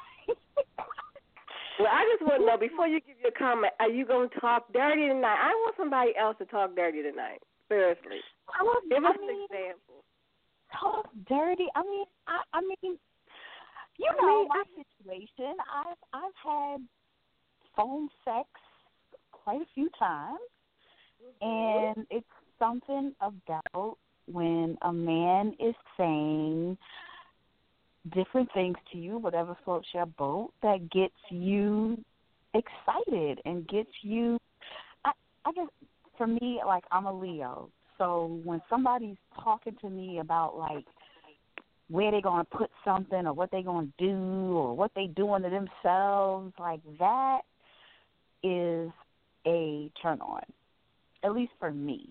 well, 1.78 1.88
I 1.90 2.04
just 2.12 2.22
want 2.22 2.40
to 2.42 2.46
know 2.46 2.56
before 2.58 2.86
you 2.86 3.00
give 3.00 3.16
your 3.22 3.32
comment, 3.32 3.72
are 3.80 3.88
you 3.88 4.06
going 4.06 4.28
to 4.30 4.40
talk 4.40 4.72
dirty 4.72 5.08
tonight? 5.08 5.38
I 5.40 5.50
want 5.64 5.76
somebody 5.76 6.12
else 6.16 6.36
to 6.38 6.44
talk 6.46 6.74
dirty 6.76 7.02
tonight. 7.02 7.40
Seriously, 7.68 8.20
give 8.90 9.04
us 9.04 9.12
I 9.14 9.20
mean, 9.20 9.30
an 9.30 9.46
example. 9.50 10.04
Talk 10.80 11.08
dirty. 11.28 11.66
I 11.74 11.82
mean, 11.82 12.04
I, 12.28 12.42
I 12.52 12.60
mean, 12.60 12.98
you 13.98 14.10
know 14.20 14.46
my 14.48 14.62
situation. 14.76 15.54
I've 15.72 15.96
I've 16.12 16.38
had 16.44 16.80
phone 17.76 18.08
sex 18.24 18.48
quite 19.32 19.60
a 19.62 19.66
few 19.74 19.88
times, 19.98 20.38
Mm-hmm. 21.42 21.96
and 21.96 22.06
it's 22.10 22.26
something 22.58 23.14
about 23.20 23.96
when 24.30 24.76
a 24.82 24.92
man 24.92 25.54
is 25.58 25.74
saying 25.96 26.76
different 28.12 28.48
things 28.52 28.76
to 28.92 28.98
you, 28.98 29.18
whatever 29.18 29.56
floats 29.64 29.88
your 29.94 30.06
boat, 30.06 30.52
that 30.62 30.90
gets 30.90 31.14
you 31.30 31.98
excited 32.54 33.40
and 33.44 33.66
gets 33.68 33.90
you. 34.02 34.38
I 35.04 35.12
I 35.44 35.52
guess 35.52 35.66
for 36.16 36.26
me, 36.26 36.60
like 36.66 36.84
I'm 36.90 37.06
a 37.06 37.12
Leo, 37.12 37.70
so 37.98 38.40
when 38.44 38.60
somebody's 38.68 39.16
talking 39.42 39.76
to 39.80 39.90
me 39.90 40.18
about 40.18 40.56
like 40.56 40.84
where 41.88 42.10
they're 42.10 42.20
gonna 42.20 42.44
put 42.44 42.70
something 42.84 43.26
or 43.26 43.32
what 43.32 43.50
they're 43.50 43.62
gonna 43.62 43.88
do 43.98 44.56
or 44.56 44.74
what 44.76 44.90
they 44.94 45.06
doing 45.06 45.42
to 45.42 45.50
themselves, 45.50 46.52
like 46.58 46.80
that 46.98 47.40
is 48.42 48.90
a 49.46 49.90
turn 50.02 50.20
on. 50.20 50.42
At 51.22 51.32
least 51.32 51.52
for 51.58 51.72
me. 51.72 52.10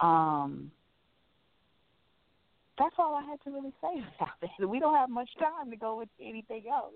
Um 0.00 0.70
that's 2.78 2.94
all 2.98 3.14
I 3.14 3.22
had 3.22 3.42
to 3.44 3.50
really 3.50 3.72
say 3.80 4.02
about 4.16 4.34
it. 4.42 4.66
We 4.66 4.80
don't 4.80 4.94
have 4.94 5.10
much 5.10 5.30
time 5.38 5.70
to 5.70 5.76
go 5.76 5.98
with 5.98 6.08
anything 6.20 6.64
else. 6.72 6.92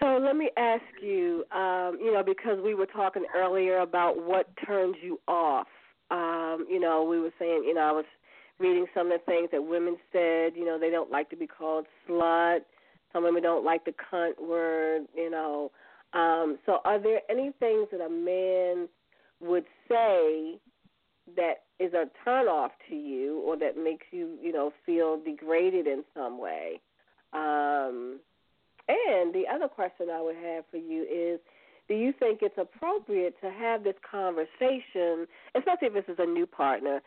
So 0.00 0.18
let 0.22 0.36
me 0.36 0.50
ask 0.56 0.82
you, 1.02 1.44
um, 1.50 1.98
you 2.00 2.12
know, 2.12 2.22
because 2.24 2.58
we 2.62 2.74
were 2.74 2.86
talking 2.86 3.24
earlier 3.34 3.78
about 3.78 4.22
what 4.24 4.48
turns 4.64 4.96
you 5.02 5.18
off. 5.26 5.66
Um, 6.10 6.66
you 6.70 6.78
know, 6.78 7.02
we 7.02 7.18
were 7.18 7.32
saying, 7.38 7.64
you 7.66 7.74
know, 7.74 7.80
I 7.80 7.92
was 7.92 8.04
reading 8.58 8.86
some 8.94 9.10
of 9.10 9.20
the 9.20 9.24
things 9.24 9.48
that 9.52 9.62
women 9.62 9.96
said. 10.12 10.52
You 10.54 10.64
know, 10.64 10.78
they 10.78 10.90
don't 10.90 11.10
like 11.10 11.30
to 11.30 11.36
be 11.36 11.46
called 11.46 11.86
slut. 12.08 12.60
Some 13.12 13.24
women 13.24 13.42
don't 13.42 13.64
like 13.64 13.84
the 13.84 13.92
cunt 14.12 14.40
word. 14.40 15.06
You 15.16 15.30
know, 15.30 15.72
um, 16.12 16.58
so 16.64 16.78
are 16.84 17.00
there 17.00 17.20
any 17.28 17.52
things 17.58 17.88
that 17.90 18.00
a 18.00 18.08
man 18.08 18.88
would 19.40 19.64
say 19.88 20.58
that 21.36 21.64
is 21.78 21.94
a 21.94 22.06
turn 22.24 22.46
off 22.46 22.72
to 22.88 22.94
you, 22.94 23.40
or 23.40 23.56
that 23.56 23.76
makes 23.76 24.06
you, 24.10 24.36
you 24.42 24.52
know, 24.52 24.72
feel 24.84 25.18
degraded 25.18 25.86
in 25.86 26.04
some 26.14 26.38
way? 26.38 26.80
Um, 27.32 28.20
and 28.88 29.34
the 29.34 29.44
other 29.52 29.68
question 29.68 30.08
I 30.12 30.22
would 30.22 30.36
have 30.36 30.64
for 30.70 30.78
you 30.78 31.02
is 31.02 31.40
do 31.88 31.94
you 31.94 32.12
think 32.12 32.40
it's 32.42 32.58
appropriate 32.58 33.40
to 33.40 33.50
have 33.50 33.84
this 33.84 33.94
conversation, 34.08 35.26
especially 35.54 35.88
if 35.88 35.94
this 35.94 36.04
is 36.08 36.18
a 36.18 36.26
new 36.26 36.46
partner, 36.46 37.00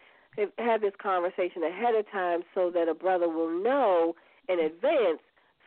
have 0.57 0.82
this 0.82 0.93
conversation 1.01 1.63
ahead 1.63 1.95
of 1.95 2.09
time 2.11 2.41
so 2.55 2.72
that 2.72 2.88
a 2.88 2.93
brother 2.93 3.30
will 3.30 3.63
know 3.63 4.15
in 4.49 4.59
advance 4.59 5.22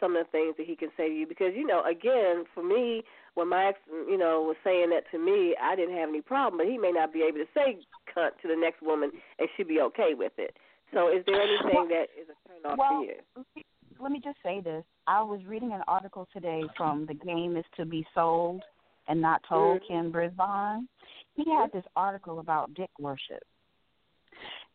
some 0.05 0.17
of 0.17 0.27
the 0.27 0.31
things 0.31 0.55
that 0.59 0.67
he 0.67 0.77
can 0.77 0.91
say 0.97 1.09
to 1.09 1.15
you? 1.15 1.27
Because, 1.27 1.53
you 1.57 1.67
know, 1.67 1.83
again, 1.85 2.45
for 2.53 2.63
me, 2.63 3.03
when 3.35 3.49
my 3.49 3.67
ex, 3.67 3.79
you 3.91 4.19
know, 4.19 4.43
was 4.43 4.57
saying 4.63 4.91
that 4.91 5.05
to 5.11 5.19
me, 5.19 5.57
I 5.61 5.75
didn't 5.75 5.97
have 5.97 6.11
any 6.11 6.21
problem, 6.21 6.59
but 6.59 6.67
he 6.67 6.77
may 6.77 6.93
not 6.93 7.13
be 7.13 7.23
able 7.23 7.39
to 7.39 7.49
say 7.55 7.79
cunt 8.15 8.31
to 8.43 8.49
the 8.49 8.57
next 8.57 8.83
woman 8.83 9.11
and 9.39 9.49
she'd 9.57 9.69
be 9.69 9.81
okay 9.81 10.13
with 10.15 10.33
it. 10.37 10.57
So 10.93 11.09
is 11.09 11.25
there 11.27 11.41
anything 11.41 11.89
that 11.89 12.07
is 12.21 12.29
a 12.29 12.49
turn 12.49 12.73
off 12.73 12.79
well, 12.79 13.01
to 13.01 13.07
you? 13.07 13.63
Let 13.99 14.13
me 14.13 14.21
just 14.23 14.37
say 14.43 14.61
this. 14.61 14.85
I 15.07 15.23
was 15.23 15.41
reading 15.47 15.73
an 15.73 15.83
article 15.89 16.29
today 16.33 16.63
from 16.77 17.07
The 17.07 17.15
Game 17.15 17.57
is 17.57 17.65
to 17.77 17.87
Be 17.87 18.07
Sold 18.15 18.63
and 19.09 19.21
Not 19.21 19.43
Told, 19.49 19.81
mm-hmm. 19.81 19.93
Ken 19.93 20.11
Brisbane. 20.11 20.89
He 21.35 21.45
had 21.51 21.73
this 21.73 21.85
article 21.97 22.39
about 22.39 22.75
dick 22.75 22.91
worship. 23.01 23.43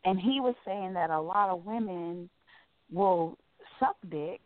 And 0.05 0.19
he 0.19 0.39
was 0.39 0.55
saying 0.65 0.93
that 0.93 1.09
a 1.09 1.21
lot 1.21 1.49
of 1.49 1.65
women 1.65 2.29
will 2.91 3.37
suck 3.79 3.95
dick, 4.09 4.41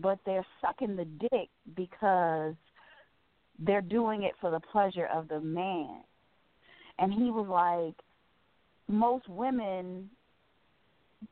but 0.00 0.18
they're 0.26 0.46
sucking 0.60 0.96
the 0.96 1.06
dick 1.30 1.48
because 1.74 2.54
they're 3.58 3.80
doing 3.80 4.22
it 4.24 4.32
for 4.40 4.50
the 4.50 4.60
pleasure 4.60 5.08
of 5.14 5.28
the 5.28 5.40
man. 5.40 6.00
And 6.98 7.12
he 7.12 7.30
was 7.30 7.46
like, 7.48 7.94
most 8.88 9.28
women 9.28 10.10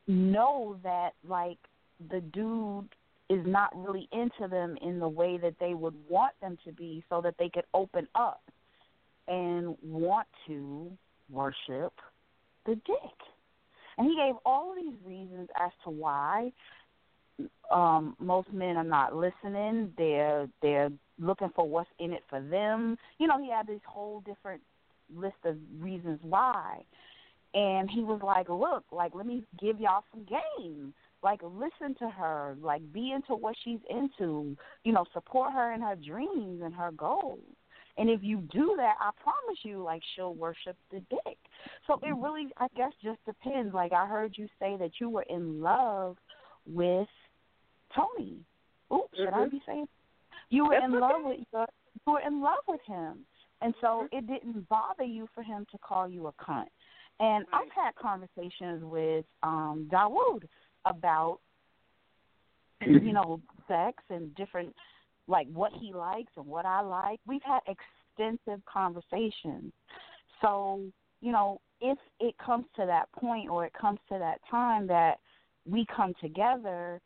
know 0.06 0.76
that, 0.82 1.10
like, 1.26 1.58
the 2.10 2.20
dude 2.20 2.88
is 3.30 3.44
not 3.46 3.70
really 3.74 4.08
into 4.12 4.48
them 4.48 4.76
in 4.82 4.98
the 4.98 5.08
way 5.08 5.38
that 5.38 5.54
they 5.58 5.74
would 5.74 5.94
want 6.08 6.32
them 6.40 6.58
to 6.64 6.72
be 6.72 7.02
so 7.08 7.20
that 7.22 7.34
they 7.38 7.48
could 7.48 7.64
open 7.72 8.06
up 8.14 8.42
and 9.28 9.76
want 9.82 10.26
to 10.46 10.90
worship 11.30 11.92
the 12.66 12.74
dick. 12.74 13.16
And 13.96 14.08
he 14.08 14.16
gave 14.16 14.34
all 14.44 14.74
these 14.74 14.94
reasons 15.06 15.48
as 15.58 15.70
to 15.84 15.90
why 15.90 16.52
um 17.70 18.16
most 18.18 18.52
men 18.52 18.76
are 18.76 18.84
not 18.84 19.14
listening. 19.14 19.92
They're 19.96 20.48
they're 20.62 20.90
looking 21.18 21.50
for 21.54 21.68
what's 21.68 21.90
in 21.98 22.12
it 22.12 22.22
for 22.28 22.40
them. 22.40 22.96
You 23.18 23.26
know, 23.26 23.42
he 23.42 23.50
had 23.50 23.66
this 23.66 23.80
whole 23.86 24.20
different 24.20 24.62
list 25.14 25.36
of 25.44 25.56
reasons 25.78 26.18
why. 26.22 26.84
And 27.54 27.88
he 27.88 28.00
was 28.00 28.20
like, 28.22 28.48
Look, 28.48 28.84
like 28.90 29.14
let 29.14 29.26
me 29.26 29.44
give 29.60 29.80
y'all 29.80 30.04
some 30.12 30.24
game 30.24 30.94
like 31.24 31.40
listen 31.42 31.96
to 31.98 32.10
her, 32.10 32.54
like 32.60 32.92
be 32.92 33.10
into 33.12 33.34
what 33.34 33.56
she's 33.64 33.80
into, 33.88 34.56
you 34.84 34.92
know, 34.92 35.06
support 35.12 35.52
her 35.52 35.72
in 35.72 35.80
her 35.80 35.96
dreams 35.96 36.60
and 36.62 36.74
her 36.74 36.92
goals. 36.92 37.40
And 37.96 38.10
if 38.10 38.20
you 38.22 38.38
do 38.52 38.74
that, 38.76 38.96
I 39.00 39.10
promise 39.22 39.58
you, 39.62 39.82
like 39.82 40.02
she'll 40.14 40.34
worship 40.34 40.76
the 40.90 41.00
dick. 41.10 41.38
So 41.86 41.98
it 42.02 42.14
really, 42.16 42.48
I 42.58 42.66
guess, 42.76 42.92
just 43.02 43.24
depends. 43.24 43.72
Like 43.72 43.92
I 43.92 44.06
heard 44.06 44.34
you 44.36 44.48
say 44.60 44.76
that 44.78 44.90
you 45.00 45.08
were 45.08 45.24
in 45.28 45.60
love 45.62 46.18
with 46.66 47.08
Tony. 47.94 48.36
Oops, 48.92 49.16
should 49.16 49.28
mm-hmm. 49.28 49.34
I 49.34 49.48
be 49.48 49.62
saying? 49.66 49.86
You 50.50 50.66
were 50.66 50.74
That's 50.74 50.84
in 50.84 50.94
okay. 50.94 51.00
love 51.00 51.22
with 51.24 51.38
you 52.06 52.12
were 52.12 52.20
in 52.20 52.42
love 52.42 52.64
with 52.68 52.80
him, 52.86 53.20
and 53.60 53.74
so 53.80 53.86
mm-hmm. 53.86 54.16
it 54.16 54.26
didn't 54.26 54.68
bother 54.68 55.04
you 55.04 55.28
for 55.34 55.42
him 55.42 55.66
to 55.72 55.78
call 55.78 56.08
you 56.08 56.26
a 56.26 56.32
cunt. 56.32 56.66
And 57.20 57.46
right. 57.52 57.62
I've 57.62 57.84
had 57.84 57.94
conversations 57.94 58.82
with 58.84 59.24
um 59.42 59.88
Dawood 59.92 60.44
about 60.84 61.38
you 62.84 63.00
know 63.12 63.40
sex 63.68 64.02
and 64.10 64.34
different 64.34 64.74
like 65.26 65.46
what 65.52 65.72
he 65.80 65.92
likes 65.92 66.32
and 66.36 66.46
what 66.46 66.66
I 66.66 66.80
like. 66.80 67.20
We've 67.26 67.42
had 67.42 67.60
extensive 67.66 68.60
conversations. 68.66 69.72
So, 70.40 70.82
you 71.20 71.32
know, 71.32 71.60
if 71.80 71.98
it 72.20 72.34
comes 72.44 72.66
to 72.76 72.84
that 72.86 73.10
point 73.12 73.48
or 73.48 73.64
it 73.64 73.72
comes 73.72 73.98
to 74.10 74.18
that 74.18 74.40
time 74.50 74.86
that 74.88 75.18
we 75.66 75.86
come 75.94 76.12
together 76.20 77.00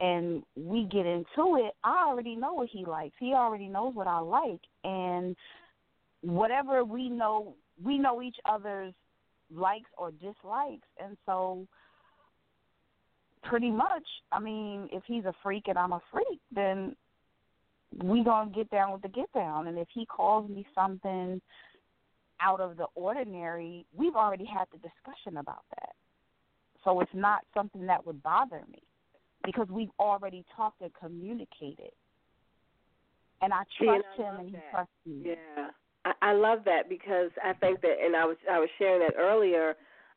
and 0.00 0.42
we 0.56 0.84
get 0.84 1.06
into 1.06 1.56
it, 1.56 1.74
I 1.84 2.04
already 2.06 2.36
know 2.36 2.54
what 2.54 2.68
he 2.68 2.84
likes. 2.84 3.14
He 3.18 3.32
already 3.34 3.68
knows 3.68 3.94
what 3.94 4.06
I 4.06 4.18
like 4.18 4.60
and 4.82 5.36
whatever 6.20 6.84
we 6.84 7.08
know 7.08 7.54
we 7.82 7.98
know 7.98 8.22
each 8.22 8.36
other's 8.48 8.94
likes 9.54 9.90
or 9.98 10.10
dislikes 10.12 10.88
and 11.02 11.16
so 11.26 11.66
pretty 13.42 13.70
much, 13.70 14.04
I 14.32 14.40
mean, 14.40 14.88
if 14.90 15.02
he's 15.06 15.24
a 15.24 15.34
freak 15.42 15.64
and 15.68 15.78
I'm 15.78 15.92
a 15.92 16.00
freak, 16.10 16.40
then 16.54 16.96
we 18.02 18.24
gonna 18.24 18.50
get 18.50 18.70
down 18.70 18.92
with 18.92 19.02
the 19.02 19.08
get 19.08 19.32
down. 19.32 19.66
And 19.66 19.78
if 19.78 19.88
he 19.92 20.06
calls 20.06 20.48
me 20.48 20.66
something 20.74 21.40
out 22.40 22.60
of 22.60 22.76
the 22.76 22.86
ordinary, 22.94 23.86
we've 23.96 24.16
already 24.16 24.46
had 24.46 24.64
the 24.72 24.78
discussion 24.78 25.36
about 25.36 25.64
that. 25.76 25.94
So 26.84 27.00
it's 27.00 27.14
not 27.14 27.40
something 27.54 27.86
that 27.86 28.06
would 28.06 28.22
bother 28.22 28.62
me 28.70 28.82
because 29.44 29.68
we've 29.70 29.90
already 29.98 30.44
talked 30.56 30.80
and 30.80 30.90
communicated. 30.94 31.92
And 33.42 33.52
I 33.52 33.62
trust 33.78 33.80
See, 33.80 33.88
and 33.88 34.04
I 34.04 34.22
him 34.22 34.40
and 34.40 34.48
he 34.48 34.56
that. 34.56 34.70
trusts 34.70 34.92
me. 35.06 35.22
Yeah. 35.26 35.68
I, 36.04 36.30
I 36.30 36.32
love 36.32 36.60
that 36.64 36.88
because 36.88 37.30
I 37.42 37.52
think 37.54 37.80
that 37.82 37.96
and 38.02 38.16
I 38.16 38.24
was 38.24 38.36
I 38.50 38.58
was 38.58 38.68
sharing 38.78 39.00
that 39.00 39.14
earlier 39.18 39.74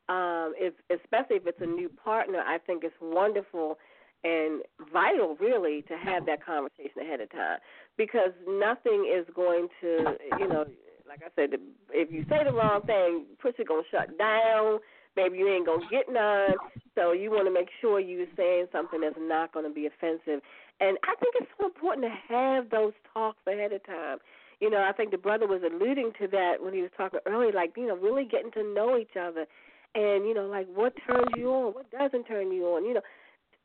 um, 0.08 0.54
if 0.56 0.72
especially 0.90 1.36
if 1.36 1.46
it's 1.46 1.60
a 1.60 1.66
new 1.66 1.88
partner, 1.88 2.40
I 2.40 2.58
think 2.58 2.82
it's 2.84 2.94
wonderful 3.00 3.78
and 4.24 4.62
vital, 4.92 5.36
really, 5.38 5.82
to 5.82 5.96
have 5.96 6.26
that 6.26 6.44
conversation 6.44 7.02
ahead 7.02 7.20
of 7.20 7.30
time 7.30 7.58
because 7.96 8.32
nothing 8.48 9.06
is 9.06 9.26
going 9.34 9.68
to, 9.80 10.16
you 10.40 10.48
know, 10.48 10.64
like 11.06 11.20
I 11.22 11.28
said, 11.36 11.50
if 11.92 12.10
you 12.10 12.24
say 12.28 12.42
the 12.44 12.52
wrong 12.52 12.82
thing, 12.82 13.26
push 13.40 13.54
it 13.58 13.68
gonna 13.68 13.82
shut 13.90 14.18
down. 14.18 14.78
Maybe 15.18 15.38
you 15.38 15.48
ain't 15.48 15.66
gonna 15.66 15.86
get 15.90 16.06
none. 16.08 16.54
So 16.94 17.10
you 17.12 17.30
want 17.30 17.46
to 17.46 17.52
make 17.52 17.68
sure 17.80 17.98
you're 17.98 18.30
saying 18.36 18.66
something 18.70 19.00
that's 19.00 19.18
not 19.18 19.52
going 19.52 19.66
to 19.66 19.72
be 19.72 19.86
offensive. 19.86 20.42
And 20.80 20.98
I 21.02 21.14
think 21.18 21.34
it's 21.38 21.50
so 21.58 21.66
important 21.66 22.06
to 22.06 22.34
have 22.34 22.70
those 22.70 22.92
talks 23.12 23.38
ahead 23.46 23.72
of 23.72 23.84
time. 23.86 24.18
You 24.60 24.70
know, 24.70 24.82
I 24.82 24.92
think 24.92 25.10
the 25.12 25.18
brother 25.18 25.46
was 25.46 25.62
alluding 25.62 26.12
to 26.20 26.26
that 26.28 26.54
when 26.60 26.74
he 26.74 26.82
was 26.82 26.90
talking 26.96 27.20
earlier, 27.26 27.52
like 27.52 27.74
you 27.76 27.86
know, 27.86 27.96
really 27.96 28.24
getting 28.24 28.50
to 28.52 28.62
know 28.62 28.96
each 28.96 29.16
other 29.18 29.46
and 29.94 30.26
you 30.26 30.34
know 30.34 30.46
like 30.46 30.66
what 30.74 30.92
turns 31.06 31.30
you 31.36 31.50
on 31.50 31.72
what 31.72 31.90
doesn't 31.90 32.24
turn 32.24 32.52
you 32.52 32.64
on 32.66 32.84
you 32.84 32.94
know 32.94 33.00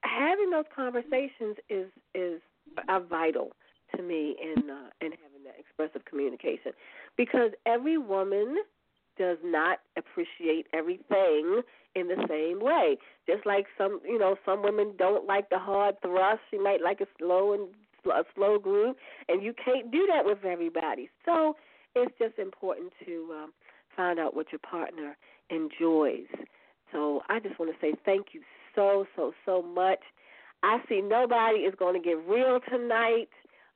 having 0.02 0.50
those 0.50 0.66
conversations 0.76 1.58
is 1.70 1.88
is 2.16 2.42
are 2.88 3.02
vital 3.02 3.52
to 3.96 4.02
me 4.02 4.36
in 4.42 4.70
uh, 4.70 4.90
in 5.02 5.12
having 5.12 5.44
that 5.44 5.56
expressive 5.60 6.06
communication 6.06 6.72
because 7.18 7.52
every 7.66 7.98
woman 7.98 8.58
does 9.18 9.38
not 9.44 9.80
appreciate 9.98 10.68
everything 10.74 11.62
in 11.96 12.08
the 12.08 12.26
same 12.28 12.60
way 12.60 12.98
just 13.28 13.46
like 13.46 13.66
some 13.78 14.00
you 14.06 14.18
know 14.18 14.36
some 14.46 14.64
women 14.64 14.94
don't 14.98 15.28
like 15.28 15.50
the 15.50 15.60
hard 15.60 15.96
thrust 16.02 16.40
she 16.50 16.58
might 16.58 16.82
like 16.82 17.02
a 17.02 17.08
slow 17.20 17.54
and 17.54 17.68
a 18.06 18.24
slow 18.36 18.60
groove 18.60 18.96
and 19.30 19.44
you 19.44 19.54
can't 19.54 19.92
do 19.92 20.08
that 20.08 20.26
with 20.26 20.44
everybody 20.44 21.10
so 21.26 21.56
it's 21.96 22.14
just 22.18 22.40
important 22.40 22.92
to 23.06 23.30
um, 23.34 23.54
find 23.96 24.20
out 24.20 24.36
what 24.36 24.48
your 24.52 24.60
partner 24.60 25.16
enjoys. 25.50 26.28
So 26.92 27.22
I 27.30 27.40
just 27.40 27.60
want 27.60 27.72
to 27.72 27.78
say 27.82 27.96
thank 28.06 28.28
you 28.34 28.42
so, 28.76 29.06
so, 29.16 29.34
so 29.46 29.62
much. 29.62 30.00
I 30.64 30.80
see 30.88 31.02
nobody 31.02 31.60
is 31.60 31.74
going 31.78 32.02
to 32.02 32.08
get 32.08 32.18
real 32.28 32.60
tonight. 32.70 33.30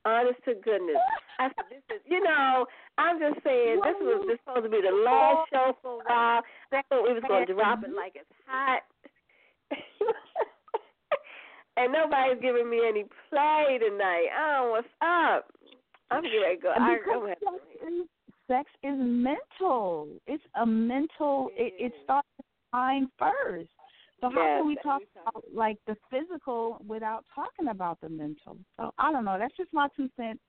Honest 0.08 0.40
to 0.46 0.56
goodness. 0.56 0.96
I 1.40 1.48
said, 1.52 1.68
this 1.70 1.84
is, 1.92 2.02
you 2.08 2.24
know, 2.24 2.66
I'm 2.98 3.20
just 3.20 3.44
saying 3.44 3.82
this 3.84 4.00
was 4.00 4.26
this 4.28 4.40
supposed 4.48 4.64
to 4.64 4.72
be 4.72 4.80
the 4.80 4.96
last 5.04 5.50
show 5.52 5.76
for 5.82 6.00
a 6.00 6.04
while. 6.08 6.42
I 6.72 6.82
thought 6.88 7.04
we 7.04 7.14
was 7.14 7.24
going 7.28 7.46
to 7.48 7.54
drop 7.54 7.84
it 7.84 7.92
like 7.94 8.16
it's 8.16 8.32
hot. 8.48 8.82
and 11.78 11.92
nobody's 11.92 12.42
giving 12.42 12.70
me 12.70 12.82
any 12.88 13.04
play 13.30 13.80
tonight. 13.84 14.32
Oh, 14.32 14.80
what's 14.80 14.88
up? 15.04 15.52
I'm 16.10 16.24
going 16.24 16.56
to 16.56 16.62
go. 16.62 16.72
I, 16.72 16.98
go 17.04 17.26
ahead 17.26 17.38
sex 18.48 18.70
is 18.84 18.96
mental. 18.98 20.08
It's 20.26 20.44
a 20.60 20.66
mental. 20.66 21.50
It, 21.56 21.74
it 21.78 21.94
starts 22.04 22.28
with 22.38 22.46
mind 22.74 23.10
first. 23.20 23.70
So 24.20 24.30
how 24.34 24.42
yes, 24.42 24.60
can 24.60 24.68
we 24.68 24.76
talk 24.78 25.02
about 25.22 25.44
like 25.54 25.78
the 25.86 25.96
physical 26.10 26.82
without 26.88 27.24
talking 27.36 27.68
about 27.70 28.02
the 28.02 28.10
mental? 28.10 28.58
So 28.78 28.92
I 28.98 29.12
don't 29.12 29.26
know. 29.26 29.38
That's 29.38 29.56
just 29.56 29.72
my 29.74 29.88
two 29.96 30.10
cents. 30.18 30.40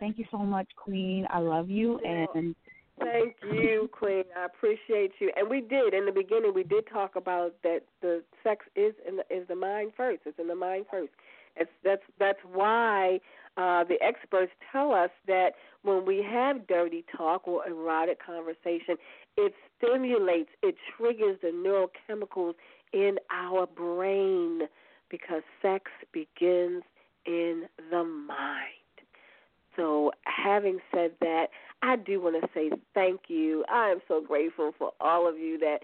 Thank 0.00 0.18
you 0.18 0.24
so 0.30 0.38
much, 0.38 0.68
Queen. 0.76 1.26
I 1.30 1.38
love 1.38 1.70
you 1.70 1.98
and 2.00 2.56
Thank 3.00 3.36
you, 3.42 3.88
Queen. 3.92 4.24
I 4.36 4.44
appreciate 4.44 5.12
you. 5.18 5.32
And 5.36 5.48
we 5.48 5.60
did 5.60 5.94
in 5.94 6.06
the 6.06 6.12
beginning. 6.12 6.52
We 6.54 6.62
did 6.62 6.84
talk 6.92 7.16
about 7.16 7.54
that 7.62 7.80
the 8.00 8.22
sex 8.42 8.66
is 8.76 8.94
in 9.08 9.16
the, 9.16 9.22
is 9.30 9.48
the 9.48 9.56
mind 9.56 9.92
first. 9.96 10.22
It's 10.26 10.38
in 10.38 10.48
the 10.48 10.54
mind 10.54 10.86
first. 10.90 11.12
It's 11.56 11.70
that's 11.84 12.02
that's 12.18 12.38
why 12.52 13.18
uh, 13.56 13.84
the 13.84 13.96
experts 14.02 14.52
tell 14.70 14.92
us 14.92 15.10
that 15.26 15.50
when 15.82 16.06
we 16.06 16.24
have 16.28 16.66
dirty 16.66 17.04
talk 17.14 17.46
or 17.46 17.66
erotic 17.66 18.24
conversation, 18.24 18.96
it 19.36 19.52
stimulates, 19.78 20.50
it 20.62 20.76
triggers 20.96 21.38
the 21.42 21.48
neurochemicals 21.48 22.54
in 22.92 23.16
our 23.30 23.66
brain 23.66 24.62
because 25.10 25.42
sex 25.60 25.90
begins 26.12 26.82
in 27.26 27.64
the 27.90 28.04
mind. 28.04 28.68
So, 29.76 30.12
having 30.24 30.78
said 30.94 31.12
that, 31.20 31.46
I 31.82 31.96
do 31.96 32.20
want 32.20 32.42
to 32.42 32.48
say 32.54 32.70
thank 32.94 33.22
you. 33.28 33.64
I 33.70 33.88
am 33.88 34.00
so 34.06 34.20
grateful 34.20 34.72
for 34.78 34.92
all 35.00 35.28
of 35.28 35.38
you 35.38 35.58
that 35.58 35.78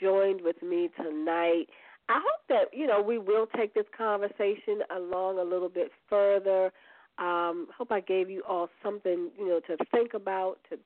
joined 0.00 0.40
with 0.40 0.62
me 0.62 0.88
tonight. 0.96 1.66
I 2.08 2.14
hope 2.14 2.42
that 2.48 2.76
you 2.76 2.86
know 2.86 3.02
we 3.02 3.18
will 3.18 3.46
take 3.56 3.74
this 3.74 3.86
conversation 3.96 4.80
along 4.94 5.38
a 5.38 5.42
little 5.42 5.68
bit 5.68 5.90
further. 6.08 6.72
Um, 7.18 7.68
hope 7.76 7.92
I 7.92 8.00
gave 8.00 8.28
you 8.30 8.42
all 8.48 8.68
something 8.82 9.30
you 9.38 9.48
know 9.48 9.60
to 9.68 9.76
think 9.90 10.14
about, 10.14 10.58
to 10.70 10.78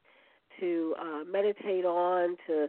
to 0.61 0.95
uh, 1.01 1.25
meditate 1.31 1.85
on, 1.85 2.37
to 2.47 2.69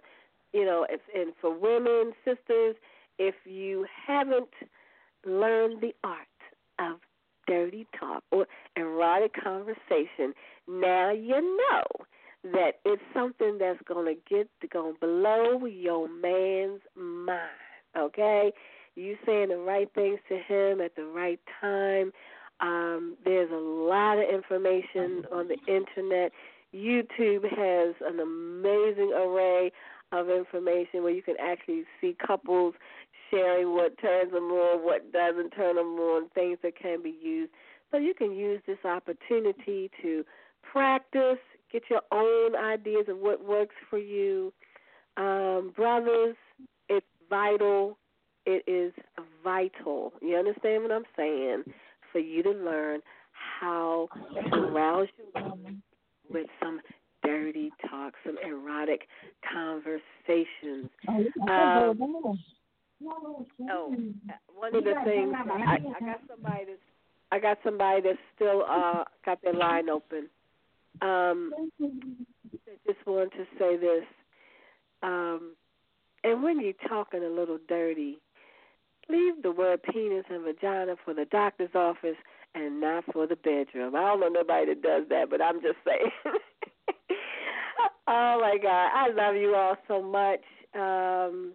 you 0.53 0.65
know, 0.65 0.85
and 1.15 1.33
for 1.39 1.53
women, 1.53 2.13
sisters, 2.25 2.75
if 3.19 3.35
you 3.45 3.85
haven't 4.07 4.49
learned 5.25 5.81
the 5.81 5.93
art 6.03 6.17
of 6.79 6.99
dirty 7.45 7.85
talk 7.99 8.23
or 8.31 8.47
erotic 8.75 9.33
conversation, 9.43 10.33
now 10.67 11.11
you 11.11 11.41
know 11.41 12.05
that 12.43 12.79
it's 12.85 13.01
something 13.13 13.57
that's 13.59 13.79
to 14.05 14.15
get 14.29 14.49
to 14.61 14.67
blow 15.01 15.65
your 15.65 16.07
man's 16.07 16.81
mind. 16.95 17.41
Okay, 17.97 18.51
you 18.95 19.17
saying 19.25 19.49
the 19.49 19.57
right 19.57 19.89
things 19.93 20.19
to 20.29 20.37
him 20.37 20.79
at 20.79 20.95
the 20.95 21.05
right 21.05 21.39
time. 21.59 22.11
Um, 22.61 23.15
there's 23.25 23.51
a 23.51 23.55
lot 23.55 24.17
of 24.17 24.29
information 24.29 25.25
on 25.31 25.47
the 25.47 25.57
internet. 25.67 26.31
YouTube 26.73 27.43
has 27.43 27.95
an 28.05 28.19
amazing 28.19 29.11
array 29.13 29.71
of 30.11 30.29
information 30.29 31.03
where 31.03 31.11
you 31.11 31.21
can 31.21 31.35
actually 31.41 31.83
see 32.01 32.15
couples 32.25 32.73
sharing 33.29 33.73
what 33.73 33.97
turns 33.99 34.31
them 34.31 34.51
on, 34.51 34.83
what 34.83 35.11
doesn't 35.11 35.51
turn 35.51 35.75
them 35.75 35.99
on, 35.99 36.29
things 36.29 36.57
that 36.63 36.77
can 36.79 37.01
be 37.01 37.15
used. 37.21 37.51
So 37.91 37.97
you 37.97 38.13
can 38.13 38.31
use 38.31 38.61
this 38.67 38.77
opportunity 38.85 39.89
to 40.01 40.23
practice, 40.71 41.39
get 41.71 41.83
your 41.89 42.01
own 42.11 42.55
ideas 42.55 43.05
of 43.07 43.17
what 43.17 43.43
works 43.43 43.75
for 43.89 43.97
you. 43.97 44.53
Um, 45.17 45.73
brothers, 45.75 46.35
it's 46.87 47.05
vital. 47.29 47.97
It 48.45 48.63
is 48.67 48.93
vital. 49.43 50.13
You 50.21 50.37
understand 50.37 50.83
what 50.83 50.91
I'm 50.91 51.03
saying? 51.17 51.63
For 52.11 52.19
you 52.19 52.41
to 52.43 52.51
learn 52.51 53.01
how 53.59 54.09
to 54.33 54.55
arouse 54.55 55.07
your 55.17 55.43
woman 55.43 55.81
with 56.29 56.47
some 56.61 56.79
dirty 57.23 57.71
talk, 57.89 58.13
some 58.25 58.37
erotic 58.45 59.07
conversations. 59.53 60.89
Um, 61.49 61.97
oh, 63.69 63.95
one 64.55 64.75
of 64.75 64.83
the 64.83 64.93
things 65.05 65.33
I, 65.35 65.75
I 65.75 65.99
got 65.99 66.19
somebody 66.27 66.65
that's 66.65 66.79
I 67.31 67.39
got 67.39 67.59
somebody 67.63 68.01
that's 68.01 68.17
still 68.35 68.63
uh 68.67 69.03
got 69.25 69.41
their 69.41 69.53
line 69.53 69.89
open. 69.89 70.29
Um, 71.01 71.53
I 71.81 71.87
just 72.87 73.05
wanted 73.05 73.31
to 73.31 73.45
say 73.57 73.77
this. 73.77 74.03
Um, 75.03 75.55
and 76.23 76.43
when 76.43 76.59
you're 76.59 76.73
talking 76.89 77.23
a 77.23 77.29
little 77.29 77.59
dirty, 77.69 78.17
leave 79.09 79.41
the 79.41 79.51
word 79.51 79.81
penis 79.83 80.25
and 80.29 80.43
vagina 80.43 80.95
for 81.05 81.13
the 81.13 81.25
doctor's 81.25 81.73
office 81.73 82.17
and 82.55 82.81
not 82.81 83.05
for 83.13 83.27
the 83.27 83.35
bedroom. 83.35 83.95
I 83.95 84.01
don't 84.01 84.19
know 84.19 84.27
nobody 84.27 84.73
that 84.73 84.81
does 84.81 85.03
that, 85.09 85.29
but 85.29 85.41
I'm 85.41 85.61
just 85.61 85.77
saying. 85.85 86.11
oh 88.07 88.39
my 88.41 88.57
God, 88.61 88.89
I 88.93 89.09
love 89.09 89.35
you 89.35 89.55
all 89.55 89.75
so 89.87 90.01
much. 90.01 90.41
Um, 90.75 91.53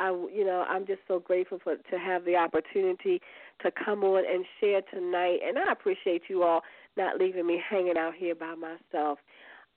I, 0.00 0.08
you 0.08 0.44
know, 0.44 0.64
I'm 0.68 0.86
just 0.86 1.00
so 1.06 1.20
grateful 1.20 1.58
for 1.62 1.76
to 1.76 1.98
have 1.98 2.24
the 2.24 2.36
opportunity 2.36 3.20
to 3.62 3.70
come 3.70 4.02
on 4.02 4.24
and 4.28 4.44
share 4.60 4.82
tonight, 4.92 5.38
and 5.46 5.58
I 5.58 5.70
appreciate 5.70 6.22
you 6.28 6.42
all 6.42 6.62
not 6.96 7.18
leaving 7.18 7.46
me 7.46 7.62
hanging 7.68 7.96
out 7.96 8.14
here 8.16 8.34
by 8.34 8.54
myself. 8.54 9.18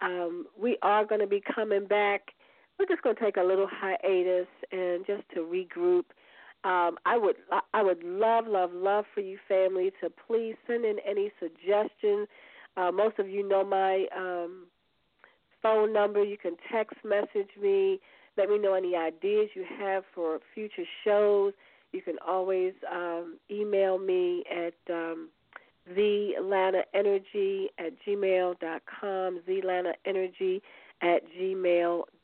Um, 0.02 0.48
we 0.60 0.78
are 0.82 1.06
going 1.06 1.22
to 1.22 1.28
be 1.28 1.42
coming 1.54 1.86
back. 1.86 2.32
We're 2.80 2.88
just 2.88 3.04
going 3.04 3.16
to 3.16 3.22
take 3.22 3.38
a 3.38 3.44
little 3.44 3.68
hiatus 3.70 4.48
and 4.72 5.06
just 5.06 5.24
to 5.36 5.42
regroup 5.42 6.06
um, 6.64 6.98
I 7.06 7.18
would 7.18 7.36
I 7.74 7.84
would 7.84 8.04
love 8.04 8.46
love 8.48 8.72
love 8.74 9.06
for 9.14 9.20
you 9.20 9.38
family 9.50 9.92
to 10.02 10.10
please 10.10 10.56
send 10.66 10.86
in 10.86 10.98
any 11.06 11.32
suggestions. 11.40 12.28
Uh, 12.78 12.90
most 12.92 13.20
of 13.20 13.28
you 13.28 13.48
know 13.48 13.66
my 13.66 14.06
um, 14.16 14.68
phone 15.62 15.92
number. 15.92 16.24
You 16.24 16.38
can 16.38 16.56
text 16.72 16.96
message 17.04 17.50
me. 17.62 18.00
Let 18.38 18.50
me 18.50 18.58
know 18.58 18.74
any 18.74 18.96
ideas 18.96 19.50
you 19.56 19.66
have 19.80 20.04
for 20.14 20.40
future 20.54 20.86
shows. 21.04 21.54
You 21.92 22.02
can 22.02 22.16
always 22.28 22.74
um, 22.92 23.38
email 23.52 24.00
me 24.00 24.44
at 24.52 24.74
um, 24.90 25.30
Energy 25.88 27.70
at 27.78 27.94
gmail.com, 28.08 29.42
Energy 30.06 30.62
at 31.02 31.22
gmail.com. 31.40 32.22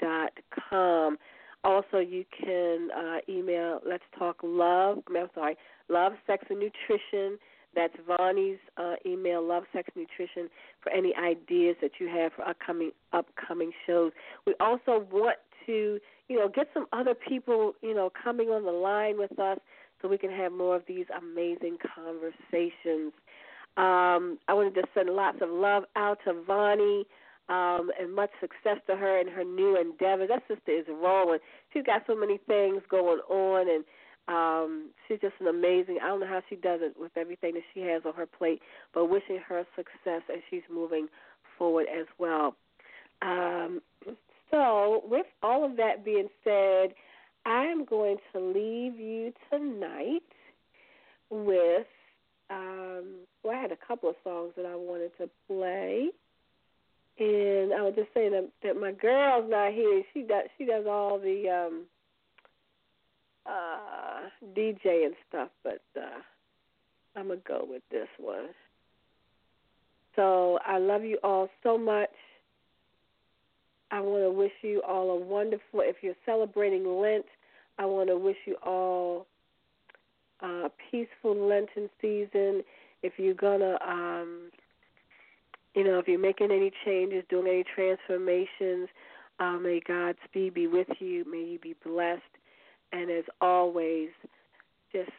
Also, 1.63 1.97
you 1.97 2.23
can 2.41 2.89
uh, 2.97 3.17
email 3.27 3.81
Let's 3.85 4.03
Talk 4.17 4.37
Love. 4.43 4.99
I'm 5.09 5.27
sorry, 5.35 5.57
Love, 5.89 6.13
Sex, 6.25 6.45
and 6.49 6.59
Nutrition. 6.59 7.37
That's 7.75 7.93
Vonnie's 8.07 8.57
uh, 8.77 8.95
email, 9.05 9.45
Love, 9.45 9.63
Sex, 9.73 9.89
Nutrition, 9.95 10.49
for 10.81 10.91
any 10.91 11.13
ideas 11.15 11.75
that 11.81 11.91
you 11.99 12.07
have 12.07 12.31
for 12.33 12.47
upcoming 12.47 12.91
upcoming 13.13 13.71
shows. 13.85 14.13
We 14.47 14.55
also 14.59 15.05
want 15.11 15.37
to, 15.69 15.99
you 16.27 16.35
know, 16.35 16.49
get 16.49 16.67
some 16.73 16.87
other 16.91 17.13
people, 17.13 17.73
you 17.81 17.93
know, 17.93 18.11
coming 18.23 18.49
on 18.49 18.65
the 18.65 18.71
line 18.71 19.19
with 19.19 19.37
us 19.37 19.59
so 20.01 20.07
we 20.07 20.17
can 20.17 20.31
have 20.31 20.51
more 20.51 20.75
of 20.75 20.83
these 20.87 21.05
amazing 21.15 21.77
conversations. 21.95 23.13
Um, 23.77 24.39
I 24.47 24.53
want 24.53 24.73
to 24.73 24.83
send 24.93 25.09
lots 25.11 25.37
of 25.41 25.49
love 25.49 25.83
out 25.95 26.17
to 26.25 26.33
Vonnie 26.45 27.05
um, 27.49 27.91
and 27.99 28.13
much 28.13 28.31
success 28.41 28.77
to 28.87 28.95
her 28.95 29.19
in 29.19 29.27
her 29.27 29.43
new 29.43 29.79
endeavor. 29.79 30.27
That 30.27 30.43
sister 30.47 30.71
is 30.71 30.85
rolling. 30.89 31.39
She's 31.71 31.83
got 31.83 32.03
so 32.07 32.15
many 32.15 32.39
things 32.47 32.81
going 32.89 33.19
on, 33.29 33.67
and 33.69 33.83
um, 34.27 34.89
she's 35.07 35.19
just 35.19 35.35
an 35.39 35.47
amazing. 35.47 35.99
I 36.03 36.07
don't 36.07 36.21
know 36.21 36.27
how 36.27 36.41
she 36.49 36.55
does 36.55 36.79
it 36.83 36.95
with 36.99 37.11
everything 37.15 37.53
that 37.53 37.63
she 37.73 37.81
has 37.81 38.03
on 38.05 38.13
her 38.13 38.25
plate, 38.25 38.61
but 38.93 39.05
wishing 39.05 39.39
her 39.47 39.65
success 39.75 40.21
as 40.33 40.41
she's 40.49 40.63
moving 40.71 41.07
forward 41.57 41.87
as 41.87 42.05
well. 42.17 42.55
Um, 43.21 43.81
so, 44.51 45.03
with 45.05 45.25
all 45.43 45.65
of 45.65 45.77
that 45.77 46.03
being 46.03 46.29
said, 46.43 46.93
I 47.45 47.65
am 47.65 47.85
going 47.85 48.17
to 48.33 48.39
leave 48.39 48.99
you 48.99 49.33
tonight 49.51 50.21
with. 51.29 51.87
Um, 52.49 53.05
well, 53.43 53.55
I 53.55 53.61
had 53.61 53.71
a 53.71 53.77
couple 53.87 54.09
of 54.09 54.15
songs 54.23 54.53
that 54.57 54.65
I 54.65 54.75
wanted 54.75 55.11
to 55.19 55.29
play. 55.47 56.09
And 57.19 57.73
I 57.73 57.81
was 57.81 57.93
just 57.95 58.09
saying 58.13 58.31
that, 58.31 58.49
that 58.63 58.79
my 58.79 58.93
girl's 58.93 59.49
not 59.49 59.73
here. 59.73 60.03
She 60.13 60.21
does 60.21 60.45
she 60.57 60.65
does 60.65 60.85
all 60.87 61.19
the 61.19 61.49
um 61.49 61.83
uh 63.45 64.29
DJ 64.57 65.05
and 65.05 65.15
stuff, 65.27 65.49
but 65.61 65.81
uh 65.97 66.21
I'm 67.17 67.27
gonna 67.27 67.41
go 67.45 67.67
with 67.69 67.83
this 67.91 68.07
one. 68.17 68.47
So 70.15 70.59
I 70.65 70.77
love 70.77 71.03
you 71.03 71.17
all 71.23 71.49
so 71.61 71.77
much. 71.77 72.09
I 73.91 74.01
want 74.01 74.23
to 74.23 74.31
wish 74.31 74.51
you 74.61 74.81
all 74.87 75.11
a 75.11 75.19
wonderful. 75.19 75.81
If 75.81 75.97
you're 76.01 76.13
celebrating 76.25 76.85
Lent, 76.85 77.25
I 77.77 77.85
want 77.85 78.09
to 78.09 78.17
wish 78.17 78.37
you 78.45 78.55
all 78.63 79.25
a 80.41 80.69
peaceful 80.91 81.35
Lenten 81.35 81.89
season. 82.01 82.63
If 83.01 83.13
you're 83.17 83.33
gonna 83.33 83.77
um, 83.85 84.51
you 85.75 85.83
know, 85.83 85.99
if 85.99 86.07
you're 86.07 86.19
making 86.19 86.51
any 86.51 86.71
changes, 86.85 87.23
doing 87.29 87.47
any 87.47 87.63
transformations, 87.75 88.89
uh, 89.39 89.53
may 89.53 89.79
God's 89.87 90.17
speed 90.25 90.53
be 90.53 90.67
with 90.67 90.87
you. 90.99 91.23
May 91.29 91.43
you 91.43 91.59
be 91.59 91.75
blessed. 91.85 92.21
And 92.91 93.09
as 93.09 93.23
always, 93.39 94.09
just 94.91 95.11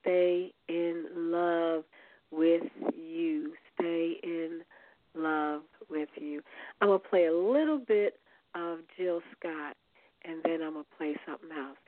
stay 0.00 0.52
in 0.68 1.06
love 1.14 1.84
with 2.30 2.62
you. 2.96 3.52
Stay 3.74 4.16
in 4.22 4.58
love 4.58 4.66
love 5.14 5.62
with 5.88 6.08
you. 6.16 6.42
I'm 6.80 6.88
going 6.88 7.00
to 7.00 7.08
play 7.08 7.26
a 7.26 7.34
little 7.34 7.78
bit 7.78 8.18
of 8.54 8.78
Jill 8.96 9.20
Scott, 9.38 9.76
and 10.24 10.40
then 10.44 10.62
I'm 10.62 10.74
going 10.74 10.84
to 10.84 10.96
play 10.96 11.16
something 11.26 11.50
else. 11.56 11.78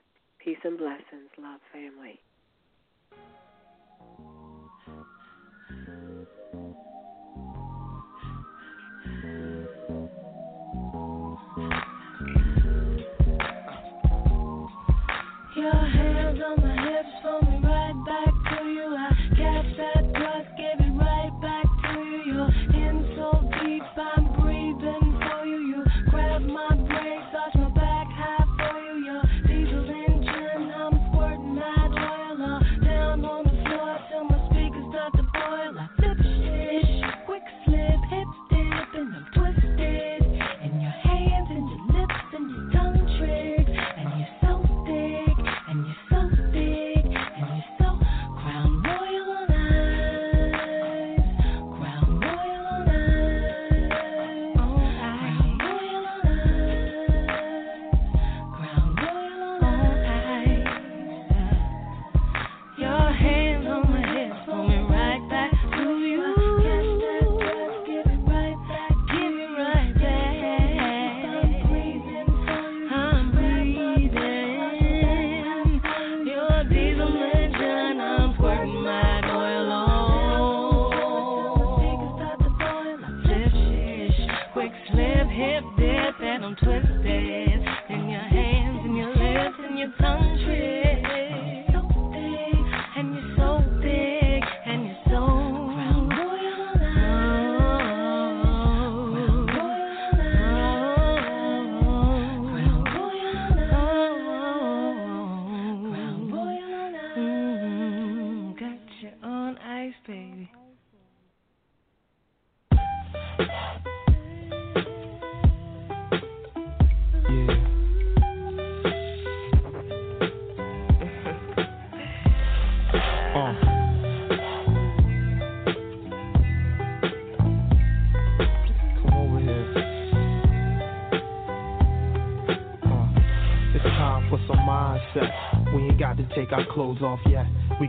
Peace 0.43 0.59
and 0.64 0.79
blessings, 0.79 1.31
love 1.39 1.61
family. 1.73 2.18
Your 15.55 15.73
hands 15.73 16.41
on 16.45 16.61
my 16.62 16.72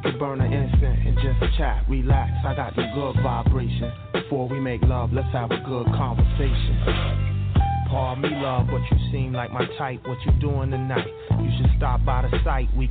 could 0.04 0.20
burn 0.20 0.41
an 0.41 0.51
incense 0.51 0.99
and 1.06 1.16
just 1.16 1.58
chat, 1.58 1.86
relax. 1.89 2.32
I 2.45 2.54
got 2.56 2.76
the 2.76 2.86
good 2.93 3.24
vibration. 3.24 3.91
Before 4.12 4.47
we 4.49 4.60
make 4.60 4.82
love, 4.84 5.14
let's 5.14 5.32
have 5.32 5.51
a 5.51 5.60
good 5.66 5.86
conversation. 5.88 7.54
Pardon 7.89 8.24
me, 8.24 8.30
love, 8.41 8.68
but 8.68 8.82
you 8.91 9.12
seem 9.12 9.34
like 9.34 9.51
my 9.51 9.66
type. 9.78 10.01
What 10.06 10.18
you 10.26 10.32
doing 10.41 10.72
tonight? 10.72 11.08
You 11.39 11.49
should 11.58 11.72
stop 11.78 12.04
by 12.04 12.24
the 12.24 12.38
site. 12.43 12.68
We 12.76 12.88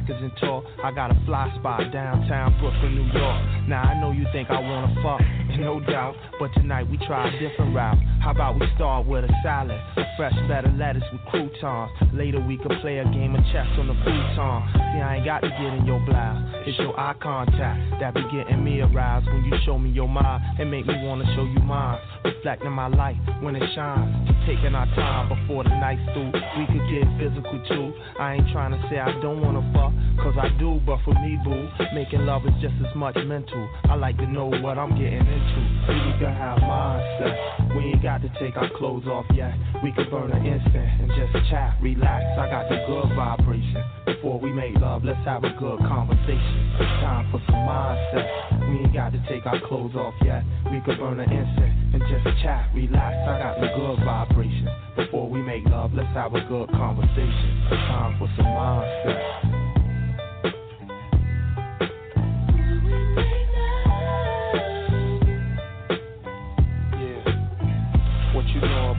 records, 0.00 0.22
and 0.22 0.32
talk. 0.38 0.64
I 0.82 0.92
got 0.92 1.10
a 1.10 1.20
fly 1.26 1.52
spot 1.58 1.92
downtown 1.92 2.58
Brooklyn, 2.60 2.94
New 2.94 3.12
York. 3.12 3.68
Now 3.68 3.82
I 3.82 4.00
know 4.00 4.12
you 4.12 4.26
think 4.32 4.50
I 4.50 4.60
wanna 4.60 4.94
fuck, 5.02 5.20
no 5.58 5.80
doubt, 5.80 6.16
but 6.38 6.52
tonight 6.54 6.88
we 6.88 6.96
try 7.06 7.28
a 7.28 7.32
different 7.38 7.74
route. 7.74 7.98
How 8.20 8.32
about 8.32 8.58
we 8.58 8.66
start 8.74 9.06
with 9.06 9.24
a 9.24 9.32
salad, 9.42 9.80
fresh 10.16 10.34
better 10.48 10.72
lettuce 10.76 11.04
with 11.12 11.22
croutons. 11.30 11.90
Later 12.12 12.40
we 12.40 12.56
could 12.58 12.72
play 12.80 12.98
a 12.98 13.04
game 13.04 13.34
of 13.34 13.44
chess 13.52 13.66
on 13.78 13.88
the 13.88 13.94
futon. 14.04 14.60
See, 14.74 15.00
I 15.00 15.16
ain't 15.16 15.24
got 15.24 15.40
to 15.40 15.48
get 15.48 15.72
in 15.74 15.86
your 15.86 16.00
blouse. 16.00 16.42
It's 16.66 16.78
your 16.78 16.98
eye 16.98 17.14
contact 17.20 18.00
that 18.00 18.14
be 18.14 18.22
getting 18.32 18.62
me 18.62 18.80
aroused 18.80 19.26
when 19.26 19.44
you 19.44 19.54
show 19.64 19.78
me 19.78 19.90
your 19.90 20.08
mind 20.08 20.42
and 20.58 20.70
make 20.70 20.86
me 20.86 20.94
wanna 21.02 21.24
show 21.34 21.44
you 21.44 21.60
mine. 21.60 21.98
Reflecting 22.24 22.72
my 22.72 22.88
light 22.88 23.16
when 23.40 23.56
it 23.56 23.62
shines. 23.74 24.28
Taking 24.46 24.74
our 24.74 24.86
time 24.94 25.28
before 25.28 25.64
the 25.64 25.70
night's 25.70 26.02
through. 26.12 26.32
We 26.58 26.66
could 26.66 26.84
get 26.90 27.04
physical 27.18 27.62
too. 27.68 27.92
I 28.18 28.34
ain't 28.34 28.50
trying 28.52 28.72
to 28.72 28.88
say 28.88 28.98
I 28.98 29.12
don't 29.20 29.40
wanna 29.40 29.64
fuck, 29.72 29.89
cause 30.22 30.34
I 30.38 30.48
do, 30.58 30.80
but 30.86 30.98
for 31.04 31.14
me, 31.14 31.38
boo, 31.44 31.68
making 31.94 32.26
love 32.26 32.46
is 32.46 32.54
just 32.60 32.74
as 32.86 32.94
much 32.94 33.16
mental. 33.26 33.68
I 33.84 33.94
like 33.94 34.16
to 34.18 34.26
know 34.26 34.46
what 34.46 34.78
I'm 34.78 34.90
getting 34.90 35.26
into. 35.26 35.60
We 35.88 36.12
can 36.18 36.34
have 36.34 36.58
mind 36.58 37.02
sex. 37.18 37.36
We 37.74 37.92
ain't 37.92 38.02
got 38.02 38.22
to 38.22 38.30
take 38.38 38.56
our 38.56 38.70
clothes 38.76 39.06
off 39.06 39.26
yet. 39.34 39.54
We 39.82 39.92
can 39.92 40.10
burn 40.10 40.30
an 40.32 40.44
incense 40.44 40.92
and 41.00 41.10
just 41.16 41.50
chat, 41.50 41.76
relax. 41.80 42.24
I 42.38 42.50
got 42.50 42.68
the 42.68 42.84
good 42.86 43.14
vibration. 43.16 43.82
Before 44.06 44.38
we 44.38 44.52
make 44.52 44.76
love, 44.76 45.04
let's 45.04 45.24
have 45.24 45.44
a 45.44 45.50
good 45.50 45.78
conversation. 45.80 46.76
Time 47.00 47.30
for 47.30 47.40
some 47.46 47.64
mind 47.64 47.98
sex. 48.12 48.28
We 48.68 48.84
ain't 48.84 48.94
got 48.94 49.12
to 49.12 49.20
take 49.28 49.46
our 49.46 49.60
clothes 49.66 49.94
off 49.94 50.14
yet. 50.24 50.44
We 50.70 50.80
can 50.84 50.98
burn 50.98 51.20
an 51.20 51.30
incense 51.30 51.94
and 51.94 52.02
just 52.06 52.42
chat, 52.42 52.70
relax. 52.74 53.16
I 53.26 53.38
got 53.38 53.60
the 53.60 53.68
good 53.74 54.04
vibration. 54.04 54.68
Before 54.96 55.28
we 55.28 55.40
make 55.42 55.64
love, 55.66 55.92
let's 55.94 56.12
have 56.14 56.34
a 56.34 56.40
good 56.44 56.70
conversation. 56.70 57.66
Time 57.70 58.18
for 58.18 58.28
some 58.36 58.46
mind 58.46 58.90
sex. 59.04 59.59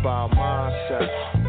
About 0.02 0.36
mind 0.36 0.74
sex. 0.90 1.41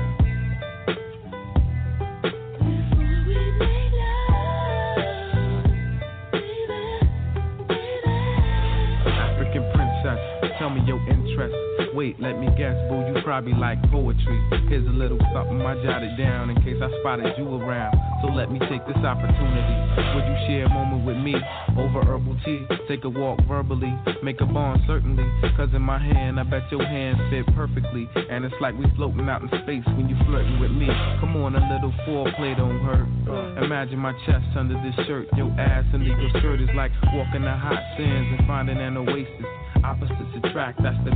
Wait, 12.03 12.19
let 12.19 12.35
me 12.37 12.49
guess, 12.59 12.75
boo, 12.91 12.99
you 13.07 13.15
probably 13.23 13.55
like 13.55 13.79
poetry. 13.87 14.35
Here's 14.67 14.85
a 14.89 14.91
little 14.91 15.23
something 15.33 15.63
I 15.63 15.79
jotted 15.87 16.19
down 16.19 16.51
in 16.51 16.57
case 16.59 16.75
I 16.83 16.91
spotted 16.99 17.31
you 17.39 17.47
around. 17.47 17.95
So 18.23 18.27
let 18.27 18.51
me 18.51 18.59
take 18.59 18.83
this 18.91 18.99
opportunity. 19.07 19.77
Would 20.11 20.27
you 20.27 20.37
share 20.51 20.67
a 20.67 20.69
moment 20.69 21.07
with 21.07 21.15
me 21.19 21.37
over 21.79 22.03
herbal 22.03 22.35
tea? 22.45 22.67
Take 22.89 23.05
a 23.05 23.09
walk 23.09 23.39
verbally, 23.47 23.95
make 24.21 24.41
a 24.41 24.47
bond 24.47 24.83
certainly. 24.85 25.23
Cause 25.55 25.69
in 25.75 25.83
my 25.83 26.03
hand, 26.03 26.41
I 26.41 26.43
bet 26.43 26.67
your 26.73 26.83
hand 26.83 27.23
fit 27.31 27.47
perfectly. 27.55 28.11
And 28.17 28.45
it's 28.45 28.59
like 28.61 28.77
we 28.77 28.87
floating 28.97 29.29
out 29.29 29.43
in 29.43 29.49
space 29.63 29.87
when 29.95 30.09
you 30.09 30.19
flirting 30.27 30.59
with 30.59 30.73
me. 30.73 30.91
Come 31.21 31.37
on, 31.37 31.55
a 31.55 31.63
little 31.71 31.95
foreplay 32.03 32.57
don't 32.59 32.83
hurt. 32.83 33.07
Uh, 33.31 33.63
imagine 33.63 34.01
my 34.01 34.13
chest 34.27 34.51
under 34.57 34.75
this 34.83 35.07
shirt. 35.07 35.29
Your 35.37 35.53
ass 35.55 35.85
under 35.95 36.11
your 36.11 36.31
shirt 36.43 36.61
is 36.61 36.71
like 36.75 36.91
walking 37.15 37.43
the 37.43 37.55
hot 37.55 37.79
sands 37.97 38.27
and 38.37 38.49
finding 38.49 38.79
an 38.79 38.97
oasis. 38.97 39.47
Opposites 39.85 40.35
attract, 40.45 40.83
that's 40.83 40.97
the. 41.05 41.11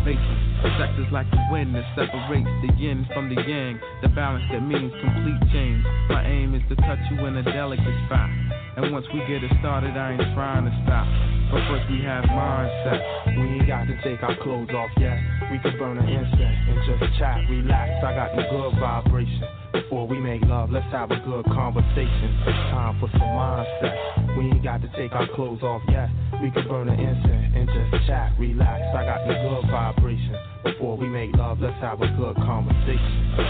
Sex 0.79 0.93
is 0.99 1.12
like 1.12 1.31
the 1.31 1.39
wind 1.51 1.75
that 1.75 1.85
separates 1.95 2.51
the 2.67 2.75
yin 2.77 3.07
from 3.14 3.33
the 3.33 3.41
yang. 3.41 3.79
The 4.03 4.09
balance 4.09 4.45
that 4.51 4.61
means 4.61 4.93
complete 5.01 5.41
change. 5.53 5.85
My 6.09 6.27
aim 6.27 6.55
is 6.55 6.62
to 6.69 6.77
touch 6.77 6.99
you 7.11 7.25
in 7.27 7.37
a 7.37 7.43
delicate 7.43 7.99
spot. 8.07 8.31
And 8.77 8.93
once 8.93 9.07
we 9.09 9.20
get 9.24 9.41
it 9.41 9.49
started, 9.61 9.97
I 9.97 10.12
ain't 10.12 10.35
trying 10.37 10.68
to 10.68 10.74
stop. 10.85 11.09
But 11.49 11.64
first 11.72 11.89
we 11.89 12.05
have 12.05 12.29
mind 12.29 12.68
sex. 12.85 13.01
We 13.33 13.57
ain't 13.57 13.66
got 13.66 13.89
to 13.89 13.97
take 14.05 14.20
our 14.22 14.37
clothes 14.45 14.68
off 14.68 14.93
yet. 15.01 15.16
We 15.49 15.57
can 15.64 15.79
burn 15.81 15.97
an 15.97 16.05
incense 16.05 16.61
and 16.68 16.77
just 16.85 17.16
chat, 17.16 17.41
relax. 17.49 17.89
I 18.05 18.12
got 18.12 18.37
the 18.37 18.45
good 18.53 18.77
vibration. 18.77 19.49
Before 19.72 20.07
we 20.07 20.20
make 20.20 20.45
love, 20.45 20.68
let's 20.68 20.85
have 20.93 21.11
a 21.11 21.16
good 21.24 21.47
conversation. 21.47 22.37
It's 22.45 22.61
Time 22.68 23.01
for 23.01 23.09
some 23.16 23.33
mind 23.33 23.64
sex. 23.81 23.97
We 24.37 24.45
ain't 24.53 24.62
got 24.62 24.83
to 24.83 24.93
take 24.93 25.12
our 25.12 25.29
clothes 25.33 25.62
off 25.62 25.81
yet. 25.89 26.12
We 26.43 26.51
can 26.51 26.68
burn 26.68 26.93
an 26.93 27.01
incense 27.01 27.57
and 27.57 27.64
just 27.72 28.07
chat, 28.07 28.37
relax. 28.39 28.83
I 28.93 29.09
got 29.09 29.24
the 29.24 29.41
good 29.41 29.72
vibration. 29.72 30.37
Before 30.64 30.99
we 30.99 31.09
make 31.09 31.33
love, 31.33 31.64
let's 31.64 31.81
have 31.81 32.03
a 32.03 32.12
good 32.12 32.37
conversation. 32.45 33.41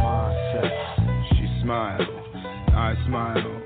Mind 0.00 0.40
sex. 0.56 0.72
She 1.36 1.44
smiled, 1.60 2.08
I 2.72 2.96
smile. 3.04 3.63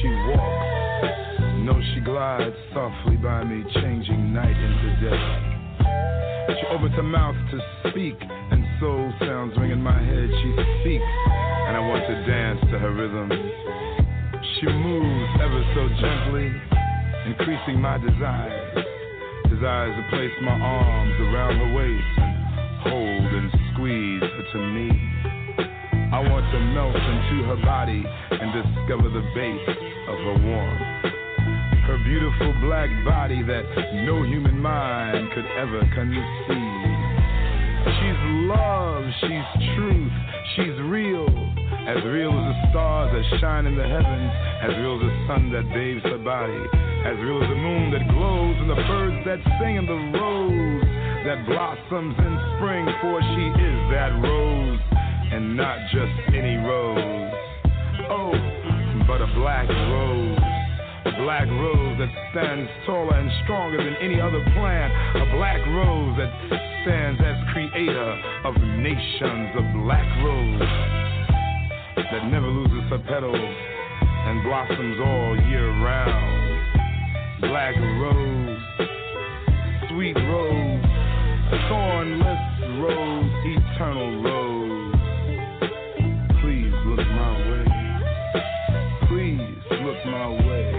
She 0.00 0.08
walks, 0.30 1.02
no, 1.66 1.74
she 1.92 2.00
glides 2.00 2.54
softly 2.72 3.16
by 3.16 3.42
me, 3.42 3.64
changing 3.74 4.32
night 4.32 4.54
into 4.54 5.10
day. 5.10 5.58
She 6.54 6.66
opens 6.70 6.94
her 6.94 7.02
mouth 7.02 7.34
to 7.50 7.90
speak, 7.90 8.14
and 8.20 8.64
soul 8.78 9.12
sounds 9.18 9.58
ring 9.58 9.72
in 9.72 9.82
my 9.82 9.98
head. 9.98 10.30
She 10.30 10.50
speaks, 10.80 11.02
and 11.66 11.76
I 11.76 11.80
want 11.80 12.06
to 12.06 12.14
dance 12.30 12.60
to 12.70 12.78
her 12.78 12.94
rhythm. 12.94 13.28
She 14.60 14.66
moves 14.66 15.30
ever 15.42 15.62
so 15.74 15.88
gently, 16.00 16.54
increasing 17.26 17.80
my 17.80 17.98
desires. 17.98 18.84
Desires 19.50 19.96
to 19.98 20.16
place 20.16 20.32
my 20.42 20.58
arms 20.58 21.14
around 21.20 21.58
her 21.58 21.74
waist 21.74 22.18
and 22.18 22.36
hold 22.86 23.34
and 23.34 23.50
squeeze 23.74 24.22
her 24.22 24.44
to 24.52 24.58
me. 24.58 25.27
I 26.18 26.20
want 26.26 26.50
to 26.50 26.58
melt 26.74 26.98
into 26.98 27.46
her 27.46 27.62
body 27.62 28.02
and 28.02 28.50
discover 28.50 29.06
the 29.06 29.22
base 29.38 29.70
of 30.10 30.18
her 30.18 30.36
warmth. 30.50 30.82
Her 31.86 31.94
beautiful 32.02 32.58
black 32.58 32.90
body 33.06 33.38
that 33.46 33.62
no 34.02 34.26
human 34.26 34.58
mind 34.58 35.30
could 35.30 35.46
ever 35.54 35.78
conceive. 35.94 36.98
She's 38.02 38.20
love, 38.50 39.06
she's 39.22 39.46
truth, 39.78 40.10
she's 40.58 40.74
real. 40.90 41.30
As 41.86 42.02
real 42.02 42.34
as 42.34 42.46
the 42.50 42.58
stars 42.74 43.14
that 43.14 43.38
shine 43.38 43.70
in 43.70 43.78
the 43.78 43.86
heavens, 43.86 44.32
as 44.66 44.74
real 44.82 44.98
as 44.98 45.06
the 45.06 45.14
sun 45.30 45.54
that 45.54 45.70
bathes 45.70 46.02
her 46.02 46.18
body, 46.18 46.66
as 47.06 47.14
real 47.22 47.38
as 47.38 47.46
the 47.46 47.62
moon 47.62 47.94
that 47.94 48.02
glows 48.10 48.58
and 48.58 48.66
the 48.66 48.82
birds 48.90 49.22
that 49.22 49.38
sing 49.62 49.78
and 49.78 49.86
the 49.86 50.18
rose 50.18 50.82
that 51.30 51.46
blossoms 51.46 52.18
in 52.18 52.34
spring, 52.58 52.90
for 53.06 53.22
she 53.22 53.44
is 53.54 53.78
that 53.94 54.18
rose 54.18 54.97
and 55.38 55.56
not 55.56 55.78
just 55.94 56.34
any 56.34 56.56
rose. 56.66 57.32
Oh, 58.10 58.34
but 59.06 59.22
a 59.22 59.30
black 59.38 59.68
rose. 59.68 60.38
A 61.06 61.12
black 61.22 61.46
rose 61.46 61.94
that 62.00 62.10
stands 62.32 62.68
taller 62.84 63.14
and 63.14 63.30
stronger 63.44 63.78
than 63.78 63.94
any 64.02 64.20
other 64.20 64.42
plant. 64.58 64.90
A 65.14 65.30
black 65.38 65.62
rose 65.78 66.18
that 66.18 66.32
stands 66.82 67.20
as 67.22 67.36
creator 67.54 68.10
of 68.50 68.54
nations. 68.82 69.54
A 69.54 69.64
black 69.78 70.08
rose 70.26 70.58
that 71.94 72.26
never 72.34 72.48
loses 72.48 72.90
her 72.90 72.98
petals 73.06 73.38
and 73.38 74.42
blossoms 74.42 74.98
all 74.98 75.36
year 75.46 75.70
round. 75.86 76.34
Black 77.42 77.76
rose, 78.02 78.58
sweet 79.88 80.16
rose, 80.18 80.82
thornless 81.70 82.42
rose, 82.82 83.30
eternal 83.46 84.22
rose. 84.24 84.47
my 90.10 90.28
way. 90.28 90.72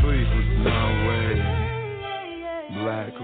Please 0.00 0.28
it's 0.30 0.64
my 0.64 0.86
way. 1.08 1.30
Black 2.82 3.14